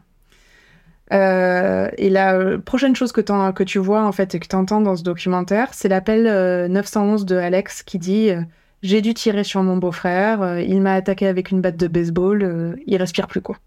Euh, 1.13 1.89
et 1.97 2.09
la 2.09 2.33
euh, 2.35 2.57
prochaine 2.57 2.95
chose 2.95 3.13
que, 3.13 3.21
tu 3.63 3.79
vois 3.79 4.03
en 4.03 4.11
fait 4.11 4.35
et 4.35 4.39
que 4.39 4.47
tu 4.47 4.55
entends 4.57 4.81
dans 4.81 4.95
ce 4.97 5.03
documentaire, 5.03 5.69
c'est 5.73 5.87
l'appel 5.87 6.27
euh, 6.27 6.67
911 6.67 7.25
de 7.25 7.37
Alex 7.37 7.81
qui 7.83 7.97
dit 7.97 8.29
euh, 8.29 8.41
J'ai 8.83 9.01
dû 9.01 9.13
tirer 9.13 9.43
sur 9.43 9.63
mon 9.63 9.77
beau-frère, 9.77 10.41
euh, 10.41 10.61
il 10.61 10.81
m'a 10.81 10.93
attaqué 10.93 11.27
avec 11.27 11.51
une 11.51 11.61
batte 11.61 11.77
de 11.77 11.87
baseball, 11.87 12.43
euh, 12.43 12.75
il 12.85 12.95
respire 12.97 13.27
plus 13.27 13.41
quoi. 13.41 13.57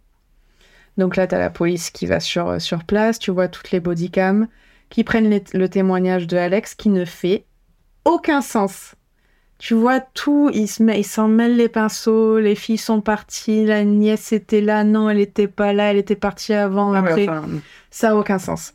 Donc 0.98 1.16
là, 1.16 1.26
tu 1.26 1.34
as 1.34 1.38
la 1.38 1.50
police 1.50 1.90
qui 1.90 2.06
va 2.06 2.20
sur, 2.20 2.48
euh, 2.48 2.58
sur 2.58 2.84
place, 2.84 3.18
tu 3.18 3.30
vois 3.30 3.48
toutes 3.48 3.70
les 3.70 3.80
bodycams 3.80 4.46
qui 4.88 5.04
prennent 5.04 5.30
les- 5.30 5.42
le 5.54 5.68
témoignage 5.68 6.26
de 6.26 6.36
Alex 6.36 6.74
qui 6.74 6.88
ne 6.88 7.04
fait 7.04 7.44
aucun 8.04 8.40
sens. 8.40 8.94
Tu 9.58 9.74
vois 9.74 10.00
tout, 10.00 10.50
il 10.54 10.68
se 10.68 11.02
s'en 11.02 11.28
mêle 11.28 11.56
les 11.56 11.68
pinceaux, 11.68 12.38
les 12.38 12.54
filles 12.54 12.78
sont 12.78 13.02
parties, 13.02 13.66
la 13.66 13.84
nièce 13.84 14.32
était 14.32 14.62
là, 14.62 14.84
non, 14.84 15.10
elle 15.10 15.20
était 15.20 15.48
pas 15.48 15.74
là, 15.74 15.90
elle 15.90 15.98
était 15.98 16.16
partie 16.16 16.54
avant, 16.54 16.94
Ah, 16.94 17.00
après. 17.00 17.28
enfin, 17.28 17.42
Ça 17.90 18.12
a 18.12 18.14
aucun 18.14 18.38
sens. 18.38 18.72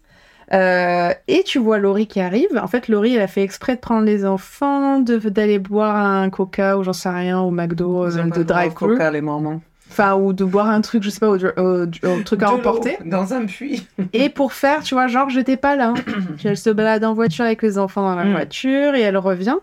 Euh, 0.53 1.09
et 1.27 1.43
tu 1.43 1.57
vois 1.59 1.79
Laurie 1.79 2.07
qui 2.07 2.19
arrive. 2.19 2.49
En 2.61 2.67
fait, 2.67 2.87
Laurie, 2.87 3.15
elle 3.15 3.21
a 3.21 3.27
fait 3.27 3.41
exprès 3.41 3.75
de 3.75 3.79
prendre 3.81 4.05
les 4.05 4.25
enfants, 4.25 4.99
d'aller 4.99 5.59
boire 5.59 5.95
un 5.95 6.29
coca 6.29 6.77
ou 6.77 6.83
j'en 6.83 6.93
sais 6.93 7.09
rien, 7.09 7.39
au 7.39 7.51
McDo, 7.51 8.05
euh, 8.05 8.23
de 8.29 8.43
drive-thru. 8.43 8.89
Coca, 8.93 9.09
les 9.11 9.21
Mormons. 9.21 9.61
Enfin, 9.89 10.15
ou 10.15 10.33
de 10.33 10.43
boire 10.43 10.67
un 10.69 10.81
truc, 10.81 11.03
je 11.03 11.09
sais 11.09 11.19
pas, 11.19 11.29
au, 11.29 11.37
au- 11.37 11.85
au 11.85 12.21
truc 12.23 12.41
à 12.43 12.51
emporter. 12.51 12.97
Dans 13.05 13.33
un 13.33 13.45
puits. 13.45 13.87
Et 14.13 14.29
pour 14.29 14.53
faire, 14.53 14.81
tu 14.83 14.93
vois, 14.95 15.07
genre, 15.07 15.29
j'étais 15.29 15.57
pas 15.57 15.75
là. 15.75 15.93
Puis 16.37 16.47
elle 16.47 16.57
se 16.57 16.69
balade 16.69 17.03
en 17.05 17.13
voiture 17.13 17.45
avec 17.45 17.61
les 17.61 17.77
enfants 17.77 18.01
dans 18.03 18.15
la 18.15 18.25
Mm. 18.25 18.31
voiture 18.31 18.95
et 18.95 19.01
elle 19.01 19.17
revient. 19.17 19.55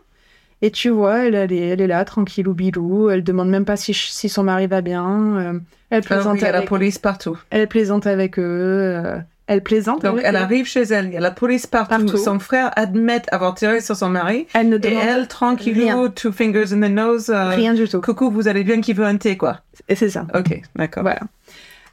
Et 0.62 0.70
tu 0.70 0.90
vois, 0.90 1.24
elle, 1.26 1.34
elle, 1.34 1.52
est, 1.52 1.68
elle 1.70 1.80
est 1.80 1.86
là, 1.88 2.04
tranquille 2.04 2.46
ou 2.46 2.54
bilou. 2.54 3.10
Elle 3.10 3.24
demande 3.24 3.48
même 3.50 3.64
pas 3.64 3.76
si, 3.76 3.92
si 3.94 4.28
son 4.28 4.44
mari 4.44 4.68
va 4.68 4.80
bien. 4.80 5.04
euh, 5.36 5.52
elle, 5.90 5.96
Alors, 5.96 6.04
plaisante 6.06 6.38
il 6.38 6.42
y 6.42 6.46
a 6.46 6.52
la 6.52 6.58
avec, 6.58 6.68
police 6.68 6.98
partout. 6.98 7.36
elle 7.50 7.66
plaisante 7.66 8.06
avec 8.06 8.38
eux. 8.38 9.02
Elle 9.46 9.62
plaisante 9.62 10.02
Donc, 10.02 10.20
elle 10.22 10.36
arrive 10.36 10.66
chez 10.66 10.82
elle, 10.82 11.06
il 11.06 11.12
y 11.14 11.16
a 11.16 11.20
la 11.20 11.30
police 11.30 11.66
partout. 11.66 11.88
Partout. 11.90 12.16
Son 12.16 12.38
frère 12.38 12.70
admet 12.76 13.22
avoir 13.32 13.54
tiré 13.54 13.80
sur 13.80 13.96
son 13.96 14.08
mari. 14.08 14.46
Elle 14.54 14.68
ne 14.68 14.76
Et 14.76 14.78
demande 14.78 15.02
elle, 15.06 15.28
tranquille, 15.28 15.74
rien. 15.74 16.08
two 16.10 16.32
fingers 16.32 16.72
in 16.72 16.80
the 16.80 16.90
nose. 16.90 17.28
euh, 17.30 17.48
rien 17.50 17.74
du 17.74 17.88
tout. 17.88 18.00
Coucou, 18.00 18.30
vous 18.30 18.48
allez 18.48 18.64
bien, 18.64 18.80
qui 18.80 18.92
veut 18.92 19.04
un 19.04 19.16
thé, 19.16 19.36
quoi. 19.36 19.60
Et 19.88 19.94
c'est 19.96 20.10
ça. 20.10 20.26
Ok, 20.34 20.60
d'accord. 20.76 21.02
Voilà. 21.02 21.20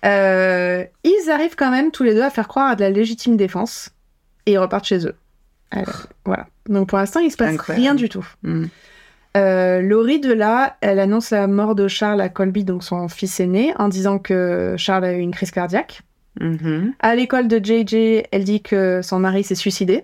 Euh, 0.06 0.86
ils 1.04 1.30
arrivent 1.30 1.56
quand 1.58 1.72
même 1.72 1.92
tous 1.92 2.04
les 2.04 2.14
deux 2.14 2.22
à 2.24 2.30
faire 2.30 2.48
croire 2.48 2.70
à 2.70 2.76
de 2.76 2.82
la 2.82 2.90
légitime 2.90 3.36
défense 3.36 3.90
et 4.46 4.54
ils 4.54 4.58
repartent 4.58 4.86
chez 4.86 5.06
eux. 5.06 5.16
Alors, 5.72 6.04
voilà. 6.26 6.48
Donc 6.68 6.88
pour 6.90 6.98
l'instant, 6.98 7.20
il 7.20 7.32
se 7.32 7.38
passe 7.38 7.54
Incroyable. 7.54 7.82
rien 7.82 7.96
du 7.96 8.08
tout. 8.10 8.26
Euh, 9.38 9.82
Laurie 9.82 10.20
de 10.20 10.32
là, 10.34 10.78
elle 10.82 11.00
annonce 11.00 11.32
la 11.32 11.48
mort 11.48 11.76
de 11.76 11.88
Charles 11.88 12.22
à 12.22 12.30
Colby, 12.30 12.64
donc 12.64 12.84
son 12.84 13.08
fils 13.10 13.40
aîné, 13.40 13.74
en 13.78 13.88
disant 13.88 14.18
que 14.20 14.76
Charles 14.78 15.06
a 15.06 15.14
eu 15.14 15.20
une 15.20 15.32
crise 15.32 15.52
cardiaque. 15.52 16.02
Mhm. 16.40 16.94
À 17.00 17.16
l'école 17.16 17.48
de 17.48 17.58
JJ, 17.58 18.24
elle 18.32 18.44
dit 18.44 18.62
que 18.62 19.02
son 19.02 19.20
mari 19.20 19.44
s'est 19.44 19.56
suicidé. 19.56 20.04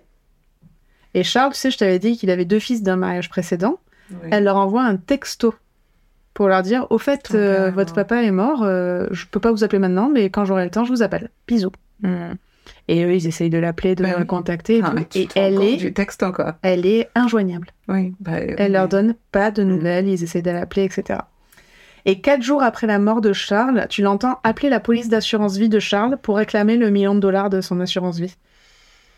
Et 1.14 1.24
Charles, 1.24 1.54
tu 1.54 1.60
sais, 1.60 1.72
je 1.72 1.78
t'avais 1.78 2.00
dit 2.00 2.18
qu'il 2.18 2.30
avait 2.30 2.46
deux 2.46 2.60
fils 2.60 2.84
d'un 2.84 2.98
mariage 2.98 3.30
précédent. 3.30 3.80
Oui. 4.12 4.30
Elle 4.32 4.44
leur 4.44 4.58
envoie 4.58 4.84
un 4.84 4.98
texto 4.98 5.56
pour 6.34 6.48
leur 6.50 6.62
dire 6.62 6.88
Au 6.90 6.98
fait, 6.98 7.32
euh, 7.34 7.72
votre 7.72 7.94
papa 7.94 8.22
est 8.22 8.32
mort, 8.32 8.64
euh, 8.64 9.08
je 9.12 9.26
peux 9.26 9.40
pas 9.40 9.52
vous 9.52 9.64
appeler 9.64 9.80
maintenant, 9.80 10.10
mais 10.10 10.30
quand 10.30 10.44
j'aurai 10.46 10.66
le 10.66 10.72
temps, 10.72 10.84
je 10.84 10.92
vous 10.92 11.02
appelle. 11.04 11.30
Bisous. 11.48 11.72
Hmm. 12.02 12.34
Et 12.88 13.04
eux, 13.06 13.14
ils 13.16 13.26
essayent 13.28 13.50
de 13.50 13.58
l'appeler, 13.58 13.96
de 13.96 14.04
Ben 14.04 14.12
la 14.12 14.20
oui. 14.20 14.26
contacter. 14.28 14.78
et 14.78 14.82
Ah, 14.84 14.92
tout. 14.92 15.18
et 15.18 15.28
elle 15.36 15.62
est, 15.64 15.78
du 15.78 15.94
texte, 15.94 16.30
quoi. 16.34 16.58
elle 16.64 16.86
est 16.86 17.10
injoignable. 17.16 17.68
Oui. 17.88 18.14
bah, 18.20 18.34
Elle 18.40 18.56
oui. 18.60 18.70
leur 18.74 18.88
donne 18.90 19.16
pas 19.32 19.52
de 19.52 19.64
Mm. 19.64 19.68
nouvelles, 19.68 20.08
ils 20.10 20.22
essaient 20.24 20.42
de 20.42 20.52
l'appeler, 20.52 20.84
etc. 20.84 21.20
Et 22.06 22.22
quatre 22.22 22.44
jours 22.44 22.62
après 22.62 22.86
la 22.88 23.00
mort 23.00 23.22
de 23.22 23.34
Charles, 23.34 23.88
tu 23.90 24.02
l'entends 24.04 24.40
appeler 24.44 24.70
la 24.70 24.80
police 24.80 25.10
d'assurance 25.10 25.58
vie 25.58 25.70
de 25.70 25.80
Charles 25.80 26.18
pour 26.22 26.38
réclamer 26.38 26.78
le 26.78 26.90
million 26.92 27.16
de 27.16 27.20
dollars 27.20 27.50
de 27.50 27.62
son 27.62 27.80
assurance 27.80 28.20
vie. 28.20 28.36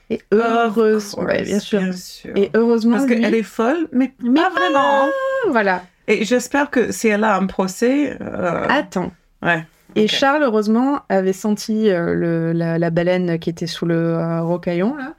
Et 0.10 0.22
heureuse, 0.32 1.14
Of 1.18 1.26
ouais, 1.26 1.44
bien 1.44 1.60
sûr. 1.60 1.82
bien 1.82 1.92
sûr. 1.92 2.32
Et 2.38 2.50
heureusement, 2.54 2.96
Parce 2.96 3.08
qu'elle 3.08 3.36
est 3.36 3.44
folle, 3.44 3.90
mais, 3.92 4.14
Mais 4.24 4.40
pas 4.40 4.50
vraiment. 4.52 5.06
voilà. 5.50 5.84
Et 6.08 6.24
j'espère 6.24 6.70
que 6.70 6.94
si 6.94 7.10
elle 7.10 7.26
a 7.26 7.36
un 7.36 7.46
procès. 7.46 8.16
euh, 8.22 8.66
Attends. 8.70 9.12
Ouais. 9.42 9.66
Et. 9.96 10.08
Charles, 10.08 10.44
heureusement, 10.44 11.02
avait 11.10 11.34
senti 11.34 11.90
euh, 11.90 12.14
le, 12.14 12.54
la, 12.54 12.78
la 12.80 12.90
baleine 12.90 13.38
qui 13.38 13.50
était 13.50 13.68
sous 13.68 13.86
le 13.86 13.96
euh, 14.14 14.42
rocaillon, 14.42 14.96
là. 14.96 15.14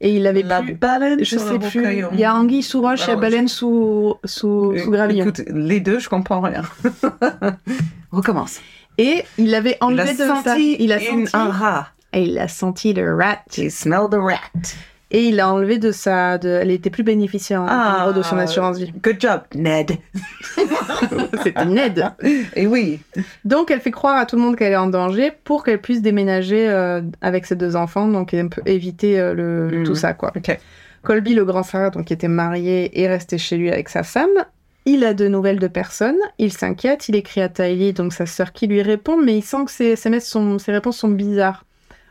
Et 0.00 0.14
il 0.16 0.26
avait 0.26 0.42
La 0.42 0.62
plus... 0.62 0.74
baleine 0.74 1.18
Je 1.20 1.24
sur 1.24 1.40
sais 1.40 1.58
plus. 1.58 1.80
rocaillon. 1.80 2.08
Il 2.12 2.20
y 2.20 2.24
a 2.24 2.34
anguille 2.34 2.62
sous 2.62 2.80
roche, 2.80 3.00
il 3.00 3.02
y 3.02 3.04
a 3.04 3.08
Alors, 3.10 3.20
baleine 3.20 3.48
sous, 3.48 4.14
sous, 4.24 4.76
sous 4.78 4.90
gravillon. 4.90 5.24
Écoute, 5.24 5.42
les 5.48 5.80
deux, 5.80 5.98
je 5.98 6.08
comprends 6.08 6.40
rien. 6.40 6.62
Recommence. 8.12 8.60
Et 8.96 9.24
il 9.38 9.54
avait 9.54 9.76
enlevé 9.80 10.02
il 10.02 10.08
a 10.10 10.12
de 10.12 10.18
ça. 10.18 10.42
senti 10.44 10.76
Il 10.78 10.92
a 10.92 10.98
senti. 11.00 11.30
un 11.34 11.50
rat. 11.50 11.88
Et 12.12 12.22
il 12.24 12.38
a 12.38 12.48
senti 12.48 12.92
le 12.94 13.14
rat. 13.14 13.38
He 13.56 13.70
smelled 13.70 14.10
the 14.10 14.18
rat. 14.20 14.74
Et 15.10 15.28
il 15.28 15.40
a 15.40 15.50
enlevé 15.50 15.78
de 15.78 15.90
sa. 15.90 16.36
De... 16.36 16.48
Elle 16.48 16.70
était 16.70 16.90
plus 16.90 17.02
bénéficiaire 17.02 17.64
Ah. 17.66 18.12
de 18.14 18.20
son 18.22 18.36
assurance 18.36 18.76
vie. 18.78 18.92
Good 19.02 19.16
job, 19.20 19.40
Ned. 19.54 19.92
C'était 21.42 21.62
aide. 21.76 22.06
Et 22.54 22.66
oui. 22.66 23.00
Donc, 23.44 23.70
elle 23.70 23.80
fait 23.80 23.90
croire 23.90 24.16
à 24.18 24.26
tout 24.26 24.36
le 24.36 24.42
monde 24.42 24.56
qu'elle 24.56 24.72
est 24.72 24.76
en 24.76 24.86
danger 24.88 25.32
pour 25.44 25.64
qu'elle 25.64 25.80
puisse 25.80 26.02
déménager 26.02 26.68
euh, 26.68 27.00
avec 27.20 27.46
ses 27.46 27.56
deux 27.56 27.76
enfants, 27.76 28.06
donc 28.08 28.34
un 28.34 28.48
peu 28.48 28.60
éviter 28.66 29.18
euh, 29.18 29.34
le, 29.34 29.78
Mhm. 29.78 29.84
tout 29.84 29.94
ça, 29.94 30.12
quoi. 30.14 30.32
Colby, 31.02 31.34
le 31.34 31.44
grand 31.44 31.62
frère, 31.62 31.90
donc 31.90 32.06
qui 32.06 32.12
était 32.12 32.28
marié, 32.28 33.00
est 33.00 33.08
resté 33.08 33.38
chez 33.38 33.56
lui 33.56 33.70
avec 33.70 33.88
sa 33.88 34.02
femme. 34.02 34.28
Il 34.84 35.04
a 35.04 35.14
de 35.14 35.28
nouvelles 35.28 35.58
de 35.58 35.68
personne. 35.68 36.16
Il 36.38 36.52
s'inquiète. 36.52 37.08
Il 37.08 37.16
écrit 37.16 37.40
à 37.40 37.48
Tylee, 37.48 37.92
donc 37.92 38.12
sa 38.12 38.26
sœur, 38.26 38.52
qui 38.52 38.66
lui 38.66 38.82
répond, 38.82 39.16
mais 39.16 39.36
il 39.38 39.42
sent 39.42 39.64
que 39.66 39.70
ses, 39.70 39.96
sont- 40.20 40.58
ses 40.58 40.72
réponses 40.72 40.98
sont 40.98 41.08
bizarres. 41.08 41.64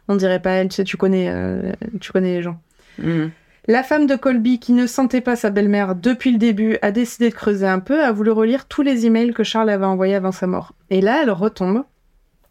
On 0.08 0.16
dirait 0.16 0.40
pas 0.42 0.52
elle. 0.52 0.70
Tu 0.70 0.76
sais, 0.76 0.84
tu 0.84 0.96
connais, 0.96 1.28
euh, 1.30 1.74
tu 2.00 2.12
connais 2.12 2.36
les 2.38 2.42
gens. 2.42 2.60
Mm. 3.00 3.28
La 3.70 3.84
femme 3.84 4.06
de 4.08 4.16
Colby, 4.16 4.60
qui 4.60 4.72
ne 4.72 4.88
sentait 4.88 5.20
pas 5.22 5.36
sa 5.36 5.50
belle-mère 5.50 5.94
depuis 5.96 6.32
le 6.32 6.38
début, 6.38 6.78
a 6.82 6.92
décidé 6.92 7.30
de 7.30 7.36
creuser 7.36 7.68
un 7.68 7.80
peu, 7.80 8.02
a 8.02 8.12
voulu 8.14 8.32
relire 8.32 8.66
tous 8.66 8.82
les 8.82 9.06
emails 9.06 9.34
que 9.34 9.44
Charles 9.44 9.70
avait 9.70 9.86
envoyés 9.86 10.16
avant 10.16 10.32
sa 10.32 10.48
mort. 10.48 10.74
Et 10.90 11.02
là, 11.02 11.20
elle 11.24 11.32
retombe 11.32 11.84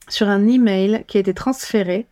sur 0.08 0.28
un 0.28 0.46
email 0.46 1.04
qui 1.08 1.16
a 1.16 1.20
été 1.20 1.32
transféré, 1.32 2.06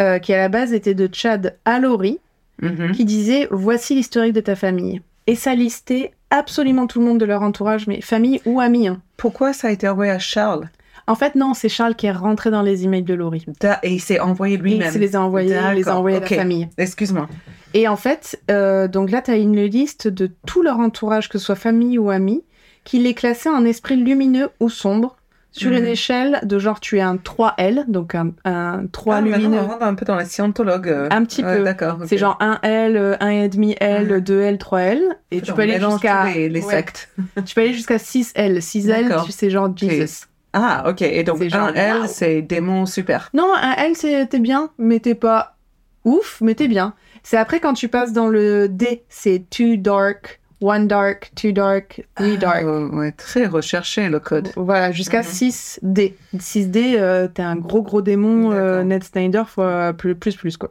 euh, 0.00 0.18
qui 0.18 0.34
à 0.34 0.38
la 0.38 0.48
base 0.48 0.72
était 0.72 0.94
de 0.94 1.08
Chad 1.12 1.56
à 1.64 1.78
Laurie, 1.78 2.18
Mhm. 2.60 2.92
qui 2.92 3.04
disait 3.04 3.48
Voici 3.50 3.94
l'historique 3.94 4.34
de 4.34 4.40
ta 4.40 4.54
famille. 4.56 5.00
Et 5.28 5.36
ça 5.36 5.54
listait 5.54 6.12
absolument 6.30 6.86
tout 6.86 6.98
le 7.00 7.06
monde 7.06 7.18
de 7.18 7.24
leur 7.24 7.42
entourage, 7.42 7.86
mais 7.86 8.00
famille 8.00 8.40
ou 8.44 8.60
amis. 8.60 8.88
hein. 8.88 9.00
Pourquoi 9.16 9.52
ça 9.52 9.68
a 9.68 9.70
été 9.70 9.88
envoyé 9.88 10.10
à 10.10 10.18
Charles? 10.18 10.68
En 11.06 11.14
fait, 11.14 11.34
non, 11.34 11.52
c'est 11.54 11.68
Charles 11.68 11.94
qui 11.96 12.06
est 12.06 12.12
rentré 12.12 12.50
dans 12.50 12.62
les 12.62 12.84
emails 12.84 13.02
de 13.02 13.14
Laurie. 13.14 13.44
Et 13.82 13.92
il 13.92 14.00
s'est 14.00 14.20
envoyé 14.20 14.54
il 14.56 14.62
lui-même. 14.62 14.92
se 14.92 14.98
les 14.98 15.16
a 15.16 15.20
envoyés, 15.20 15.56
il 15.70 15.74
les 15.76 15.88
a 15.88 15.96
envoyés 15.96 16.18
à 16.18 16.20
la 16.20 16.26
famille. 16.26 16.68
Excuse-moi. 16.78 17.28
Et 17.74 17.88
en 17.88 17.96
fait, 17.96 18.40
euh, 18.50 18.86
donc 18.86 19.10
là, 19.10 19.22
tu 19.22 19.30
as 19.30 19.36
une 19.36 19.60
liste 19.64 20.06
de 20.08 20.30
tout 20.46 20.62
leur 20.62 20.78
entourage, 20.78 21.28
que 21.28 21.38
ce 21.38 21.46
soit 21.46 21.54
famille 21.54 21.98
ou 21.98 22.10
amis, 22.10 22.44
qui 22.84 22.98
les 22.98 23.14
classait 23.14 23.48
en 23.48 23.64
esprit 23.64 23.96
lumineux 23.96 24.50
ou 24.60 24.68
sombre, 24.68 25.16
sur 25.54 25.70
Mhm. 25.70 25.76
une 25.78 25.86
échelle 25.86 26.40
de 26.44 26.58
genre 26.58 26.80
tu 26.80 26.96
es 26.96 27.02
un 27.02 27.16
3L, 27.16 27.84
donc 27.88 28.14
un, 28.14 28.30
un 28.46 28.86
3 28.90 29.16
Ah, 29.16 29.20
lumineux. 29.20 29.58
on 29.60 29.66
rentre 29.68 29.82
un 29.84 29.94
peu 29.94 30.04
dans 30.06 30.16
la 30.16 30.24
scientologue. 30.24 30.88
euh. 30.88 31.08
Un 31.10 31.24
petit 31.24 31.44
Ouais, 31.44 31.58
peu. 31.58 31.64
D'accord. 31.64 31.98
C'est 32.06 32.16
genre 32.16 32.38
1L, 32.40 32.96
euh, 32.96 33.16
1,5L, 33.20 34.06
Mhm. 34.14 34.20
2L, 34.20 34.56
3L. 34.58 35.02
Et 35.30 35.40
tu 35.42 35.52
peux 35.52 35.62
aller 35.62 35.78
jusqu'à 35.78 36.24
les, 36.34 36.60
sectes. 36.62 37.10
tu 37.44 37.54
peux 37.54 37.60
aller 37.60 37.74
jusqu'à 37.74 37.98
6L. 37.98 38.62
6L, 38.62 39.08
D'accord. 39.08 39.26
tu- 39.26 39.32
c'est 39.32 39.50
genre 39.50 39.70
Jesus. 39.76 40.26
Ah, 40.52 40.84
ok. 40.88 41.02
Et 41.02 41.24
donc, 41.24 41.42
genre, 41.44 41.68
un 41.68 41.74
L, 41.74 42.08
c'est 42.08 42.42
démon 42.42 42.86
super. 42.86 43.30
Non, 43.34 43.50
un 43.54 43.72
L, 43.76 43.96
c'est 43.96 44.26
t'es 44.28 44.38
bien, 44.38 44.70
mais 44.78 45.00
t'es 45.00 45.14
pas 45.14 45.56
ouf, 46.04 46.38
mais 46.40 46.54
t'es 46.54 46.68
bien. 46.68 46.94
C'est 47.22 47.36
après 47.36 47.60
quand 47.60 47.74
tu 47.74 47.88
passes 47.88 48.12
dans 48.12 48.28
le 48.28 48.68
D, 48.68 49.04
c'est 49.08 49.44
too 49.48 49.76
dark, 49.76 50.40
one 50.60 50.88
dark, 50.88 51.30
two 51.36 51.52
dark, 51.52 52.04
three 52.16 52.36
dark. 52.36 52.64
Ah, 52.66 52.78
ouais, 52.96 53.12
très 53.12 53.46
recherché 53.46 54.08
le 54.08 54.18
code. 54.20 54.48
Voilà, 54.56 54.90
jusqu'à 54.92 55.20
Mhm. 55.20 55.24
6D. 55.24 56.14
6D, 56.38 56.96
euh, 56.98 57.28
t'es 57.28 57.42
un 57.42 57.56
gros 57.56 57.82
gros 57.82 58.02
démon, 58.02 58.50
euh. 58.52 58.82
Ned 58.82 59.04
Snyder, 59.04 59.44
fois 59.46 59.92
plus, 59.92 60.14
plus, 60.16 60.36
plus, 60.36 60.56
quoi. 60.56 60.70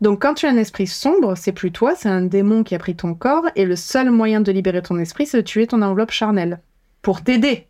Donc 0.00 0.22
quand 0.22 0.32
tu 0.34 0.46
as 0.46 0.50
un 0.50 0.56
esprit 0.56 0.86
sombre, 0.86 1.34
c'est 1.36 1.52
plus 1.52 1.72
toi, 1.72 1.94
c'est 1.94 2.08
un 2.08 2.22
démon 2.22 2.62
qui 2.62 2.74
a 2.74 2.78
pris 2.78 2.94
ton 2.96 3.12
corps, 3.14 3.44
et 3.56 3.66
le 3.66 3.76
seul 3.76 4.10
moyen 4.10 4.40
de 4.40 4.50
libérer 4.52 4.80
ton 4.80 4.98
esprit, 4.98 5.26
c'est 5.26 5.36
de 5.38 5.42
tuer 5.42 5.66
ton 5.66 5.82
enveloppe 5.82 6.10
charnelle. 6.12 6.60
Pour 7.02 7.22
t'aider, 7.22 7.66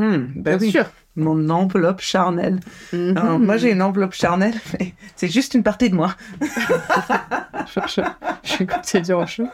Ben 0.00 0.56
bien 0.56 0.58
oui. 0.58 0.70
sûr. 0.70 0.86
Mon 1.16 1.50
enveloppe 1.50 2.00
charnelle. 2.00 2.60
Mhm. 2.92 3.16
Alors, 3.16 3.38
moi, 3.38 3.56
j'ai 3.56 3.72
une 3.72 3.82
enveloppe 3.82 4.14
charnelle, 4.14 4.54
mais 4.78 4.94
c'est 5.16 5.28
juste 5.28 5.54
une 5.54 5.62
partie 5.62 5.90
de 5.90 5.94
moi. 5.96 6.14
Je, 7.72 7.80
je, 7.86 8.00
je 8.42 8.56
vais 8.58 8.66
continuer 8.66 9.00
à 9.00 9.04
dire 9.04 9.18
autre 9.18 9.28
chose. 9.28 9.46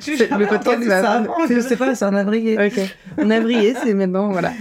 J'ai 0.00 0.16
C'est- 0.16 0.28
jamais 0.28 0.44
le 0.44 0.50
podcast 0.58 0.90
avant. 0.90 1.34
Je 1.48 1.60
sais 1.60 1.76
pas, 1.76 1.94
c'est 1.94 2.04
un 2.04 2.14
avril. 2.14 2.60
Ok. 2.60 2.80
On 3.18 3.30
a 3.30 3.40
vrillé, 3.40 3.74
c'est 3.82 3.94
maintenant, 3.94 4.28
voilà. 4.28 4.52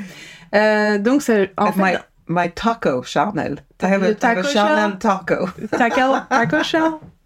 Euh, 0.55 0.97
donc, 0.97 1.21
ça, 1.23 1.33
en 1.57 1.71
fait, 1.73 1.81
my, 1.81 1.97
my 2.29 2.51
taco 2.51 3.03
charnel. 3.03 3.57
A 3.81 4.13
taco 4.13 4.43
charnel 4.43 4.97
taco. 4.97 5.49
Taco, 5.71 6.15
taco 6.29 6.63
shell. 6.63 6.91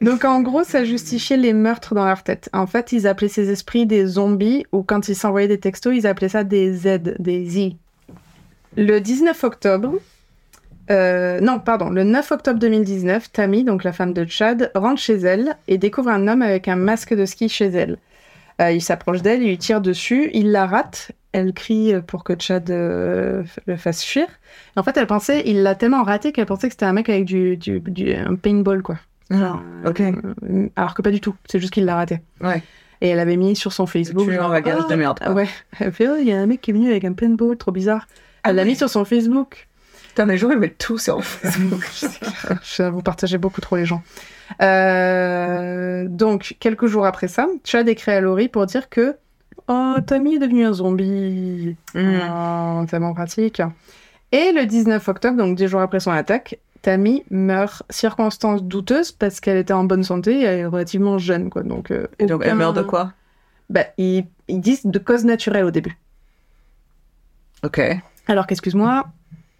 Donc 0.00 0.24
en 0.24 0.42
gros, 0.42 0.64
ça 0.64 0.84
justifiait 0.84 1.36
les 1.36 1.52
meurtres 1.52 1.94
dans 1.94 2.04
leur 2.04 2.22
tête. 2.22 2.50
En 2.52 2.66
fait, 2.66 2.92
ils 2.92 3.06
appelaient 3.06 3.28
ces 3.28 3.50
esprits 3.50 3.86
des 3.86 4.06
zombies, 4.06 4.64
ou 4.72 4.82
quand 4.82 5.08
ils 5.08 5.16
s'envoyaient 5.16 5.48
des 5.48 5.58
textos, 5.60 5.94
ils 5.96 6.06
appelaient 6.06 6.28
ça 6.28 6.44
des 6.44 6.72
Z, 6.74 7.14
des 7.18 7.44
Z. 7.48 7.72
Le 8.76 8.98
19 9.00 9.42
octobre, 9.44 9.94
euh, 10.90 11.40
non, 11.40 11.58
pardon, 11.58 11.88
le 11.90 12.04
9 12.04 12.30
octobre 12.32 12.58
2019, 12.60 13.32
Tammy, 13.32 13.64
donc 13.64 13.84
la 13.84 13.92
femme 13.92 14.12
de 14.12 14.24
Chad, 14.28 14.70
rentre 14.74 15.00
chez 15.00 15.14
elle 15.16 15.56
et 15.66 15.78
découvre 15.78 16.10
un 16.10 16.28
homme 16.28 16.42
avec 16.42 16.68
un 16.68 16.76
masque 16.76 17.14
de 17.14 17.24
ski 17.24 17.48
chez 17.48 17.66
elle. 17.66 17.96
Euh, 18.60 18.70
il 18.72 18.80
s'approche 18.82 19.22
d'elle, 19.22 19.42
il 19.42 19.48
lui 19.48 19.58
tire 19.58 19.80
dessus, 19.80 20.30
il 20.32 20.50
la 20.52 20.66
rate. 20.66 21.12
Elle 21.32 21.52
crie 21.52 21.92
pour 22.06 22.24
que 22.24 22.32
Chad 22.38 22.70
euh, 22.70 23.42
le 23.66 23.76
fasse 23.76 24.02
fuir. 24.02 24.26
En 24.76 24.82
fait, 24.82 24.96
elle 24.96 25.06
pensait, 25.06 25.42
il 25.46 25.62
l'a 25.62 25.74
tellement 25.74 26.02
raté 26.02 26.32
qu'elle 26.32 26.46
pensait 26.46 26.68
que 26.68 26.72
c'était 26.74 26.86
un 26.86 26.94
mec 26.94 27.08
avec 27.10 27.26
du, 27.26 27.56
du, 27.58 27.80
du- 27.80 28.14
un 28.14 28.36
paintball, 28.36 28.82
quoi. 28.82 28.96
Ah, 29.32 29.58
ok. 29.84 30.00
Euh, 30.00 30.68
Alors 30.76 30.94
que 30.94 31.02
pas 31.02 31.10
du 31.10 31.20
tout. 31.20 31.34
C'est 31.48 31.58
juste 31.58 31.72
qu'il 31.72 31.84
l'a 31.84 31.96
raté. 31.96 32.20
Ouais. 32.40 32.62
Et 33.00 33.08
elle 33.08 33.18
avait 33.18 33.36
mis 33.36 33.56
sur 33.56 33.72
son 33.72 33.86
Facebook. 33.86 34.26
Tu 34.26 34.32
es 34.32 34.36
un 34.38 34.42
genre, 34.42 34.50
bagage 34.50 34.78
Ah, 34.86 34.90
de 34.90 34.94
merde. 34.96 35.18
quoi. 35.18 35.32
Ouais. 35.32 35.48
Elle 35.80 35.92
fait, 35.92 36.08
oh, 36.08 36.16
il 36.18 36.26
y 36.28 36.32
a 36.32 36.38
un 36.40 36.46
mec 36.46 36.60
qui 36.60 36.70
est 36.70 36.74
venu 36.74 36.88
avec 36.90 37.04
un 37.04 37.12
paintball, 37.12 37.56
trop 37.56 37.72
bizarre. 37.72 38.06
Elle 38.44 38.56
l'a 38.56 38.62
ouais. 38.62 38.68
mis 38.68 38.76
sur 38.76 38.88
son 38.88 39.04
Facebook. 39.04 39.68
Putain, 40.08 40.26
les 40.26 40.38
gens, 40.38 40.50
ils 40.50 40.58
mettent 40.58 40.78
tout 40.78 40.96
sur 40.96 41.22
Facebook. 41.22 41.84
Je- 42.62 42.82
Vous 42.90 43.02
partagez 43.02 43.36
beaucoup 43.36 43.60
trop 43.60 43.76
les 43.76 43.84
gens. 43.84 44.02
Euh, 44.62 46.06
donc, 46.08 46.56
quelques 46.60 46.86
jours 46.86 47.06
après 47.06 47.28
ça, 47.28 47.46
Chad 47.64 47.88
écrit 47.88 48.12
à 48.12 48.20
Laurie 48.20 48.48
pour 48.48 48.66
dire 48.66 48.88
que 48.88 49.16
Oh, 49.68 49.94
Tommy 50.06 50.36
est 50.36 50.38
devenu 50.38 50.64
un 50.64 50.72
zombie. 50.72 51.76
Hmm. 51.94 52.18
Oh, 52.30 52.84
tellement 52.88 53.14
pratique. 53.14 53.60
Et 54.32 54.52
le 54.52 54.64
19 54.64 55.06
octobre, 55.08 55.36
donc 55.36 55.56
dix 55.56 55.66
jours 55.66 55.80
après 55.80 55.98
son 56.00 56.12
attaque, 56.12 56.58
Tammy 56.86 57.24
meurt, 57.32 57.82
circonstance 57.90 58.62
douteuse 58.62 59.10
parce 59.10 59.40
qu'elle 59.40 59.56
était 59.56 59.72
en 59.72 59.82
bonne 59.82 60.04
santé 60.04 60.38
et 60.38 60.42
elle 60.44 60.58
est 60.60 60.66
relativement 60.66 61.18
jeune. 61.18 61.50
Quoi. 61.50 61.64
Donc, 61.64 61.90
euh, 61.90 62.06
Et 62.20 62.26
donc, 62.26 62.42
elle 62.44 62.54
meurt 62.54 62.76
de 62.76 62.82
quoi? 62.82 63.12
Bah, 63.68 63.86
ils, 63.98 64.24
ils 64.46 64.60
disent 64.60 64.86
de 64.86 64.98
cause 65.00 65.24
naturelle 65.24 65.64
au 65.64 65.72
début. 65.72 65.98
Ok. 67.64 67.80
Alors 68.28 68.46
qu'excuse-moi, 68.46 69.04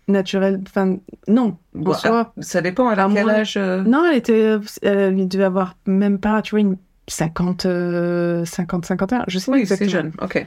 naturel, 0.07 0.61
enfin, 0.69 0.99
non. 1.27 1.57
Bon, 1.75 1.95
ah, 2.05 2.31
ça 2.39 2.61
dépend, 2.61 2.93
elle 2.93 3.01
a 3.01 3.09
quel 3.13 3.29
âge 3.29 3.57
euh, 3.57 3.83
Non, 3.83 4.05
elle 4.09 4.19
était, 4.19 4.59
elle 4.83 5.27
devait 5.27 5.43
avoir 5.43 5.75
même 5.85 6.21
pas, 6.21 6.43
tu 6.43 6.53
vois, 6.53 6.61
une 6.61 6.77
50, 7.09 7.67
euh, 7.67 8.45
50, 8.45 8.87
51, 8.87 9.25
je 9.27 9.41
sais 9.41 9.47
pas 9.47 9.57
Oui, 9.57 9.67
c'est 9.67 9.75
exactement. 9.75 9.91
jeune. 9.91 10.13
Ok. 10.23 10.47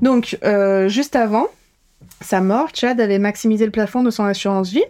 Donc, 0.00 0.38
euh, 0.42 0.88
juste 0.88 1.16
avant 1.16 1.48
sa 2.22 2.40
mort, 2.40 2.70
Chad 2.72 2.98
avait 2.98 3.18
maximisé 3.18 3.66
le 3.66 3.72
plafond 3.72 4.02
de 4.02 4.10
son 4.10 4.24
assurance 4.24 4.70
vie, 4.70 4.84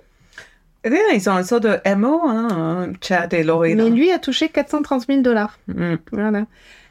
ils 1.14 1.28
ont 1.28 1.32
un 1.32 1.42
sort 1.42 1.60
de 1.60 1.78
MO, 1.96 2.20
hein, 2.24 2.92
Chad 3.00 3.32
et 3.34 3.42
Laurie. 3.42 3.74
mais 3.74 3.90
lui 3.90 4.10
a 4.10 4.18
touché 4.18 4.48
430 4.48 5.06
000 5.06 5.20
dollars. 5.22 5.58
Hmm. 5.68 5.96
Voilà. 6.12 6.46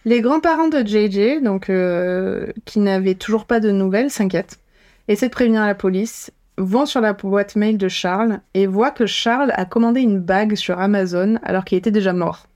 Les 0.05 0.21
grands-parents 0.21 0.69
de 0.69 0.79
JJ, 0.79 1.43
donc 1.43 1.69
euh, 1.69 2.47
qui 2.65 2.79
n'avaient 2.79 3.15
toujours 3.15 3.45
pas 3.45 3.59
de 3.59 3.71
nouvelles, 3.71 4.09
s'inquiètent, 4.09 4.59
essaient 5.07 5.27
de 5.27 5.33
prévenir 5.33 5.65
la 5.65 5.75
police, 5.75 6.31
vont 6.57 6.85
sur 6.85 7.01
la 7.01 7.13
boîte 7.13 7.55
mail 7.55 7.77
de 7.77 7.87
Charles 7.87 8.39
et 8.53 8.67
voient 8.67 8.91
que 8.91 9.05
Charles 9.05 9.51
a 9.55 9.65
commandé 9.65 10.01
une 10.01 10.19
bague 10.19 10.55
sur 10.55 10.79
Amazon 10.79 11.37
alors 11.43 11.65
qu'il 11.65 11.77
était 11.77 11.91
déjà 11.91 12.13
mort. 12.13 12.47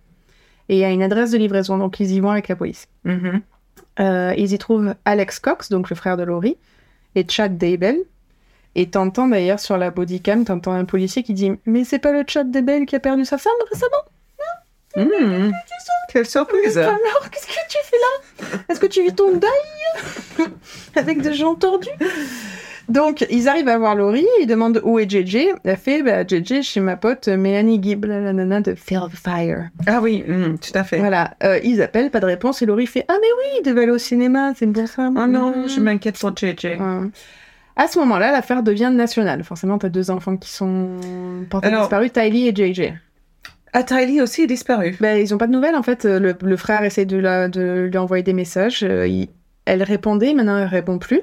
Et 0.70 0.76
il 0.76 0.80
y 0.80 0.86
a 0.86 0.92
une 0.92 1.04
adresse 1.04 1.32
de 1.32 1.38
livraison, 1.38 1.78
donc 1.78 2.00
ils 2.00 2.12
y 2.12 2.20
vont 2.20 2.30
avec 2.30 2.48
la 2.48 2.56
police. 2.56 2.88
Mhm. 3.04 3.42
Euh, 4.00 4.34
ils 4.38 4.54
y 4.54 4.58
trouvent 4.58 4.96
Alex 5.06 5.40
Cox, 5.40 5.70
donc 5.70 5.90
le 5.90 5.96
frère 5.96 6.18
de 6.18 6.24
Laurie, 6.24 6.58
et 7.16 7.26
Chad 7.28 7.58
Daybell. 7.58 7.98
Et 8.76 8.90
t'entends 8.90 9.28
d'ailleurs 9.28 9.60
sur 9.60 9.78
la 9.78 9.92
bodycam, 9.92 10.46
t'entends 10.46 10.72
un 10.74 10.86
policier 10.86 11.24
qui 11.24 11.34
dit 11.34 11.52
Mais 11.66 11.84
c'est 11.84 12.00
pas 12.00 12.12
le 12.12 12.24
Chad 12.28 12.50
Daybell 12.52 12.86
qui 12.86 12.96
a 12.96 13.00
perdu 13.00 13.26
sa 13.26 13.38
femme 13.38 13.54
récemment 13.72 14.04
Hmm. 14.94 15.52
Quelle 16.12 16.26
surprise 16.26 16.78
Alors, 16.78 17.30
qu'est-ce 17.32 17.48
que 17.48 17.54
tu 17.70 17.78
fais 17.82 17.96
là 17.96 18.48
Est-ce 18.68 18.78
que 18.78 18.88
tu 18.88 19.02
vis 19.02 19.16
ton 19.16 19.38
deuil 19.38 20.48
Avec 20.98 21.22
des 21.22 21.34
gens 21.34 21.56
tordus 21.56 21.88
Donc, 22.90 23.26
ils 23.30 23.48
arrivent 23.48 23.70
à 23.70 23.78
voir 23.78 23.96
Laurie, 23.96 24.28
ils 24.42 24.48
demandent 24.48 24.82
où 24.84 25.00
est 25.00 25.10
JJ. 25.10 25.38
Elle 25.64 25.78
fait 25.78 26.04
bah, 26.04 26.28
JJ 26.28 26.62
chez 26.64 26.82
ma 26.82 26.98
pote 26.98 27.30
Mélanie 27.30 27.82
Gibb, 27.82 28.04
la 28.04 28.34
nana 28.34 28.60
de 28.60 28.76
Fear 28.76 29.06
of 29.06 29.14
Fire. 29.14 29.70
Ah 29.88 30.02
oui, 30.02 30.26
hmm, 30.28 30.58
tout 30.58 30.72
à 30.78 30.84
fait. 30.84 30.98
Voilà, 31.00 31.36
Euh, 31.44 31.58
ils 31.64 31.82
appellent, 31.82 32.12
pas 32.12 32.20
de 32.20 32.26
réponse, 32.26 32.62
et 32.62 32.66
Laurie 32.66 32.86
fait 32.88 33.06
Ah, 33.08 33.16
mais 33.22 33.28
oui, 33.40 33.60
il 33.62 33.66
devait 33.66 33.84
aller 33.84 33.92
au 33.94 33.98
cinéma, 33.98 34.52
c'est 34.58 34.68
pour 34.68 34.88
ça. 34.90 35.08
Oh 35.10 35.26
non, 35.26 35.56
Mhm. 35.56 35.70
je 35.70 35.80
m'inquiète 35.80 36.20
pour 36.20 36.36
JJ. 36.36 36.66
Ouais. 36.66 37.08
À 37.76 37.88
ce 37.88 38.00
moment-là, 38.00 38.32
l'affaire 38.32 38.64
devient 38.64 38.92
nationale. 38.94 39.44
Forcément, 39.44 39.78
t'as 39.78 39.90
deux 39.90 40.12
enfants 40.12 40.38
qui 40.38 40.50
sont 40.50 40.98
portés 41.50 41.68
Alors- 41.68 41.82
disparus, 41.84 42.12
Tylee 42.14 42.48
et 42.48 42.56
JJ. 42.74 42.94
Ah, 43.74 43.84
Tylee 43.84 44.22
aussi 44.22 44.42
est 44.44 44.48
disparu. 44.48 44.98
Ben, 45.00 45.18
ils 45.18 45.34
ont 45.34 45.38
pas 45.38 45.48
de 45.48 45.54
nouvelles 45.54 45.76
en 45.76 45.84
fait. 45.84 46.04
Euh, 46.06 46.20
Le, 46.20 46.36
le 46.42 46.58
frère 46.58 46.84
essaie 46.84 47.06
de, 47.06 47.18
la- 47.18 47.48
de 47.48 47.88
lui 47.92 47.98
envoyer 47.98 48.24
des 48.24 48.34
messages. 48.34 48.84
euh, 48.84 49.08
il- 49.08 49.30
elle 49.66 49.84
répondait, 49.84 50.34
maintenant 50.34 50.58
elle 50.58 50.66
répond 50.68 50.98
plus. 51.00 51.22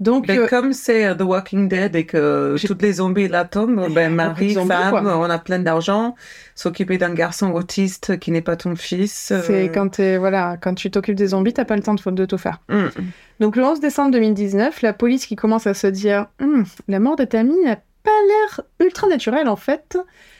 Donc, 0.00 0.26
Mais 0.28 0.38
euh, 0.38 0.46
comme 0.46 0.72
c'est 0.72 1.04
euh, 1.06 1.14
The 1.14 1.20
Walking 1.22 1.68
Dead 1.68 1.94
et 1.94 2.06
que 2.06 2.54
J'ai- 2.58 2.66
toutes 2.68 2.80
les 2.80 2.94
zombies 2.94 3.28
là 3.28 3.44
tombent, 3.44 3.86
ben, 3.92 4.14
mari, 4.14 4.54
zombies, 4.54 4.68
femme, 4.68 4.90
quoi. 5.02 5.18
on 5.18 5.24
a 5.28 5.38
plein 5.38 5.58
d'argent, 5.58 6.14
s'occuper 6.54 6.96
d'un 6.96 7.12
garçon 7.12 7.52
autiste 7.52 8.18
qui 8.18 8.30
n'est 8.30 8.40
pas 8.40 8.56
ton 8.56 8.76
fils. 8.76 9.30
euh, 9.30 9.42
c'est 9.46 9.70
quand, 9.72 10.00
voilà, 10.00 10.56
quand 10.60 10.74
tu 10.74 10.90
t'occupes 10.90 11.16
des 11.16 11.28
zombies, 11.28 11.52
t'as 11.52 11.66
pas 11.66 11.76
le 11.76 11.82
temps 11.82 11.94
de, 11.94 12.10
de 12.10 12.24
tout 12.24 12.38
faire. 12.38 12.60
mm. 12.70 12.86
Donc 13.40 13.56
le 13.56 13.64
11 13.64 13.80
décembre 13.80 14.10
2019, 14.12 14.80
la 14.82 14.92
police 14.94 15.26
qui 15.26 15.36
commence 15.36 15.66
à 15.66 15.74
se 15.74 15.86
dire 15.86 16.26
Hum, 16.40 16.64
la 16.88 16.98
mort 16.98 17.16
de 17.16 17.24
Tammy 17.24 17.54
n'a 17.64 17.76
pas 17.76 18.10
l'air 18.28 18.60
ultra 18.80 19.06
naturelle 19.08 19.48
en 19.48 19.56
fait. 19.56 19.98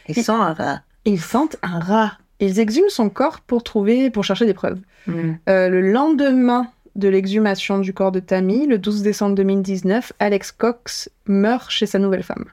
Ils 0.09 0.23
sont 0.23 0.33
un 0.35 0.55
rat. 0.55 0.81
Ils 1.05 1.21
sentent 1.21 1.57
un 1.63 1.79
rat. 1.81 2.13
Ils 2.41 2.59
exhument 2.61 2.89
son 2.89 3.11
corps 3.11 3.41
pour 3.41 3.63
trouver, 3.63 4.09
pour 4.11 4.25
chercher 4.25 4.47
des 4.47 4.55
preuves. 4.55 4.79
Mm. 5.07 5.33
Euh, 5.51 5.69
le 5.69 5.93
lendemain 5.93 6.67
de 6.97 7.09
l'exhumation 7.09 7.79
du 7.79 7.93
corps 7.95 8.13
de 8.13 8.21
Tammy, 8.21 8.67
le 8.67 8.79
12 8.79 9.03
décembre 9.03 9.35
2019, 9.37 10.13
Alex 10.19 10.53
Cox 10.53 11.11
meurt 11.27 11.71
chez 11.71 11.87
sa 11.87 11.99
nouvelle 11.99 12.23
femme. 12.23 12.47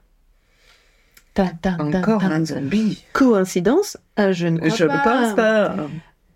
Ta, 1.34 1.46
ta, 1.62 1.72
ta, 1.76 1.82
Encore 1.82 2.20
ta. 2.22 2.28
un 2.28 2.44
zombie. 2.44 3.04
Coïncidence? 3.12 3.96
Euh, 4.18 4.32
Je 4.32 4.46
ne 4.48 4.58
crois 4.58 4.68
Je 4.76 4.84
pas. 4.84 4.98
pense 4.98 5.34
pas. 5.34 5.74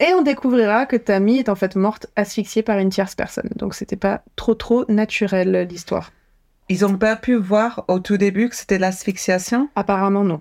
Et 0.01 0.13
on 0.15 0.23
découvrira 0.23 0.87
que 0.87 0.97
Tammy 0.97 1.39
est 1.39 1.49
en 1.49 1.55
fait 1.55 1.77
morte 1.77 2.07
asphyxiée 2.17 2.63
par 2.63 2.79
une 2.79 2.91
tierce 2.91 3.15
personne. 3.15 3.51
Donc 3.57 3.75
c'était 3.75 3.97
pas 3.97 4.23
trop 4.37 4.55
trop 4.55 4.85
naturel 4.89 5.67
l'histoire. 5.71 6.13
Ils 6.69 6.85
ont 6.85 6.97
pas 6.97 7.17
pu 7.17 7.35
voir 7.35 7.85
au 7.89 7.99
tout 8.01 8.17
début 8.17 8.49
que 8.49 8.57
c'était 8.57 8.79
l'asphyxiation? 8.79 9.69
Apparemment 9.77 10.25
non. 10.25 10.41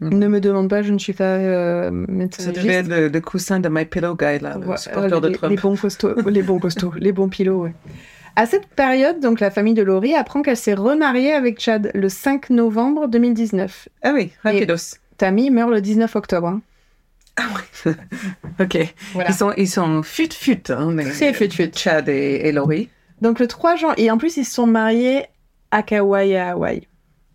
Mhm. 0.00 0.18
Ne 0.18 0.28
me 0.28 0.40
demande 0.40 0.68
pas, 0.70 0.80
je 0.82 0.92
ne 0.92 0.98
suis 0.98 1.12
pas 1.12 1.24
euh, 1.36 1.90
médecin 1.90 2.44
Ça 2.44 2.52
devait 2.52 2.72
être 2.74 2.88
le, 2.88 3.08
le 3.08 3.20
coussin 3.20 3.60
de 3.60 3.68
My 3.68 3.84
Pillow 3.84 4.14
Guy, 4.16 4.38
là, 4.40 4.56
le 4.58 4.66
Ouais, 4.66 4.76
supporter 4.78 5.12
euh, 5.14 5.20
de 5.20 5.28
les, 5.28 5.34
Trump. 5.34 5.50
les 5.50 5.56
bons 5.60 5.76
costauds, 5.76 6.14
les 6.30 6.42
bons 6.42 6.58
costauds, 6.58 6.92
les 6.96 7.12
bons 7.12 7.28
pilots, 7.28 7.64
ouais. 7.64 7.74
À 8.36 8.46
cette 8.46 8.66
période, 8.68 9.20
donc 9.20 9.40
la 9.40 9.50
famille 9.50 9.74
de 9.74 9.82
Laurie 9.82 10.14
apprend 10.14 10.40
qu'elle 10.42 10.56
s'est 10.56 10.72
remariée 10.74 11.32
avec 11.32 11.60
Chad 11.60 11.90
le 11.94 12.08
5 12.08 12.48
novembre 12.50 13.08
2019. 13.08 13.88
Ah 14.02 14.12
oui, 14.14 14.30
rapidos. 14.42 14.96
Tammy 15.18 15.50
meurt 15.50 15.70
le 15.70 15.80
19 15.82 16.16
octobre. 16.16 16.46
hein. 16.48 16.62
Ah 17.36 17.42
oui. 17.84 17.92
ok. 18.60 18.94
Voilà. 19.12 19.28
Ils 19.30 19.34
sont, 19.34 19.52
ils 19.56 19.68
sont 19.68 20.02
fut-fut, 20.02 20.70
hein, 20.70 20.90
mais- 20.92 21.10
C'est 21.10 21.32
fut-fut. 21.34 21.70
Chad 21.74 22.08
et, 22.08 22.46
et 22.46 22.52
Laurie. 22.52 22.88
Donc 23.20 23.38
le 23.40 23.46
3 23.46 23.76
janvier, 23.76 24.04
et 24.06 24.10
en 24.10 24.16
plus 24.16 24.36
ils 24.38 24.44
se 24.46 24.54
sont 24.54 24.66
mariés 24.66 25.24
à 25.70 25.82
Kauai 25.82 26.36
à 26.36 26.50
Hawaï. 26.52 26.86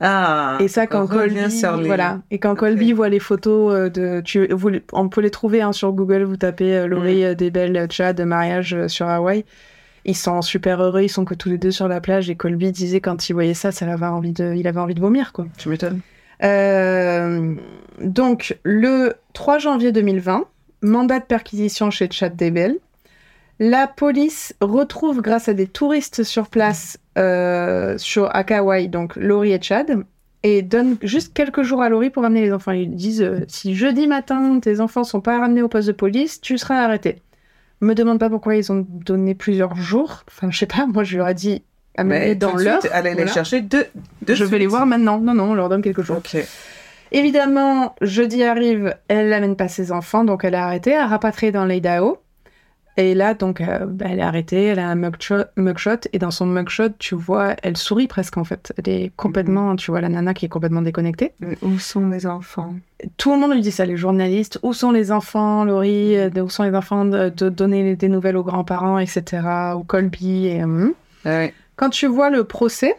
Ah. 0.01 0.57
Et 0.59 0.67
ça, 0.67 0.87
quand 0.87 1.07
Colby, 1.07 1.35
les- 1.35 1.85
voilà, 1.87 2.19
et 2.29 2.37
quand. 2.39 2.55
Colby 2.55 2.91
voit 2.91 3.07
les 3.09 3.19
photos 3.19 3.73
euh, 3.73 3.89
de, 3.89 4.21
tu, 4.21 4.45
vous, 4.51 4.71
on 4.91 5.07
peut 5.07 5.21
les 5.21 5.29
trouver 5.31 5.61
hein, 5.61 5.71
sur 5.71 5.93
Google. 5.93 6.23
Vous 6.23 6.35
tapez 6.37 6.75
euh, 6.75 6.87
Laurie 6.87 7.21
Mm. 7.21 7.27
euh, 7.27 7.33
des 7.35 7.49
belles 7.49 7.77
euh, 7.77 7.87
Chad 7.89 8.19
mariage 8.21 8.87
sur 8.87 9.07
Hawaï. 9.07 9.45
Ils 10.03 10.15
sont 10.15 10.41
super 10.41 10.81
heureux. 10.83 11.01
Ils 11.03 11.09
sont 11.09 11.23
que 11.25 11.33
tous 11.33 11.49
les 11.49 11.57
deux 11.57 11.71
sur 11.71 11.87
la 11.87 12.01
plage. 12.01 12.29
Et 12.29 12.35
Colby 12.35 12.71
disait 12.73 12.99
quand 12.99 13.29
il 13.29 13.33
voyait 13.33 13.53
ça, 13.53 13.71
ça 13.71 13.89
avait 13.91 14.05
envie 14.05 14.33
de, 14.33 14.53
il 14.53 14.67
avait 14.67 14.79
envie 14.81 14.95
de 14.95 14.99
vomir 15.01 15.31
quoi. 15.33 15.47
Tu 15.57 15.69
m'étonnes. 15.69 16.01
Euh, 16.43 17.53
donc 18.01 18.57
le 18.63 19.13
3 19.33 19.57
janvier 19.59 19.91
2020, 19.93 20.43
mandat 20.81 21.19
de 21.19 21.25
perquisition 21.25 21.89
chez 21.89 22.09
Chad 22.11 22.35
Daybell. 22.35 22.75
La 23.59 23.87
police 23.87 24.53
retrouve 24.59 25.21
grâce 25.21 25.47
à 25.47 25.53
des 25.53 25.67
touristes 25.67 26.23
sur 26.23 26.47
place 26.47 26.97
euh, 27.17 27.97
sur 27.97 28.35
à 28.35 28.43
Kauai, 28.43 28.87
donc 28.87 29.15
Laurie 29.15 29.53
et 29.53 29.61
Chad, 29.61 30.03
et 30.43 30.61
donne 30.61 30.97
juste 31.01 31.33
quelques 31.33 31.63
jours 31.63 31.81
à 31.81 31.87
Laurie 31.89 32.09
pour 32.09 32.23
ramener 32.23 32.41
les 32.41 32.51
enfants. 32.51 32.71
Ils 32.73 32.93
disent 32.93 33.21
euh, 33.21 33.39
si 33.47 33.73
jeudi 33.75 34.07
matin 34.07 34.59
tes 34.59 34.81
enfants 34.81 35.05
sont 35.05 35.21
pas 35.21 35.39
ramenés 35.39 35.61
au 35.61 35.69
poste 35.69 35.87
de 35.87 35.93
police, 35.93 36.41
tu 36.41 36.57
seras 36.57 36.83
arrêté. 36.83 37.21
Me 37.81 37.93
demande 37.93 38.19
pas 38.19 38.29
pourquoi 38.29 38.55
ils 38.55 38.71
ont 38.71 38.85
donné 38.89 39.35
plusieurs 39.35 39.75
jours. 39.75 40.23
Enfin, 40.27 40.51
je 40.51 40.57
sais 40.57 40.65
pas. 40.65 40.85
Moi, 40.85 41.03
je 41.03 41.17
leur 41.17 41.29
ai 41.29 41.33
dit 41.33 41.63
amenez 41.97 42.19
Mais 42.19 42.35
dans 42.35 42.55
l'heure. 42.55 42.81
allez 42.91 43.13
les 43.13 43.27
chercher 43.27 43.61
de, 43.61 43.85
de 44.21 44.35
Je 44.35 44.43
vais 44.43 44.59
les 44.59 44.67
voir 44.67 44.85
maintenant. 44.85 45.19
Non, 45.19 45.33
non, 45.33 45.51
on 45.51 45.53
leur 45.53 45.69
donne 45.69 45.81
quelques 45.81 46.01
jours. 46.01 46.21
Évidemment, 47.11 47.95
jeudi 48.01 48.43
arrive, 48.43 48.95
elle 49.07 49.29
n'amène 49.29 49.55
pas 49.55 49.67
ses 49.67 49.91
enfants, 49.91 50.23
donc 50.25 50.43
elle 50.43 50.55
est 50.55 50.57
arrêtée, 50.57 50.91
est 50.91 51.03
rapatriée 51.03 51.51
dans 51.51 51.65
l'Idaho. 51.65 52.17
Et 52.97 53.13
là, 53.13 53.33
donc, 53.33 53.59
euh, 53.59 53.85
bah, 53.85 54.05
elle 54.09 54.19
est 54.19 54.23
arrêtée, 54.23 54.63
elle 54.65 54.79
a 54.79 54.87
un 54.87 54.95
mugshot, 54.95 55.43
mugshot, 55.57 56.07
et 56.13 56.19
dans 56.19 56.31
son 56.31 56.45
mugshot, 56.45 56.89
tu 56.97 57.13
vois, 57.13 57.55
elle 57.61 57.75
sourit 57.75 58.07
presque 58.07 58.37
en 58.37 58.45
fait. 58.45 58.73
Elle 58.77 58.89
est 58.89 59.11
complètement, 59.17 59.75
tu 59.75 59.91
vois, 59.91 59.99
la 59.99 60.07
nana 60.07 60.33
qui 60.33 60.45
est 60.45 60.49
complètement 60.49 60.81
déconnectée. 60.81 61.33
Mais 61.41 61.57
Où 61.61 61.77
sont 61.77 62.07
les 62.09 62.25
enfants? 62.25 62.75
Tout 63.17 63.33
le 63.33 63.39
monde 63.39 63.53
lui 63.53 63.61
dit 63.61 63.71
ça, 63.71 63.85
les 63.85 63.97
journalistes. 63.97 64.59
Où 64.63 64.73
sont 64.73 64.91
les 64.91 65.11
enfants, 65.11 65.65
Laurie? 65.65 66.17
Euh, 66.17 66.29
Où 66.41 66.49
sont 66.49 66.63
les 66.63 66.73
enfants 66.73 67.03
de, 67.03 67.29
de 67.29 67.49
donner 67.49 67.97
des 67.97 68.07
nouvelles 68.07 68.37
aux 68.37 68.43
grands-parents, 68.43 68.97
etc. 68.99 69.41
Ou 69.75 69.83
Colby. 69.83 70.47
Et, 70.47 70.63
hum. 70.63 70.93
Ah 71.25 71.29
ouais. 71.39 71.53
Quand 71.75 71.89
tu 71.89 72.07
vois 72.07 72.29
le 72.29 72.45
procès, 72.45 72.95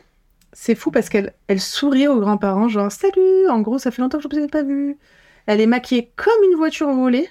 c'est 0.53 0.75
fou 0.75 0.91
parce 0.91 1.09
qu'elle 1.09 1.33
elle 1.49 1.61
sourit 1.61 2.09
aux 2.09 2.21
grands-parents, 2.21 2.69
genre 2.69 2.93
salut, 2.93 3.49
en 3.49 3.61
gros, 3.61 3.79
ça 3.79 3.91
fait 3.91 4.03
longtemps 4.03 4.19
que 4.19 4.25
je 4.25 4.29
ne 4.29 4.41
vous 4.41 4.47
ai 4.47 4.49
pas 4.49 4.63
vu. 4.63 4.99
Elle 5.47 5.61
est 5.61 5.67
maquillée 5.67 6.11
comme 6.17 6.33
une 6.51 6.57
voiture 6.59 6.93
volée. 6.93 7.29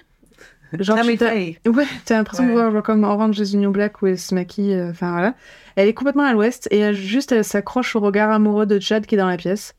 Genre, 0.82 1.00
tu 1.02 1.16
t'as- 1.16 1.30
Faye. 1.30 1.58
Ouais, 1.66 1.84
t'as 2.04 2.16
l'impression 2.16 2.46
de 2.46 2.52
voir 2.52 2.82
comme 2.82 3.04
Orange 3.04 3.38
is 3.38 3.52
the 3.52 3.56
New 3.56 3.70
Black 3.70 4.02
où 4.02 4.06
elle 4.06 4.18
se 4.18 4.34
maquille, 4.34 4.74
euh, 4.74 4.90
enfin 4.90 5.12
voilà. 5.12 5.34
Elle 5.76 5.88
est 5.88 5.94
complètement 5.94 6.24
à 6.24 6.32
l'ouest 6.32 6.68
et 6.70 6.78
elle, 6.78 6.94
juste 6.94 7.32
elle 7.32 7.44
s'accroche 7.44 7.94
au 7.96 8.00
regard 8.00 8.30
amoureux 8.30 8.66
de 8.66 8.78
Chad 8.80 9.04
qui 9.06 9.14
est 9.14 9.18
dans 9.18 9.28
la 9.28 9.36
pièce. 9.36 9.74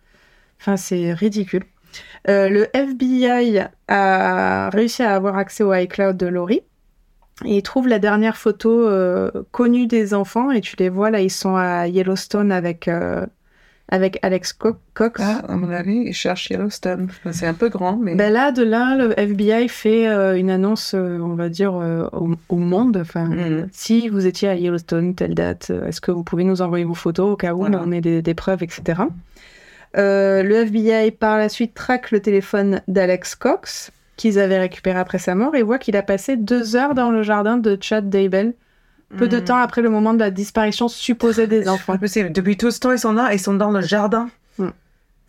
Enfin, 0.59 0.77
c'est 0.77 1.13
ridicule. 1.13 1.63
Euh, 2.29 2.49
le 2.49 2.67
FBI 2.75 3.61
a 3.87 4.69
réussi 4.71 5.01
à 5.03 5.15
avoir 5.15 5.37
accès 5.37 5.63
au 5.63 5.73
iCloud 5.73 6.17
de 6.17 6.27
Laurie. 6.27 6.61
Et 7.45 7.57
il 7.57 7.61
trouve 7.63 7.87
la 7.87 7.99
dernière 7.99 8.35
photo 8.37 8.87
euh, 8.87 9.29
connue 9.51 9.85
des 9.85 10.13
enfants 10.15 10.49
et 10.51 10.59
tu 10.61 10.75
les 10.77 10.89
vois 10.89 11.11
là, 11.11 11.21
ils 11.21 11.29
sont 11.29 11.55
à 11.55 11.87
Yellowstone 11.87 12.51
avec, 12.51 12.87
euh, 12.87 13.25
avec 13.89 14.19
Alex 14.21 14.51
Co- 14.53 14.75
Cox. 14.93 15.21
Ah, 15.23 15.43
à 15.47 15.55
mon 15.55 15.69
avis, 15.71 15.95
ils 16.07 16.13
cherchent 16.13 16.49
Yellowstone. 16.49 17.07
C'est 17.31 17.45
un 17.47 17.53
peu 17.53 17.69
grand, 17.69 17.95
mais. 17.97 18.15
Ben 18.15 18.31
là, 18.33 18.51
de 18.51 18.63
là, 18.63 18.95
le 18.97 19.17
FBI 19.17 19.69
fait 19.69 20.07
euh, 20.09 20.37
une 20.37 20.49
annonce, 20.49 20.93
euh, 20.93 21.19
on 21.21 21.35
va 21.35 21.47
dire, 21.49 21.73
euh, 21.75 22.07
au, 22.11 22.31
au 22.49 22.57
monde. 22.57 22.97
Enfin, 23.01 23.25
Mhm. 23.25 23.67
si 23.71 24.09
vous 24.09 24.25
étiez 24.27 24.49
à 24.49 24.55
Yellowstone, 24.55 25.15
telle 25.15 25.35
date, 25.35 25.71
est-ce 25.87 26.01
que 26.01 26.11
vous 26.11 26.23
pouvez 26.23 26.43
nous 26.43 26.61
envoyer 26.61 26.83
vos 26.85 26.93
photos 26.95 27.31
au 27.31 27.35
cas 27.37 27.53
où 27.53 27.59
Voilà. 27.59 27.81
on 27.85 27.91
ait 27.91 28.01
des, 28.01 28.21
des 28.21 28.33
preuves, 28.33 28.61
etc. 28.63 29.03
Le 29.95 30.53
FBI, 30.65 31.11
par 31.11 31.37
la 31.37 31.49
suite, 31.49 31.73
traque 31.73 32.11
le 32.11 32.19
téléphone 32.19 32.81
d'Alex 32.87 33.35
Cox, 33.35 33.91
qu'ils 34.15 34.39
avaient 34.39 34.59
récupéré 34.59 34.99
après 34.99 35.17
sa 35.19 35.33
mort, 35.35 35.55
et 35.55 35.63
voit 35.63 35.77
qu'il 35.79 35.95
a 35.95 36.03
passé 36.03 36.35
deux 36.37 36.75
heures 36.75 36.93
dans 36.93 37.11
le 37.11 37.23
jardin 37.23 37.57
de 37.57 37.77
Chad 37.79 38.09
Daybell, 38.09 38.53
peu 39.15 39.27
de 39.27 39.37
Mhm. 39.37 39.43
temps 39.45 39.57
après 39.57 39.81
le 39.81 39.89
moment 39.89 40.13
de 40.13 40.19
la 40.19 40.31
disparition 40.31 40.87
supposée 40.87 41.47
des 41.47 41.67
enfants. 41.69 41.97
possible. 41.97 42.31
Depuis 42.31 42.57
tout 42.57 42.71
ce 42.71 42.79
temps, 42.79 42.91
ils 42.91 42.99
sont 42.99 43.13
là, 43.13 43.33
ils 43.33 43.39
sont 43.39 43.53
dans 43.53 43.71
le 43.71 43.81
jardin. 43.81 44.29
Mm. 44.57 44.67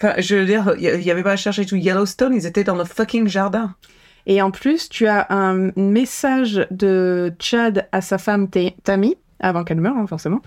Enfin, 0.01 0.15
je 0.19 0.37
veux 0.37 0.47
dire, 0.47 0.75
il 0.79 0.99
n'y 1.01 1.11
avait 1.11 1.23
pas 1.23 1.33
à 1.33 1.37
chercher 1.37 1.65
tout 1.67 1.77
Yellowstone, 1.77 2.33
ils 2.35 2.47
étaient 2.47 2.65
dans 2.65 2.77
le 2.77 2.85
fucking 2.85 3.29
jardin. 3.29 3.75
Et 4.27 4.43
en 4.43 4.51
plus, 4.51 4.89
tu 4.89 5.07
as 5.07 5.27
un 5.31 5.71
message 5.77 6.67
de 6.71 7.33
Chad 7.39 7.89
à 7.93 8.01
sa 8.01 8.19
femme 8.19 8.49
Ta- 8.49 8.71
Tammy, 8.85 9.17
avant 9.41 9.65
qu'elle 9.65 9.81
meure, 9.81 9.97
hein, 9.97 10.07
forcément, 10.07 10.43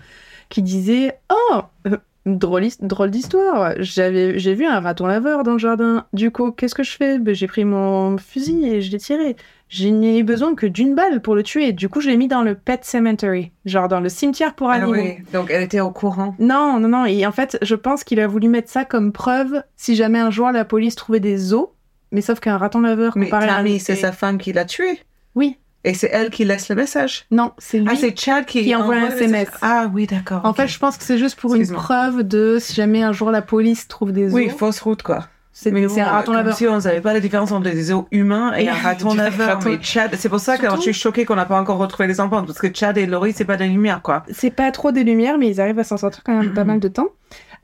qui 0.50 0.62
disait 0.62 1.18
Oh, 1.32 1.62
euh, 1.88 1.98
drôle, 2.26 2.66
his- 2.66 2.78
drôle 2.82 3.10
d'histoire, 3.10 3.74
J'avais- 3.80 4.38
j'ai 4.38 4.54
vu 4.54 4.66
un 4.68 4.80
raton 4.80 5.08
laveur 5.08 5.44
dans 5.44 5.54
le 5.54 5.58
jardin. 5.58 6.06
Du 6.14 6.30
coup, 6.32 6.52
qu'est-ce 6.52 6.76
que 6.76 6.84
je 6.84 6.92
fais? 6.92 7.18
Ben, 7.18 7.34
J'ai 7.34 7.48
pris 7.48 7.66
mon 7.66 8.18
fusil 8.20 8.66
et 8.66 8.82
je 8.82 8.92
l'ai 8.92 9.00
tiré. 9.00 9.36
Je 9.72 9.88
n'ai 9.88 10.20
eu 10.20 10.24
besoin 10.24 10.54
que 10.54 10.66
d'une 10.66 10.96
balle 10.96 11.22
pour 11.22 11.34
le 11.34 11.44
tuer. 11.44 11.72
Du 11.72 11.88
coup, 11.88 12.02
je 12.02 12.10
l'ai 12.10 12.18
mis 12.18 12.28
dans 12.28 12.42
le 12.44 12.56
pet 12.56 12.84
cemetery, 12.84 13.54
genre 13.64 13.88
dans 13.88 14.02
le 14.02 14.10
cimetière 14.10 14.54
pour 14.54 14.70
Ah 14.70 14.74
animaux. 14.74 14.92
oui, 14.92 15.16
donc 15.32 15.50
elle 15.50 15.64
était 15.64 15.80
au 15.80 15.92
courant. 15.92 16.36
Non, 16.40 16.78
non, 16.78 16.90
non. 16.90 17.06
Et 17.06 17.26
en 17.26 17.32
fait, 17.32 17.58
je 17.62 17.76
pense 17.76 18.04
qu'il 18.04 18.20
a 18.20 18.28
voulu 18.28 18.50
mettre 18.50 18.70
ça 18.70 18.84
comme 18.84 19.14
preuve 19.14 19.64
si 19.78 19.96
jamais 19.96 20.20
un 20.20 20.30
jour 20.30 20.52
la 20.52 20.66
police 20.66 20.96
trouvait 20.96 21.22
des 21.22 21.54
os. 21.54 21.68
Mais 22.12 22.20
sauf 22.20 22.42
qu'un 22.42 22.58
raton 22.58 22.82
laveur 22.82 23.14
Mais 23.16 23.30
Tammy, 23.30 23.80
c'est 23.80 23.96
sa 23.96 24.12
femme 24.12 24.40
qui 24.40 24.52
l'a 24.52 24.66
tué. 24.66 25.00
Oui. 25.36 25.58
Et 25.86 25.94
c'est 25.94 26.10
elle 26.12 26.32
qui 26.32 26.44
laisse 26.44 26.68
le 26.68 26.76
message. 26.76 27.26
Non, 27.32 27.54
c'est 27.58 27.80
lui. 27.80 27.88
Ah, 27.90 27.96
c'est 27.96 28.16
Chad 28.20 28.46
qui, 28.46 28.64
qui 28.64 28.76
envoie 28.76 28.96
un 28.98 29.08
SMS. 29.08 29.48
Ah 29.62 29.90
oui, 29.94 30.06
d'accord. 30.06 30.42
En 30.44 30.54
fait, 30.54 30.68
je 30.68 30.78
pense 30.78 30.98
que 30.98 31.04
c'est 31.06 31.18
juste 31.18 31.40
pour 31.40 31.56
une 31.56 31.66
preuve 31.72 32.24
de 32.24 32.58
si 32.60 32.74
jamais 32.74 33.02
un 33.04 33.14
jour 33.14 33.32
la 33.32 33.42
police 33.42 33.88
trouve 33.88 34.12
des 34.12 34.28
os. 34.28 34.34
Oui, 34.34 34.50
fausse 34.50 34.82
route, 34.82 35.02
quoi. 35.02 35.28
C'est 35.54 35.72
bon, 35.72 35.86
un 36.00 36.04
raton 36.06 36.34
laveur. 36.34 36.56
si 36.56 36.68
on 36.68 36.76
ne 36.76 36.80
savait 36.80 37.02
pas 37.02 37.14
la 37.14 37.20
différence 37.20 37.52
entre 37.52 37.64
des 37.70 37.92
os 37.92 38.06
humains 38.12 38.54
et 38.54 38.70
un 38.70 38.74
raton 38.84 39.14
laveur. 39.14 39.56
raton. 39.58 39.70
Mais 39.70 39.80
Chad, 39.82 40.12
c'est 40.16 40.30
pour 40.30 40.40
ça 40.40 40.56
que 40.58 40.64
Surtout- 40.64 40.78
je 40.78 40.82
suis 40.84 40.94
choquée 40.94 41.26
qu'on 41.26 41.36
n'a 41.36 41.46
pas 41.46 41.60
encore 41.60 41.78
retrouvé 41.78 42.08
les 42.08 42.20
enfants, 42.22 42.44
parce 42.46 42.58
que 42.60 42.68
Chad 42.74 42.98
et 42.98 43.06
Laurie, 43.06 43.34
c'est 43.34 43.46
pas 43.46 43.56
de 43.58 43.62
la 43.62 43.68
lumière, 43.68 44.02
quoi. 44.02 44.24
C'est 44.32 44.52
pas 44.52 44.72
trop 44.72 44.92
des 44.92 45.04
lumières, 45.04 45.38
mais 45.38 45.50
ils 45.50 45.60
arrivent 45.62 45.80
à 45.80 45.84
s'en 45.84 45.98
sortir 45.98 46.24
quand 46.24 46.38
même 46.40 46.54
pas 46.54 46.64
mal 46.64 46.80
de 46.80 46.88
temps. 46.88 47.08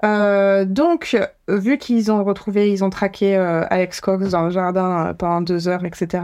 Euh, 0.06 0.64
donc, 0.66 1.18
vu 1.48 1.78
qu'ils 1.78 2.12
ont 2.12 2.24
retrouvé, 2.24 2.72
ils 2.72 2.84
ont 2.84 2.90
traqué 2.90 3.36
euh, 3.36 3.64
Alex 3.70 4.00
Cox 4.02 4.30
dans 4.30 4.44
le 4.44 4.52
jardin 4.52 5.08
euh, 5.08 5.14
pendant 5.14 5.42
deux 5.42 5.68
heures, 5.68 5.84
etc. 5.86 6.24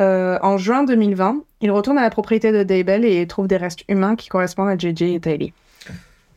euh, 0.00 0.38
en 0.42 0.58
juin 0.58 0.84
2020, 0.84 1.38
ils 1.60 1.70
retournent 1.70 1.98
à 1.98 2.02
la 2.02 2.10
propriété 2.10 2.52
de 2.52 2.62
Daybell 2.62 3.04
et 3.04 3.26
trouvent 3.26 3.48
des 3.48 3.56
restes 3.56 3.80
humains 3.88 4.16
qui 4.16 4.28
correspondent 4.28 4.68
à 4.68 4.76
JJ 4.76 5.02
et 5.02 5.20
Tylee. 5.20 5.52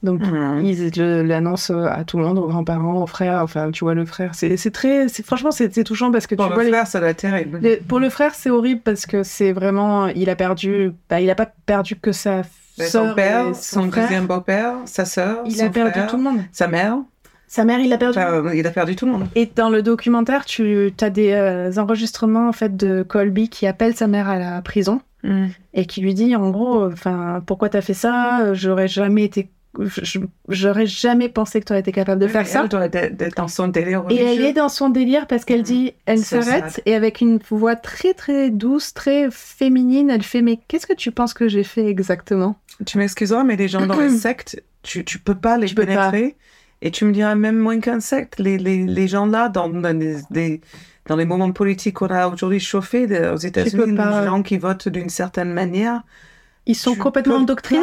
Donc, 0.03 0.21
Mhm. 0.21 0.61
ils 0.63 0.91
l'annoncent 1.27 1.73
à 1.73 2.03
tout 2.03 2.17
le 2.17 2.23
monde, 2.25 2.37
aux 2.37 2.47
grands-parents, 2.47 3.01
aux 3.01 3.07
frères. 3.07 3.41
Enfin, 3.41 3.71
tu 3.71 3.83
vois, 3.83 3.93
le 3.95 4.05
frère, 4.05 4.31
c'est 4.33 4.71
très. 4.71 5.07
Franchement, 5.23 5.51
c'est 5.51 5.83
touchant 5.83 6.11
parce 6.11 6.27
que 6.27 6.35
Pour 6.35 6.45
tu 6.45 6.49
le 6.49 6.55
vois. 6.55 6.63
les- 6.63 6.69
frère, 6.71 6.87
ça 6.87 6.99
doit 6.99 7.09
être 7.09 7.17
terrible. 7.17 7.59
les- 7.61 7.77
pour 7.77 7.99
le 7.99 8.09
frère, 8.09 8.35
c'est 8.35 8.49
horrible 8.49 8.81
parce 8.83 9.05
que 9.05 9.23
c'est 9.23 9.51
vraiment. 9.53 10.07
Il 10.07 10.29
a 10.29 10.35
perdu. 10.35 10.91
Bah, 11.09 11.19
il 11.19 11.29
a 11.29 11.35
pas 11.35 11.47
perdu 11.65 11.95
que 11.95 12.11
sa 12.11 12.43
sœur 12.77 13.09
son 13.09 13.15
père, 13.15 13.55
son, 13.55 13.89
frère. 13.91 14.03
deuxième 14.05 14.27
beau-père, 14.27 14.75
sa 14.85 15.03
sœur, 15.05 15.39
Il 15.45 15.55
son 15.55 15.65
a 15.65 15.69
perdu 15.69 15.91
frère, 15.91 16.07
tout 16.07 16.17
le 16.17 16.23
monde. 16.23 16.39
sa 16.51 16.67
mère. 16.67 16.97
Sa 17.49 17.63
mère, 17.63 17.79
il 17.79 17.91
a 17.93 17.97
perdu. 17.97 18.19
Enfin, 18.19 18.33
euh, 18.33 18.55
il 18.55 18.67
a 18.67 18.71
perdu 18.71 18.95
tout 18.95 19.05
le 19.05 19.13
monde. 19.13 19.25
Et 19.33 19.49
dans 19.55 19.69
le 19.69 19.81
documentaire, 19.81 20.45
tu 20.45 20.91
as 21.01 21.09
des 21.09 21.31
euh, 21.31 21.71
enregistrements 21.77 22.49
en 22.49 22.51
fait 22.51 22.75
de 22.75 23.03
Colby 23.03 23.47
qui 23.49 23.65
appelle 23.65 23.95
sa 23.95 24.05
mère 24.07 24.29
à 24.29 24.37
la 24.37 24.61
prison 24.61 25.01
et 25.73 25.85
qui 25.85 25.99
lui 26.01 26.13
dit 26.13 26.35
en 26.37 26.51
gros, 26.51 26.85
enfin, 26.85 27.41
pourquoi 27.45 27.67
t'as 27.69 27.81
fait 27.81 27.93
ça? 27.93 28.53
J'aurais 28.53 28.87
jamais 28.87 29.23
été, 29.25 29.49
j'aurais 30.47 30.85
jamais 30.85 31.29
pensé 31.29 31.59
que 31.59 31.65
tu 31.65 31.73
aurais 31.73 31.81
été 31.81 31.91
capable 31.91 32.21
de 32.21 32.27
faire 32.27 32.47
ça. 32.47 32.67
Elle 32.71 32.81
être 32.83 33.21
être 33.21 33.37
dans 33.37 33.47
son 33.47 33.67
délire 33.67 34.03
Et 34.09 34.15
elle 34.17 34.41
est 34.41 34.53
dans 34.53 34.69
son 34.69 34.89
délire 34.89 35.27
parce 35.27 35.45
qu'elle 35.45 35.63
dit, 35.63 35.93
elle 36.05 36.19
s'arrête 36.19 36.81
et 36.85 36.95
avec 36.95 37.21
une 37.21 37.39
voix 37.49 37.75
très 37.75 38.13
très 38.13 38.49
douce, 38.49 38.93
très 38.93 39.29
féminine, 39.31 40.09
elle 40.09 40.23
fait 40.23 40.41
mais 40.41 40.59
qu'est-ce 40.67 40.87
que 40.87 40.93
tu 40.93 41.11
penses 41.11 41.33
que 41.33 41.47
j'ai 41.47 41.63
fait 41.63 41.87
exactement? 41.87 42.55
Tu 42.85 42.97
m'excuseras, 42.97 43.43
mais 43.43 43.55
les 43.55 43.67
gens 43.67 43.85
dans 43.85 43.99
les 43.99 44.09
sectes, 44.17 44.61
tu, 44.83 45.03
tu 45.03 45.19
peux 45.19 45.35
pas 45.35 45.57
les 45.57 45.67
Tu 45.67 45.75
peux 45.75 45.85
pas. 45.85 46.11
pénétrer. 46.11 46.35
Et 46.81 46.91
tu 46.91 47.05
me 47.05 47.11
diras 47.11 47.33
même 47.35 47.57
moins 47.57 47.79
qu'un 47.79 47.99
secte. 47.99 48.39
Les, 48.39 48.57
les, 48.57 48.85
les 48.85 49.07
gens 49.07 49.25
là, 49.25 49.49
dans, 49.49 49.67
dans, 49.67 49.97
les, 49.97 50.61
dans 51.07 51.15
les 51.15 51.25
moments 51.25 51.51
politiques 51.51 51.95
qu'on 51.95 52.07
a 52.07 52.27
aujourd'hui 52.27 52.59
chauffés 52.59 53.05
aux 53.31 53.37
États-Unis, 53.37 53.91
les 53.97 54.25
gens 54.25 54.43
qui 54.43 54.57
votent 54.57 54.87
d'une 54.87 55.09
certaine 55.09 55.53
manière. 55.53 56.03
Ils 56.67 56.75
sont 56.75 56.95
complètement 56.95 57.37
endoctrinés? 57.37 57.81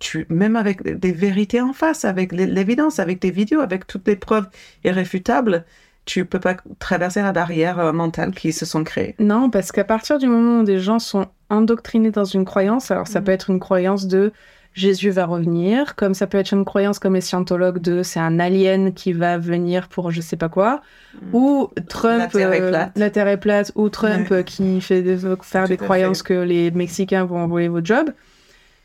Tu, 0.00 0.26
même 0.28 0.56
avec 0.56 0.82
des- 0.82 1.12
vérités 1.12 1.60
en 1.60 1.72
face, 1.72 2.04
avec 2.04 2.32
l'é- 2.32 2.46
l'évidence, 2.46 2.98
avec 2.98 3.20
des 3.22 3.30
vidéos, 3.30 3.60
avec 3.60 3.86
toutes 3.86 4.06
les 4.08 4.16
preuves 4.16 4.48
irréfutables, 4.84 5.64
tu 6.04 6.24
peux 6.24 6.40
pas 6.40 6.56
traverser 6.78 7.20
la 7.22 7.32
barrière 7.32 7.78
euh, 7.78 7.92
mentale 7.92 8.32
qui 8.32 8.52
se 8.52 8.64
sont 8.66 8.82
créées. 8.82 9.14
Non, 9.18 9.50
parce 9.50 9.70
qu'à 9.72 9.84
partir 9.84 10.18
du 10.18 10.26
moment 10.26 10.60
où 10.60 10.64
des 10.64 10.78
gens 10.80 10.98
sont 10.98 11.26
endoctrinés 11.50 12.10
dans 12.10 12.24
une 12.24 12.44
croyance, 12.44 12.90
alors 12.90 13.06
ça 13.06 13.20
Mhm. 13.20 13.26
peut 13.26 13.32
être 13.32 13.50
une 13.50 13.60
croyance 13.60 14.06
de 14.06 14.32
Jésus 14.74 15.10
va 15.10 15.24
revenir, 15.26 15.96
comme 15.96 16.14
ça 16.14 16.26
peut 16.26 16.38
être 16.38 16.52
une 16.52 16.64
croyance 16.64 16.98
comme 16.98 17.14
les 17.14 17.20
scientologues 17.20 17.80
de 17.80 18.02
c'est 18.02 18.20
un 18.20 18.38
alien 18.38 18.92
qui 18.94 19.12
va 19.12 19.36
venir 19.38 19.88
pour 19.88 20.10
je 20.12 20.20
sais 20.20 20.36
pas 20.36 20.48
quoi, 20.48 20.82
Mhm. 21.14 21.28
ou 21.34 21.68
Trump, 21.88 22.18
La 22.20 22.26
Terre 22.28 22.52
est 22.52 22.60
euh, 22.60 22.68
plate. 22.70 22.92
la 22.98 23.10
Terre 23.10 23.28
est 23.28 23.36
plate, 23.40 23.72
ou 23.74 23.88
Trump 23.88 24.28
euh, 24.30 24.42
qui 24.42 24.80
fait 24.80 25.02
des, 25.02 25.16
faire 25.42 25.62
Tout 25.64 25.68
des 25.68 25.74
à 25.74 25.76
croyances 25.78 26.18
fait. 26.22 26.24
que 26.28 26.34
les 26.34 26.70
Mexicains 26.70 27.24
vont 27.24 27.38
envoyer 27.40 27.68
vos 27.68 27.84
jobs. 27.84 28.10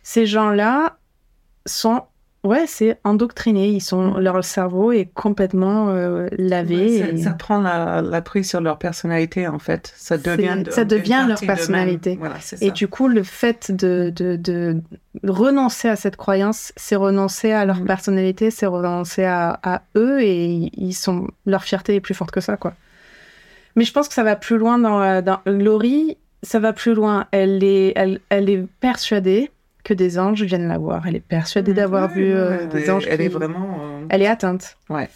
Ces 0.04 0.26
gens-là 0.26 0.98
sont, 1.66 2.04
ouais, 2.44 2.66
c'est 2.68 3.00
endoctrinés, 3.06 3.70
ils 3.70 3.80
sont, 3.82 4.16
Mhm. 4.16 4.20
leur 4.20 4.44
cerveau 4.44 4.92
est 4.92 5.06
complètement 5.14 5.88
euh, 5.90 6.28
lavé. 6.38 7.02
Ouais, 7.02 7.14
et- 7.14 7.18
ça, 7.24 7.32
prend 7.32 7.60
la, 7.62 8.02
la 8.02 8.22
prise 8.22 8.50
sur 8.50 8.60
leur 8.60 8.78
personnalité, 8.78 9.48
en 9.48 9.60
fait. 9.60 9.94
Ça 9.96 10.18
devient, 10.18 10.62
de- 10.64 10.72
ça 10.72 10.82
une 10.82 10.88
devient 10.90 11.26
leur 11.28 11.40
personnalité. 11.40 12.18
Voilà, 12.20 12.36
Et 12.62 12.68
ça. 12.68 12.70
du 12.72 12.88
coup, 12.90 13.08
le 13.08 13.24
fait 13.24 13.72
de, 13.72 14.12
de, 14.14 14.36
de 14.36 14.82
renoncer 15.24 15.88
à 15.88 15.96
cette 15.96 16.18
croyance, 16.18 16.74
c'est 16.76 16.98
renoncer 16.98 17.52
à 17.54 17.64
leur 17.66 17.78
Mhm. 17.80 17.86
personnalité, 17.86 18.52
c'est 18.52 18.66
renoncer 18.66 19.24
à, 19.24 19.58
à 19.64 19.84
eux 19.96 20.22
et 20.22 20.70
ils 20.76 20.94
sont 20.94 21.28
leur 21.46 21.64
fierté 21.64 21.96
est 21.96 22.02
plus 22.02 22.14
forte 22.14 22.32
que 22.32 22.42
ça, 22.42 22.58
quoi. 22.58 22.74
Mais 23.78 23.86
je 23.86 23.94
pense 23.94 24.08
que 24.10 24.14
ça 24.14 24.24
va 24.24 24.36
plus 24.36 24.58
loin 24.58 24.78
dans, 24.80 25.24
dans 25.24 25.40
Laurie, 25.46 26.18
ça 26.44 26.60
va 26.60 26.74
plus 26.74 26.94
loin. 26.94 27.26
Elle 27.32 27.64
est, 27.64 27.94
elle, 27.96 28.20
elle 28.30 28.50
est 28.50 28.66
persuadée 28.82 29.50
que 29.84 29.94
des 29.94 30.18
anges 30.20 30.44
viennent 30.44 30.68
la 30.68 30.78
voir. 30.78 31.06
Elle 31.08 31.16
est 31.16 31.20
persuadée 31.20 31.74
d'avoir 31.74 32.10
vu 32.10 32.32
euh, 32.32 32.68
des 32.68 32.84
elle, 32.84 32.92
anges. 32.92 33.08
elle 33.10 33.20
qui- 33.20 33.26
est 33.26 33.30
vraiment. 33.30 33.78
euh, 33.82 34.06
Elle 34.10 34.22
est 34.22 34.28
atteinte. 34.28 34.78
Ouais. 34.90 35.10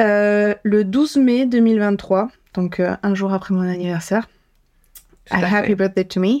Euh, 0.00 0.54
le 0.62 0.84
12 0.84 1.16
mai 1.16 1.46
2023, 1.46 2.28
donc 2.54 2.80
euh, 2.80 2.96
un 3.02 3.14
jour 3.14 3.32
après 3.32 3.54
mon 3.54 3.62
anniversaire, 3.68 4.28
à 5.30 5.38
Happy. 5.56 5.74
Birthday 5.74 6.04
to 6.04 6.20
Me, 6.20 6.40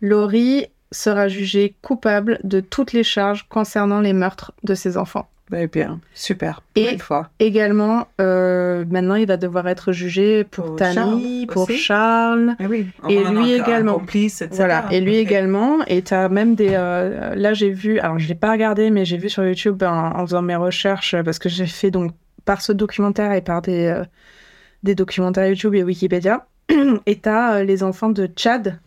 Laurie 0.00 0.66
sera 0.90 1.28
jugée 1.28 1.76
coupable 1.82 2.40
de 2.44 2.60
toutes 2.60 2.92
les 2.92 3.04
charges 3.04 3.46
concernant 3.48 4.00
les 4.00 4.12
meurtres 4.12 4.52
de 4.64 4.74
ses 4.74 4.96
enfants. 4.96 5.28
Ouais, 5.50 5.66
bien, 5.66 6.00
super. 6.14 6.60
Et- 6.76 6.92
Une 6.92 6.98
fois. 6.98 7.30
Également, 7.40 8.06
euh, 8.20 8.84
maintenant, 8.90 9.14
il 9.14 9.26
va 9.26 9.36
devoir 9.36 9.66
être 9.68 9.92
jugé 9.92 10.44
pour 10.44 10.76
Pour 10.76 10.78
Charles 10.78 11.46
pour 11.48 11.62
aussi. 11.62 11.78
Charles. 11.78 12.54
Eh 12.60 12.66
oui. 12.66 12.86
Et 13.08 13.24
lui 13.24 13.52
également. 13.52 13.94
Complice, 13.94 14.42
etc. 14.42 14.56
Voilà, 14.58 14.84
et 14.90 15.00
lui 15.00 15.16
également. 15.16 15.78
Et 15.86 16.02
tu 16.02 16.12
as 16.14 16.28
même 16.28 16.54
des. 16.54 16.70
euh, 16.72 17.34
là, 17.34 17.54
j'ai 17.54 17.70
vu, 17.70 17.98
alors 17.98 18.18
je 18.18 18.28
l'ai 18.28 18.34
pas 18.34 18.52
regardé, 18.52 18.90
mais 18.90 19.04
j'ai 19.04 19.16
vu 19.16 19.30
sur 19.30 19.44
YouTube 19.44 19.82
en, 19.82 20.16
en 20.18 20.26
faisant 20.26 20.42
mes 20.42 20.56
recherches, 20.56 21.14
euh, 21.14 21.22
parce 21.22 21.38
que 21.38 21.48
j'ai 21.48 21.66
fait 21.66 21.90
donc 21.90 22.12
par 22.44 22.60
ce 22.60 22.72
documentaire 22.72 23.32
et 23.32 23.40
par 23.40 23.62
des, 23.62 23.86
euh, 23.86 24.04
des 24.82 24.94
documentaires 24.94 25.46
YouTube 25.48 25.74
et 25.74 25.82
Wikipédia. 25.82 26.46
et 27.06 27.18
tu 27.18 27.28
as 27.28 27.64
les 27.64 27.82
enfants 27.82 28.10
de 28.10 28.28
Chad, 28.36 28.78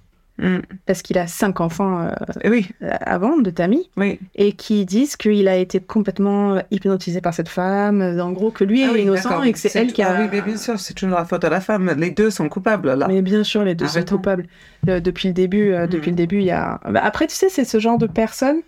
Mm. 0.41 0.61
parce 0.87 1.03
qu'il 1.03 1.19
a 1.19 1.27
cinq 1.27 1.61
enfants 1.61 2.01
euh, 2.01 2.09
Eh 2.43 2.49
oui, 2.49 2.67
avant 2.81 3.37
de 3.37 3.51
Tammy, 3.51 3.89
oui. 3.95 4.19
et 4.33 4.53
qui 4.53 4.85
disent 4.85 5.15
qu'il 5.15 5.47
a 5.47 5.55
été 5.55 5.79
complètement 5.79 6.59
hypnotisé 6.71 7.21
par 7.21 7.33
cette 7.35 7.47
femme, 7.47 8.01
euh, 8.01 8.23
en 8.23 8.31
gros 8.31 8.49
que 8.49 8.63
lui 8.63 8.81
est 8.81 8.87
Ah 8.87 8.91
oui, 8.93 9.01
innocent 9.03 9.43
et 9.43 9.53
que 9.53 9.59
c'est 9.59 9.75
elle 9.75 9.93
qui 9.93 10.01
a... 10.01 10.15
Ah 10.15 10.21
oui, 10.21 10.29
mais 10.31 10.41
bien 10.41 10.57
sûr, 10.57 10.79
c'est 10.79 10.95
toujours 10.95 11.17
la 11.19 11.25
faute 11.25 11.43
de 11.43 11.47
la 11.47 11.61
femme. 11.61 11.93
Les 11.95 12.09
deux 12.09 12.31
sont 12.31 12.49
coupables, 12.49 12.91
là. 12.91 13.07
Mais 13.07 13.21
bien 13.21 13.43
sûr, 13.43 13.63
les 13.63 13.75
deux 13.75 13.87
sont 13.87 14.03
coupables. 14.03 14.47
Euh, 14.89 14.99
depuis 14.99 15.27
le 15.27 15.33
début, 15.35 15.73
euh, 15.73 15.85
depuis 15.85 16.09
le 16.09 16.15
début, 16.17 16.37
il 16.39 16.45
y 16.45 16.51
a. 16.51 16.79
Bah, 16.89 17.01
après, 17.03 17.27
tu 17.27 17.35
sais, 17.35 17.49
c'est 17.49 17.63
ce 17.65 17.79
genre 17.79 17.99
de 17.99 18.07
personnes. 18.07 18.61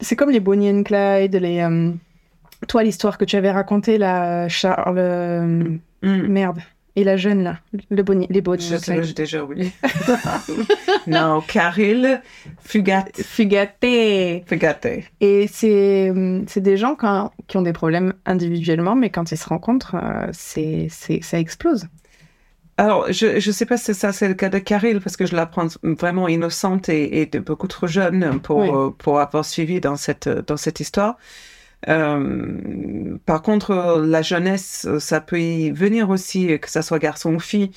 C'est 0.00 0.16
comme 0.16 0.30
les 0.30 0.40
Bonnie 0.40 0.70
and 0.70 0.82
Clyde, 0.82 1.34
les. 1.34 1.60
euh, 1.60 1.92
Toi, 2.68 2.82
l'histoire 2.82 3.16
que 3.16 3.24
tu 3.24 3.36
avais 3.36 3.50
racontée, 3.50 3.96
là, 3.96 4.48
Charles. 4.48 5.00
Mm. 6.02 6.26
Merde. 6.28 6.60
Et 6.98 7.04
la 7.04 7.16
jeune, 7.16 7.44
là. 7.44 7.58
Le 7.90 8.02
Bonnie... 8.02 8.26
Les 8.28 8.40
Bonnie 8.40 8.64
Je 8.64 8.74
and 8.74 8.78
sais, 9.04 9.12
déjà 9.12 9.44
oublié. 9.44 9.70
non, 11.06 11.40
Caril 11.46 12.20
Fugate. 12.60 13.20
Fugaté. 13.22 14.42
Fugate. 14.46 14.86
Et 15.20 15.46
c'est 15.46 16.12
c'est 16.48 16.60
des 16.60 16.76
gens 16.76 16.94
quand- 16.96 17.30
qui 17.46 17.56
ont 17.56 17.62
des 17.62 17.72
problèmes 17.72 18.14
individuellement, 18.26 18.94
mais 18.96 19.10
quand 19.10 19.30
ils 19.30 19.38
se 19.38 19.48
rencontrent, 19.48 19.94
euh, 19.94 20.26
c'est 20.32 20.88
c'est- 20.90 21.22
ça 21.22 21.38
explose. 21.38 21.86
Alors, 22.76 23.06
je 23.12 23.26
ne 23.36 23.52
sais 23.52 23.66
pas 23.66 23.76
si 23.76 23.92
ça 23.94 24.12
c'est 24.12 24.28
le 24.28 24.34
cas 24.34 24.48
de 24.48 24.58
Caril, 24.58 25.00
parce 25.00 25.16
que 25.16 25.26
je 25.26 25.34
la 25.34 25.46
prends 25.46 25.66
vraiment 25.82 26.26
innocente 26.28 26.88
et, 26.88 27.20
et 27.20 27.26
de 27.26 27.38
beaucoup 27.40 27.66
trop 27.68 27.86
jeune 27.88 28.40
pour, 28.40 28.58
Oui. 28.58 28.68
euh, 28.72 28.90
pour 28.96 29.18
avoir 29.20 29.44
suivi 29.44 29.80
dans 29.80 29.96
cette, 29.96 30.28
dans 30.28 30.56
cette 30.56 30.78
histoire. 30.80 31.16
Euh, 31.88 33.16
par 33.26 33.42
contre, 33.42 34.00
la 34.04 34.22
jeunesse, 34.22 34.88
ça 34.98 35.20
peut 35.20 35.40
y 35.40 35.70
venir 35.70 36.10
aussi, 36.10 36.58
que 36.58 36.70
ça 36.70 36.82
soit 36.82 36.98
garçon 36.98 37.34
ou 37.34 37.40
fille. 37.40 37.70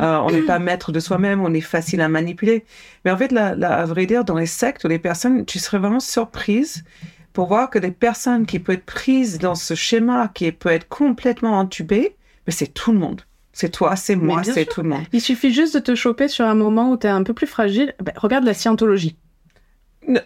Euh, 0.00 0.16
on 0.18 0.30
n'est 0.30 0.42
pas 0.42 0.58
maître 0.58 0.92
de 0.92 1.00
soi-même, 1.00 1.40
on 1.40 1.54
est 1.54 1.60
facile 1.62 2.00
à 2.02 2.08
manipuler. 2.08 2.64
Mais 3.04 3.10
en 3.10 3.16
fait, 3.16 3.32
la, 3.32 3.54
la- 3.54 3.78
à 3.78 3.84
vrai 3.86 4.04
dire, 4.04 4.24
dans 4.24 4.36
les 4.36 4.46
sectes 4.46 4.84
ou 4.84 4.88
les 4.88 4.98
personnes, 4.98 5.46
tu 5.46 5.58
serais 5.58 5.78
vraiment 5.78 6.00
surprise 6.00 6.84
pour 7.32 7.48
voir 7.48 7.70
que 7.70 7.78
des 7.78 7.90
personnes 7.92 8.44
qui 8.46 8.58
peuvent 8.58 8.76
être 8.76 8.84
prises 8.84 9.38
dans 9.38 9.54
ce 9.54 9.74
schéma, 9.74 10.30
qui 10.34 10.50
peut 10.52 10.70
être 10.70 10.88
complètement 10.88 11.58
entubées, 11.58 12.16
mais 12.46 12.52
c'est 12.52 12.66
tout 12.74 12.92
le 12.92 12.98
monde. 12.98 13.22
C'est 13.52 13.70
toi, 13.70 13.96
c'est 13.96 14.16
moi, 14.16 14.42
c'est 14.52 14.66
tout 14.66 14.82
le 14.82 14.88
monde. 14.90 15.04
Il 15.12 15.20
suffit 15.22 15.50
juste 15.52 15.74
de 15.74 15.80
te 15.80 15.94
choper 15.94 16.28
sur 16.28 16.44
un 16.44 16.54
moment 16.54 16.90
où 16.90 16.98
tu 16.98 17.06
es 17.06 17.10
un 17.10 17.22
peu 17.22 17.32
plus 17.32 17.46
fragile. 17.46 17.94
Ben, 18.02 18.12
regarde 18.16 18.44
la 18.44 18.52
scientologie. 18.52 19.16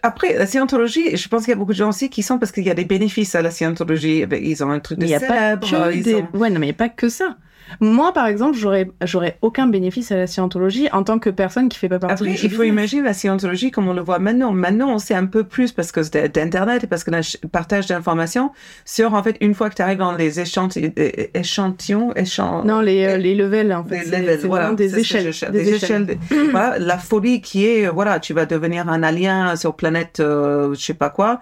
Après, 0.03 0.37
la 0.37 0.47
scientologie, 0.47 1.17
je 1.17 1.29
pense 1.29 1.43
qu'il 1.45 1.51
y 1.51 1.55
a 1.55 1.57
beaucoup 1.57 1.73
de 1.73 1.77
gens 1.77 1.89
aussi 1.89 2.11
qui 2.11 2.23
sont 2.23 2.39
parce 2.39 2.53
qu'il 2.53 2.65
y 2.65 2.71
a 2.71 2.75
des 2.75 2.85
bénéfices 2.85 3.35
à 3.35 3.43
la 3.43 3.51
scientologie. 3.51 4.25
Ils 4.43 4.63
ont 4.63 4.71
un 4.71 4.81
truc 4.81 4.99
de 4.99 5.07
il 5.07 5.15
a 5.15 5.21
pas 5.21 5.27
célèbre. 5.27 5.67
que 5.91 5.95
ils 5.95 6.03
des... 6.03 6.15
ont- 6.17 6.29
Ouais, 6.35 6.51
non, 6.51 6.59
mais 6.61 6.67
il 6.67 6.71
n'y 6.71 6.75
a 6.75 6.75
pas 6.75 6.89
que 6.91 7.09
ça. 7.09 7.37
Moi, 7.81 8.13
par 8.13 8.27
exemple, 8.27 8.57
j'aurais 8.59 8.91
j'aurais 9.05 9.39
aucun 9.43 9.67
bénéfice 9.67 10.11
à 10.13 10.17
la 10.17 10.27
scientologie 10.27 10.89
en 10.93 11.05
tant 11.05 11.19
que 11.19 11.31
personne 11.31 11.69
qui 11.69 11.79
fait 11.79 11.89
pas 11.89 11.99
partie 11.99 12.15
Après, 12.25 12.35
du 12.35 12.45
il 12.47 12.51
faut 12.51 12.63
imaginer 12.65 13.03
la 13.03 13.15
scientologie 13.15 13.71
comme 13.71 13.87
on 13.89 13.93
le 13.95 14.03
voit 14.03 14.19
maintenant. 14.19 14.53
Maintenant, 14.53 14.91
on 14.93 14.99
sait 14.99 15.15
un 15.15 15.27
peu 15.27 15.45
plus 15.45 15.73
parce 15.73 15.93
que 15.93 16.03
c'est 16.03 16.35
d'Internet 16.35 16.85
et 16.85 16.87
parce 16.87 17.05
que 17.05 17.11
le 17.11 17.49
partage 17.49 17.87
d'informations 17.87 18.51
sur, 18.85 19.15
en 19.15 19.23
fait, 19.23 19.37
une 19.41 19.55
fois 19.55 19.71
que 19.71 19.77
tu 19.77 19.83
arrives 19.83 19.99
dans 19.99 20.13
les 20.13 20.41
échantillons, 20.41 20.93
échantillons, 21.35 22.13
échan- 22.15 22.65
Non, 22.65 22.81
les, 22.81 23.05
euh, 23.05 23.17
les 23.17 23.35
levels, 23.35 23.73
en 23.73 23.85
fait. 23.85 24.03
c'est- 24.05 24.19
levels, 24.21 24.41
voilà, 24.47 24.73
des 24.73 24.99
échelles. 24.99 25.31
des 25.53 25.63
des 25.65 25.75
échelles. 25.75 25.75
échelles 25.77 26.07
de- 26.07 26.51
voilà, 26.51 26.79
la 26.79 26.99
folie 26.99 27.41
qui 27.41 27.67
est, 27.67 27.87
euh, 27.87 27.91
voilà, 27.91 28.21
tu 28.21 28.35
vas 28.35 28.47
devenir 28.47 28.89
un 28.89 29.03
alien 29.03 29.57
sur 29.57 29.75
planète, 29.77 30.21
euh, 30.21 30.75
je 30.75 30.81
sais 30.81 30.95
pas 30.95 31.11
quoi. 31.11 31.39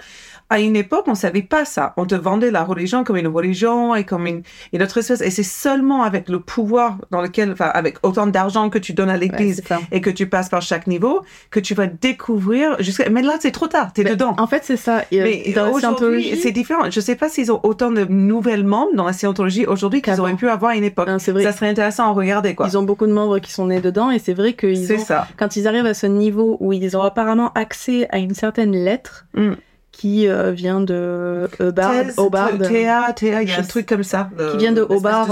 À 0.50 0.60
une 0.60 0.76
époque, 0.76 1.04
on 1.08 1.14
savait 1.14 1.42
pas 1.42 1.64
ça. 1.64 1.92
On 1.96 2.06
te 2.06 2.14
vendait 2.14 2.50
la 2.50 2.64
religion 2.64 3.04
comme 3.04 3.16
une 3.16 3.28
religion 3.28 3.94
et 3.94 4.04
comme 4.04 4.26
une, 4.26 4.42
une 4.72 4.82
autre 4.82 4.98
espèce. 4.98 5.20
Et 5.20 5.30
c'est 5.30 5.42
seulement 5.42 6.02
avec 6.02 6.28
le 6.28 6.40
pouvoir 6.40 6.98
dans 7.10 7.20
lequel, 7.20 7.52
enfin, 7.52 7.66
avec 7.74 7.98
autant 8.02 8.26
d'argent 8.26 8.70
que 8.70 8.78
tu 8.78 8.92
donnes 8.94 9.10
à 9.10 9.16
l'église 9.16 9.62
et 9.92 10.00
que 10.00 10.10
tu 10.10 10.26
passes 10.26 10.48
par 10.48 10.62
chaque 10.62 10.86
niveau, 10.86 11.22
que 11.50 11.60
tu 11.60 11.74
vas 11.74 11.86
découvrir 11.86 12.76
jusqu'à, 12.80 13.08
mais 13.10 13.22
là, 13.22 13.34
c'est 13.40 13.50
trop 13.50 13.68
tard, 13.68 13.92
t'es 13.92 14.04
dedans. 14.04 14.34
En 14.38 14.46
fait, 14.46 14.62
c'est 14.64 14.76
ça. 14.76 15.02
Mais 15.12 15.42
aujourd'hui, 15.58 15.80
scientologie, 15.80 16.36
c'est 16.40 16.52
différent. 16.52 16.90
Je 16.90 17.00
sais 17.00 17.14
pas 17.16 17.28
s'ils 17.28 17.52
ont 17.52 17.60
autant 17.62 17.90
de 17.90 18.04
nouvelles 18.04 18.64
membres 18.64 18.94
dans 18.94 19.04
la 19.04 19.12
scientologie 19.12 19.66
aujourd'hui 19.66 20.02
qu'ils 20.02 20.20
auraient 20.20 20.34
pu 20.34 20.48
avoir 20.48 20.72
à 20.72 20.76
une 20.76 20.84
époque. 20.84 21.08
c'est 21.18 21.32
vrai. 21.32 21.42
Ça 21.42 21.52
serait 21.52 21.68
intéressant 21.68 22.04
à 22.08 22.12
regarder, 22.12 22.54
quoi. 22.54 22.66
Ils 22.68 22.78
ont 22.78 22.82
beaucoup 22.82 23.06
de 23.06 23.12
membres 23.12 23.38
qui 23.38 23.52
sont 23.52 23.66
nés 23.66 23.80
dedans 23.80 24.10
et 24.10 24.18
c'est 24.18 24.34
vrai 24.34 24.54
qu'ils 24.54 24.92
ont 24.92 24.98
ça. 24.98 25.28
quand 25.36 25.56
ils 25.56 25.68
arrivent 25.68 25.86
à 25.86 25.94
ce 25.94 26.06
niveau 26.06 26.56
où 26.60 26.72
ils 26.72 26.96
ont 26.96 27.02
apparemment 27.02 27.52
accès 27.54 28.06
à 28.10 28.18
une 28.18 28.34
certaine 28.34 28.72
lettre 28.72 29.26
Mm. 29.34 29.52
Qui 29.98 30.28
euh, 30.28 30.52
vient 30.52 30.80
de 30.80 31.48
Hobart, 31.58 31.90
Thèse, 31.90 32.14
Hobart, 32.18 32.56
Théa, 32.58 33.12
Théa, 33.16 33.42
il 33.42 33.48
y 33.48 33.52
a 33.52 33.58
un 33.58 33.62
truc 33.62 33.84
comme 33.84 34.04
ça. 34.04 34.30
qui 34.52 34.56
vient 34.58 34.70
de 34.70 34.80
Hobart, 34.80 35.26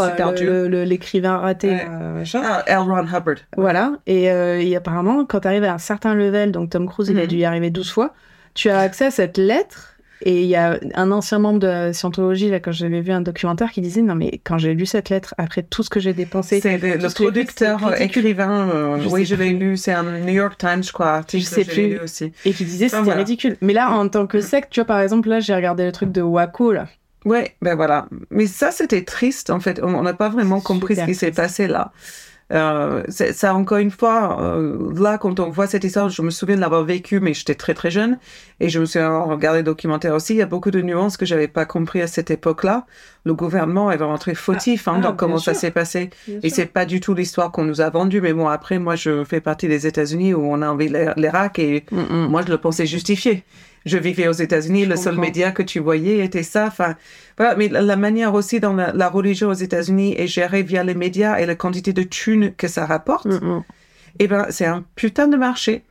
l'écrivain 0.85 1.37
raté. 1.39 1.69
Ouais. 1.71 1.87
euh. 1.89 2.25
Ah, 2.35 2.64
L. 2.67 2.79
Ron 2.79 3.07
Hubbard. 3.07 3.37
Voilà. 3.57 3.93
Et, 4.09 4.29
euh, 4.31 4.61
et 4.61 4.75
apparemment, 4.75 5.25
quand 5.25 5.41
tu 5.41 5.47
arrives 5.49 5.62
à 5.62 5.73
un 5.75 5.79
certain 5.79 6.14
level, 6.14 6.51
donc 6.51 6.71
Tom 6.71 6.89
Cruise, 6.89 7.09
il 7.11 7.19
a 7.19 7.23
Mhm. 7.23 7.27
dû 7.29 7.37
y 7.37 7.45
arriver 7.45 7.71
12 7.71 7.91
fois, 7.93 8.12
tu 8.55 8.69
as 8.69 8.81
accès 8.81 9.07
à 9.07 9.11
cette 9.12 9.39
lettre. 9.39 9.95
Et 10.23 10.43
il 10.43 10.49
y 10.49 10.57
a 10.57 10.79
un 10.95 11.11
ancien 11.12 11.39
membre 11.39 11.59
de 11.61 11.93
Scientologie, 11.93 12.49
là, 12.51 12.59
quand 12.59 12.73
j'avais 12.73 13.01
vu 13.03 13.12
un 13.12 13.21
documentaire, 13.21 13.71
qui 13.71 13.81
disait 13.83 14.01
Non, 14.03 14.14
mais 14.14 14.41
quand 14.45 14.57
j'ai 14.59 14.73
lu 14.75 14.87
cette 14.87 15.11
lettre, 15.11 15.35
après 15.39 15.62
tout 15.62 15.83
ce 15.83 15.91
que 15.91 16.01
j'ai 16.01 16.14
dépensé, 16.14 16.61
C'est 16.61 16.79
le, 16.79 17.09
producteur, 17.12 17.81
ridicule. 17.81 18.03
écrivain. 18.07 18.69
euh, 18.71 19.01
Je 19.01 19.09
oui, 19.09 19.25
je 19.27 19.35
l'ai 19.35 19.51
lu. 19.51 19.77
C'est 19.77 19.93
un 19.93 20.03
New 20.21 20.33
York 20.33 20.57
Times, 20.59 20.83
je 20.83 20.93
crois. 20.93 21.21
Je 21.31 21.39
sais 21.41 21.64
plus. 21.64 21.89
lu 21.89 21.99
aussi. 22.01 22.33
et 22.45 22.53
qui 22.53 22.64
disait 22.64 22.87
Ah, 22.87 22.89
c'était 22.89 23.03
voilà. 23.03 23.19
ridicule. 23.21 23.57
Mais 23.61 23.73
là, 23.75 23.91
en 23.91 24.09
tant 24.09 24.27
que 24.27 24.41
secte, 24.41 24.71
tu 24.71 24.81
vois, 24.81 24.87
par 24.87 25.01
exemple, 25.01 25.29
là, 25.29 25.41
j'ai 25.41 25.55
regardé 25.55 25.85
le 25.85 25.93
truc 25.93 26.12
de 26.12 26.23
Waco, 26.23 26.73
là. 26.73 26.89
Ouais, 27.25 27.57
ben 27.61 27.75
voilà. 27.75 28.07
Mais 28.31 28.47
ça, 28.47 28.71
c'était 28.71 29.03
triste, 29.03 29.51
en 29.51 29.59
fait. 29.61 29.81
On 29.83 30.03
n'a 30.03 30.14
pas 30.14 30.29
vraiment 30.29 30.61
compris 30.61 30.95
ce 30.97 31.05
qui 31.05 31.14
s'est 31.14 31.33
passé 31.33 31.67
là. 31.67 31.93
Euh, 32.53 33.03
c'est- 33.09 33.32
ça, 33.32 33.55
encore 33.57 33.78
une 33.78 33.90
fois, 33.90 34.40
euh, 34.40 34.92
là, 34.97 35.18
quand 35.18 35.40
on 35.40 35.51
voit 35.51 35.66
cette 35.66 35.82
histoire, 35.82 36.09
je 36.11 36.22
me 36.22 36.30
souviens 36.30 36.55
de 36.55 36.61
l'avoir 36.61 36.84
vécu, 36.84 37.18
mais 37.18 37.34
j'étais 37.34 37.57
très 37.57 37.74
très 37.74 37.90
jeune, 37.90 38.18
et 38.61 38.68
je 38.68 38.78
me 38.78 38.84
suis 38.84 39.01
regardé 39.03 39.59
le 39.61 39.64
documentaire 39.64 40.14
aussi. 40.14 40.34
Il 40.34 40.36
y 40.36 40.42
a 40.42 40.47
beaucoup 40.47 40.70
de 40.70 40.80
nuances 40.80 41.16
que 41.16 41.26
j'avais 41.26 41.49
pas 41.49 41.64
compris 41.64 42.03
à 42.03 42.07
cette 42.07 42.30
époque-là. 42.30 42.86
Le 43.24 43.34
gouvernement 43.34 43.90
est 43.90 43.97
vraiment 43.97 44.16
très 44.18 44.36
fautif 44.36 44.86
hein, 44.86 44.94
ah, 44.99 45.01
dans 45.01 45.12
comment 45.16 45.38
ça 45.38 45.55
s'est 45.55 45.72
passé, 45.72 46.11
et 46.44 46.51
c'est 46.51 46.66
pas 46.66 46.84
du 46.86 47.01
tout 47.01 47.14
l'histoire 47.14 47.51
qu'on 47.51 47.64
nous 47.64 47.80
a 47.80 47.90
vendue. 47.90 48.20
Mais 48.20 48.32
bon, 48.32 48.47
après, 48.47 48.78
moi, 48.78 48.94
je 48.94 49.24
fais 49.24 49.40
partie 49.40 49.66
des 49.66 49.88
États-Unis 49.88 50.32
où 50.34 50.44
on 50.44 50.62
a 50.62 50.68
envahi 50.68 50.92
l'Irak, 51.16 51.59
et 51.59 51.84
Mm, 51.90 52.26
moi, 52.28 52.42
je 52.47 52.51
le 52.53 52.59
pensais 52.59 52.86
justifié. 52.86 53.42
Je 53.87 53.99
vivais 53.99 54.28
aux 54.28 54.32
États-Unis, 54.32 54.84
le 54.84 54.97
seul 54.97 55.16
média 55.16 55.53
que 55.53 55.62
tu 55.62 55.78
voyais 55.78 56.24
était 56.24 56.43
ça. 56.43 56.66
Enfin, 56.66 56.97
voilà. 57.39 57.55
Mais 57.57 57.68
la, 57.68 57.80
la 57.80 57.97
manière 57.97 58.34
aussi 58.34 58.61
dont 58.61 58.74
la, 58.74 58.93
la 58.93 59.09
religion 59.09 59.49
aux 59.49 59.55
États-Unis 59.55 60.14
est 60.18 60.26
gérée 60.26 60.62
via 60.62 60.82
les 60.82 60.95
médias 60.95 61.39
et 61.39 61.47
la 61.47 61.55
quantité 61.55 61.93
de 61.93 62.03
thunes 62.03 62.53
que 62.57 62.66
ça 62.66 62.84
rapporte, 62.84 63.26
mm, 63.26 63.47
mm. 63.47 63.64
eh 64.18 64.26
ben, 64.26 64.47
c'est 64.51 64.66
un 64.66 64.84
putain 64.97 65.28
de 65.28 65.37
marché. 65.37 65.84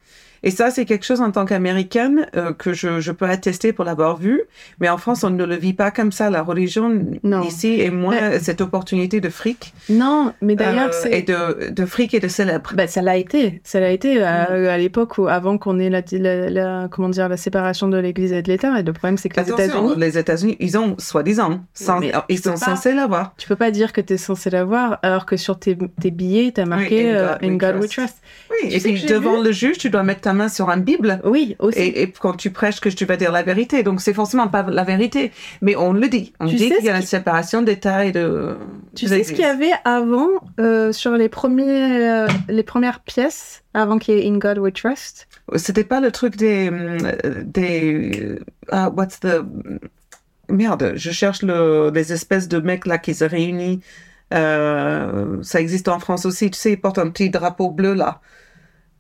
Et 0.46 0.52
ça, 0.52 0.70
c'est 0.72 0.86
quelque 0.86 1.04
chose 1.06 1.20
en 1.20 1.32
tant 1.32 1.44
qu'américaine 1.44 2.28
euh, 2.38 2.54
que 2.54 2.72
je, 2.72 3.02
je 3.02 3.12
peux 3.12 3.26
attester 3.26 3.74
pour 3.74 3.84
l'avoir 3.84 4.16
vu. 4.16 4.44
Mais 4.80 4.88
en 4.88 4.98
France, 4.98 5.24
on 5.26 5.30
ne 5.32 5.44
le 5.44 5.56
vit 5.56 5.74
pas 5.74 5.92
comme 5.92 6.12
ça. 6.14 6.30
La 6.30 6.42
religion 6.44 7.04
Non. 7.24 7.42
ici 7.42 7.82
est 7.82 7.90
moins 7.90 8.40
cette 8.40 8.62
opportunité 8.62 9.20
de 9.20 9.30
fric 9.30 9.74
Non, 9.90 10.34
mais 10.42 10.56
d'ailleurs, 10.56 10.90
euh, 10.90 11.00
c'est. 11.02 11.12
et 11.18 11.22
de, 11.24 11.72
de 11.72 11.86
fric 11.86 12.14
et 12.14 12.20
de 12.22 12.28
célèbre. 12.30 12.72
Bah, 12.76 12.88
ça 12.88 13.02
l'a 13.02 13.18
été, 13.18 13.60
ça 13.64 13.80
l'a 13.82 13.90
été 13.92 14.22
à, 14.24 14.46
Mm. 14.52 14.66
à 14.68 14.78
l'époque 14.78 15.18
où, 15.18 15.28
avant 15.28 15.58
qu'on 15.58 15.80
ait 15.80 15.90
la, 15.90 16.02
la, 16.12 16.50
la- 16.50 16.88
comment 16.92 17.10
dire, 17.10 17.28
la 17.28 17.38
séparation 17.38 17.88
de 17.88 17.98
l'Église 17.98 18.32
et 18.32 18.42
de 18.44 18.48
l'État. 18.52 18.80
Et 18.80 18.84
le 18.84 18.94
problème, 18.94 19.18
c'est 19.18 19.30
que 19.30 19.42
les 19.42 19.50
États-Unis, 19.50 19.94
les 19.98 20.18
États-Unis, 20.18 20.58
ils 20.60 20.78
ont 20.78 20.96
soi-disant, 21.00 21.62
ils 22.30 22.38
sont 22.40 22.52
pas- 22.52 22.56
censés 22.58 22.94
l'avoir. 22.94 23.34
tu 23.38 23.48
peux 23.48 23.56
pas 23.56 23.72
dire 23.72 23.92
que 23.94 24.02
tu 24.02 24.14
es 24.14 24.18
censé 24.18 24.50
l'avoir 24.52 25.00
alors 25.02 25.26
que 25.26 25.38
sur 25.38 25.58
tes, 25.58 25.76
tes 26.00 26.12
billets, 26.12 26.52
tu 26.54 26.62
as 26.62 26.66
marqué 26.66 27.10
In 27.10 27.16
euh, 27.16 27.28
God 27.34 27.42
we 27.42 27.50
In 27.52 27.56
God 27.58 27.76
we 27.82 27.90
trust. 27.90 27.96
trust. 27.96 28.18
Oui, 28.52 28.70
Tu 28.70 28.76
et 28.76 28.94
puis 28.94 29.06
devant 29.06 29.38
vu 29.40 29.46
le 29.46 29.52
juge, 29.52 29.78
tu 29.80 29.90
dois 29.90 30.04
mettre 30.04 30.22
ta 30.22 30.34
main 30.36 30.50
sur 30.50 30.70
une 30.70 30.84
Bible. 30.84 31.22
Oui, 31.24 31.56
aussi. 31.60 31.80
Et, 31.80 32.04
et 32.04 32.12
quand 32.12 32.34
tu 32.34 32.52
prêches 32.52 32.80
que 32.80 32.90
tu 32.90 33.06
vas 33.06 33.18
dire 33.18 33.32
la 33.32 33.44
vérité, 33.44 33.84
donc 33.84 34.02
c'est 34.02 34.14
forcément 34.14 34.48
pas 34.48 34.64
la 34.64 34.84
vérité, 34.84 35.32
mais 35.62 35.76
on 35.76 35.94
le 35.94 36.08
dit. 36.08 36.34
On 36.40 36.48
Tu 36.48 36.56
dit 36.56 36.70
qu'il 36.70 36.86
y 36.86 36.90
a 36.90 36.98
une 36.98 37.04
séparation 37.04 37.62
d'État 37.62 38.06
et 38.06 38.12
de. 38.12 38.58
Tu 38.96 39.06
de 39.06 39.10
sais 39.10 39.24
ce 39.24 39.32
qu'il 39.32 39.42
y 39.42 39.46
avait 39.46 39.74
avant, 39.84 40.30
euh, 40.60 40.92
sur 40.92 41.14
les, 41.14 41.30
premiers, 41.30 42.08
euh, 42.08 42.28
les 42.48 42.64
premières 42.64 43.00
pièces, 43.00 43.64
avant 43.74 43.98
qu'il 43.98 44.16
y 44.16 44.20
ait 44.20 44.30
In 44.30 44.38
God 44.38 44.60
We 44.60 44.74
Trust? 44.74 45.28
C'était 45.56 45.84
pas 45.84 46.00
le 46.00 46.12
truc 46.12 46.36
des 46.38 46.70
euh, 46.72 47.44
des 47.44 48.40
ah, 48.70 48.90
what's 48.90 49.20
the 49.20 49.42
merde, 50.50 50.94
je 50.96 51.12
cherche 51.12 51.42
le 51.42 51.92
les 51.94 52.14
espèces 52.14 52.48
de 52.48 52.60
mecs 52.60 52.86
là 52.86 52.98
qui 52.98 53.14
se 53.14 53.26
réunissent. 53.26 53.80
Euh, 54.34 55.42
ça 55.44 55.62
existe 55.62 55.88
en 55.88 56.00
France 56.00 56.26
aussi, 56.26 56.50
tu 56.50 56.60
sais, 56.60 56.74
ils 56.74 56.82
portent 56.82 56.98
un 56.98 57.10
petit 57.10 57.30
drapeau 57.30 57.70
bleu 57.70 57.94
là. 57.94 58.22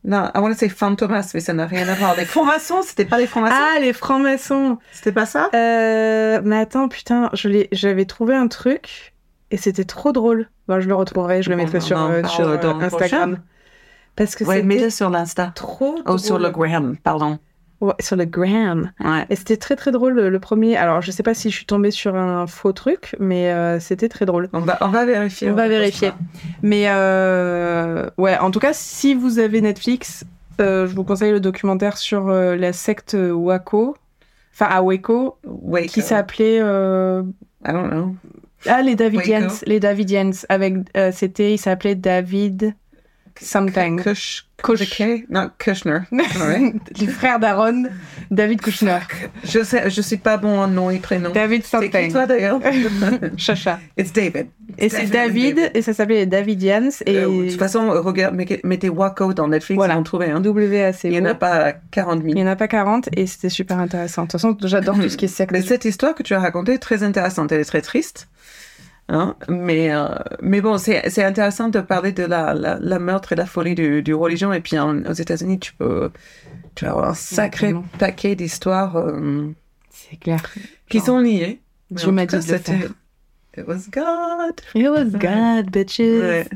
Non, 0.08 0.30
I 0.36 0.38
want 0.40 0.52
to 0.52 0.58
say 0.58 0.70
Fantomas, 0.70 1.32
mais 1.34 1.40
ça 1.40 1.54
n'a 1.54 1.66
rien 1.66 1.88
à 1.88 1.96
voir. 1.96 2.16
Les 2.16 2.26
francs-maçons, 2.26 2.82
c'était 2.84 3.06
pas 3.06 3.18
les 3.18 3.26
francs-maçons? 3.26 3.56
Ah, 3.60 3.80
les 3.80 3.92
francs-maçons 3.92 4.78
C'était 4.92 5.12
pas 5.12 5.26
ça? 5.26 5.50
Euh, 5.56 6.42
Mais 6.44 6.58
attends, 6.60 6.88
putain, 6.88 7.30
je 7.34 7.50
l'ai- 7.50 7.70
j'avais 7.72 8.06
trouvé 8.06 8.36
un 8.36 8.48
truc 8.48 9.14
et 9.50 9.58
c'était 9.58 9.84
trop 9.86 10.12
drôle. 10.12 10.50
Bon, 10.68 10.80
je 10.80 10.88
le 10.88 10.94
retrouverai, 10.96 11.42
je 11.42 11.50
le 11.50 11.56
mettrai 11.56 11.80
sur, 11.82 12.00
euh, 12.00 12.24
sur 12.26 12.48
euh, 12.48 12.58
dans 12.58 12.80
Instagram. 12.80 13.32
prochain. 13.32 13.44
Parce 14.16 14.36
que 14.36 14.44
Ouais, 14.46 14.62
mets-le 14.62 14.90
sur 14.92 15.10
l'Insta. 15.10 15.52
trop 15.56 15.96
Oh, 16.06 16.18
sur 16.18 16.38
le 16.38 16.50
drôle. 16.52 16.70
gram, 16.70 16.96
pardon. 17.04 17.40
Ouais, 17.82 17.94
sur 18.00 18.16
le 18.16 18.26
gram. 18.26 18.92
Ouais. 19.04 19.26
Et 19.30 19.36
c'était 19.36 19.58
très 19.58 19.76
très 19.76 19.92
drôle 19.92 20.14
le, 20.14 20.40
premier. 20.40 20.78
Alors 20.78 21.02
je 21.02 21.12
sais 21.12 21.24
pas 21.24 21.34
si 21.34 21.50
je 21.50 21.56
suis 21.56 21.66
tombée 21.66 21.92
sur 21.92 22.16
un 22.16 22.48
faux 22.48 22.72
truc, 22.72 23.16
mais 23.20 23.52
euh, 23.52 23.80
c'était 23.80 24.08
très 24.08 24.26
drôle. 24.26 24.50
On 24.54 24.62
va, 24.62 24.78
on 24.82 24.88
va 24.88 25.06
vérifier. 25.06 25.52
On 25.52 25.56
va 25.56 25.68
vérifier. 25.68 26.12
Mais 26.62 26.86
euh, 26.88 28.10
ouais, 28.18 28.38
en 28.38 28.52
tout 28.52 28.60
cas, 28.60 28.72
si 28.74 29.14
vous 29.14 29.40
avez 29.40 29.60
Netflix, 29.60 30.24
euh, 30.62 30.88
je 30.88 30.96
vous 30.96 31.04
conseille 31.04 31.32
le 31.32 31.42
documentaire 31.42 31.98
sur 31.98 32.30
la 32.30 32.72
secte 32.72 33.16
Waco, 33.20 33.98
enfin 34.54 34.68
à 34.68 34.82
Waco, 34.82 35.38
Wake 35.44 35.88
qui 35.88 36.02
s'appelait 36.02 36.58
I 36.58 37.72
don't 37.72 37.90
know. 37.90 38.16
ah 38.68 38.82
les 38.82 38.96
Davidians, 38.96 39.42
Waco. 39.42 39.66
les 39.66 39.80
Davidians 39.82 40.32
avec 40.48 40.76
c'était 41.12 41.54
il 41.54 41.58
s'appelait 41.58 41.96
David 41.96 42.74
something. 43.40 44.02
Kush. 44.02 44.46
Kush. 44.64 45.00
Non, 45.30 45.52
Kushner. 45.60 46.00
Ouais. 46.12 46.74
les 47.00 47.08
frères 47.08 47.40
d'Aaron, 47.40 47.84
David 48.32 48.62
Kushner, 48.62 49.00
Je 49.44 49.64
sais, 49.64 49.90
je 49.90 50.02
suis 50.02 50.18
pas 50.18 50.38
bon 50.38 50.58
en 50.60 50.68
nom 50.68 50.90
et 50.90 50.98
prénom. 51.00 51.30
David 51.32 51.64
C'est 51.64 51.78
something. 51.78 52.12
toi 52.12 52.26
d'ailleurs? 52.26 52.60
Chacha. 53.38 53.80
It's 53.98 54.12
David. 54.14 54.48
Et 54.78 54.90
c'est 54.90 55.06
David, 55.08 55.72
et 55.74 55.82
ça 55.82 55.94
s'appelait 55.94 56.20
les 56.20 56.26
Davidians, 56.26 56.90
et 57.06 57.18
Euh, 57.18 57.46
de 57.46 57.50
toute 57.52 57.60
façon, 57.60 57.90
regarde, 57.90 58.36
mettez 58.64 58.90
Waco 58.90 59.34
dans 59.34 59.48
Netflix, 59.48 59.76
Voilà. 59.78 59.98
en 59.98 60.04
trouvez 60.04 60.32
un. 60.32 60.42
WAC. 60.44 61.04
Il 61.04 61.12
n'y 61.12 61.20
en 61.20 61.26
a 61.26 61.36
pas 61.36 61.74
40 61.92 62.20
000. 62.24 62.30
Il 62.30 62.36
n'y 62.36 62.44
en 62.44 62.48
a 62.48 62.56
pas 62.56 62.68
40, 62.68 63.10
et 63.16 63.28
c'était 63.28 63.50
super 63.50 63.78
intéressant. 63.80 64.24
De 64.24 64.28
toute 64.28 64.40
façon, 64.40 64.58
j'adore 64.64 64.96
tout 65.00 65.10
ce 65.10 65.18
qui 65.18 65.26
est 65.26 65.28
secte. 65.40 65.52
Mais 65.52 65.62
cette 65.62 65.86
histoire 65.86 66.16
que 66.16 66.24
tu 66.24 66.34
as 66.34 66.40
racontée 66.40 66.74
est 66.74 66.78
très 66.80 67.04
intéressante. 67.04 67.52
Elle 67.52 67.62
est 67.62 67.66
très 67.66 67.82
triste. 67.82 68.28
Hein? 69.08 69.36
Mais, 69.50 69.94
euh, 69.94 70.08
mais 70.42 70.62
bon, 70.62 70.78
c'est 70.80 71.24
intéressant 71.24 71.70
de 71.70 71.80
parler 71.80 72.12
de 72.12 72.24
la, 72.24 72.54
la, 72.56 72.80
la 72.80 73.00
meurtre 73.00 73.34
et 73.34 73.36
la 73.36 73.46
folie 73.46 73.76
du, 73.76 74.02
du 74.02 74.14
religion. 74.16 74.52
Et 74.52 74.62
puis 74.62 74.80
en- 74.80 75.04
aux 75.06 75.14
États-Unis, 75.14 75.60
tu 75.60 75.74
peux, 75.74 76.10
tu 76.74 76.86
vas 76.86 76.92
avoir 76.92 77.10
un 77.10 77.14
sacré 77.14 77.68
Vraiment. 77.68 77.86
paquet 78.00 78.36
d'histoires 78.36 78.96
euh, 78.96 79.52
clair. 80.22 80.42
qui 80.90 80.98
Genre, 80.98 81.06
sont 81.06 81.20
liées. 81.20 81.62
Dieu 81.92 82.12
m'a 82.12 82.26
dit 82.26 82.36
de 82.36 82.42
le 82.42 82.48
c'était- 82.48 82.78
faire. 82.78 82.90
It 83.58 83.66
was 83.68 83.90
God. 83.92 84.62
It 84.74 84.90
was 84.90 85.06
God, 85.18 85.72
bitches. 85.72 86.00
Ouais. 86.00 86.48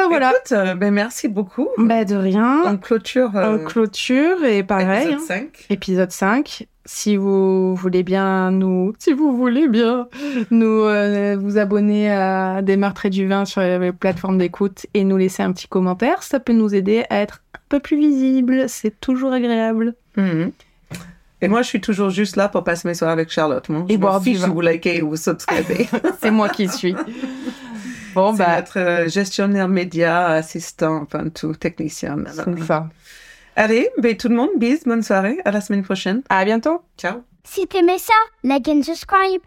Enfin 0.00 0.08
voilà. 0.08 0.30
Écoute, 0.30 0.52
euh, 0.52 0.74
ben, 0.74 0.92
merci 0.92 1.28
beaucoup. 1.28 1.68
Bah 1.76 2.04
de 2.04 2.16
rien. 2.16 2.62
On 2.64 2.76
clôture 2.76 3.36
euh, 3.36 3.58
On 3.58 3.64
clôture 3.64 4.44
et 4.44 4.62
pareil. 4.62 5.08
épisode 5.12 5.20
hein. 5.20 5.26
5. 5.26 5.66
Épisode 5.70 6.10
5. 6.12 6.66
Si 6.86 7.16
vous 7.16 7.74
voulez 7.76 8.02
bien 8.02 8.50
nous, 8.50 8.94
si 8.98 9.12
vous 9.12 9.36
voulez 9.36 9.68
bien 9.68 10.08
nous 10.50 10.66
euh, 10.66 11.36
vous 11.38 11.58
abonner 11.58 12.10
à 12.10 12.62
des 12.62 12.76
meurtres 12.76 13.06
et 13.06 13.10
du 13.10 13.28
vin 13.28 13.44
sur 13.44 13.60
les 13.60 13.92
plateformes 13.92 14.38
d'écoute 14.38 14.86
et 14.94 15.04
nous 15.04 15.16
laisser 15.16 15.42
un 15.42 15.52
petit 15.52 15.68
commentaire, 15.68 16.22
ça 16.22 16.40
peut 16.40 16.54
nous 16.54 16.74
aider 16.74 17.04
à 17.10 17.20
être 17.20 17.42
un 17.54 17.60
peu 17.68 17.80
plus 17.80 17.98
visible. 17.98 18.68
C'est 18.68 18.98
toujours 19.00 19.32
agréable. 19.32 19.94
Mhm. 20.16 20.52
Et 21.42 21.48
moi, 21.48 21.62
je 21.62 21.68
suis 21.68 21.80
toujours 21.80 22.10
juste 22.10 22.36
là 22.36 22.48
pour 22.48 22.64
passer 22.64 22.86
mes 22.86 22.94
soirées 22.94 23.12
avec 23.12 23.30
Charlotte. 23.30 23.66
Moi, 23.70 23.86
Et 23.88 23.94
je 23.94 23.98
boire 23.98 24.22
fiche 24.22 24.40
si 24.40 24.46
vous 24.46 24.60
likez 24.60 25.00
ou 25.00 25.10
vous 25.10 25.16
subscribez. 25.16 25.88
C'est 26.20 26.30
moi 26.30 26.48
qui 26.48 26.68
suis. 26.68 26.94
Bon 28.14 28.32
bah 28.32 28.56
notre 28.56 28.78
euh, 28.78 29.08
gestionnaire 29.08 29.68
média, 29.68 30.28
assistant, 30.28 31.02
enfin 31.02 31.28
tout, 31.28 31.54
technicien. 31.54 32.16
ça. 32.66 32.88
Allez, 33.56 33.90
ben, 33.98 34.16
tout 34.16 34.28
le 34.28 34.36
monde, 34.36 34.50
bis, 34.56 34.84
bonne 34.84 35.02
soirée, 35.02 35.38
à 35.44 35.50
la 35.50 35.60
semaine 35.60 35.82
prochaine. 35.82 36.22
À 36.28 36.44
bientôt. 36.44 36.82
Ciao. 36.96 37.22
Si 37.44 37.66
t'aimais 37.66 37.98
ça, 37.98 38.14
like 38.44 38.68
and 38.68 38.82
subscribe. 38.82 39.42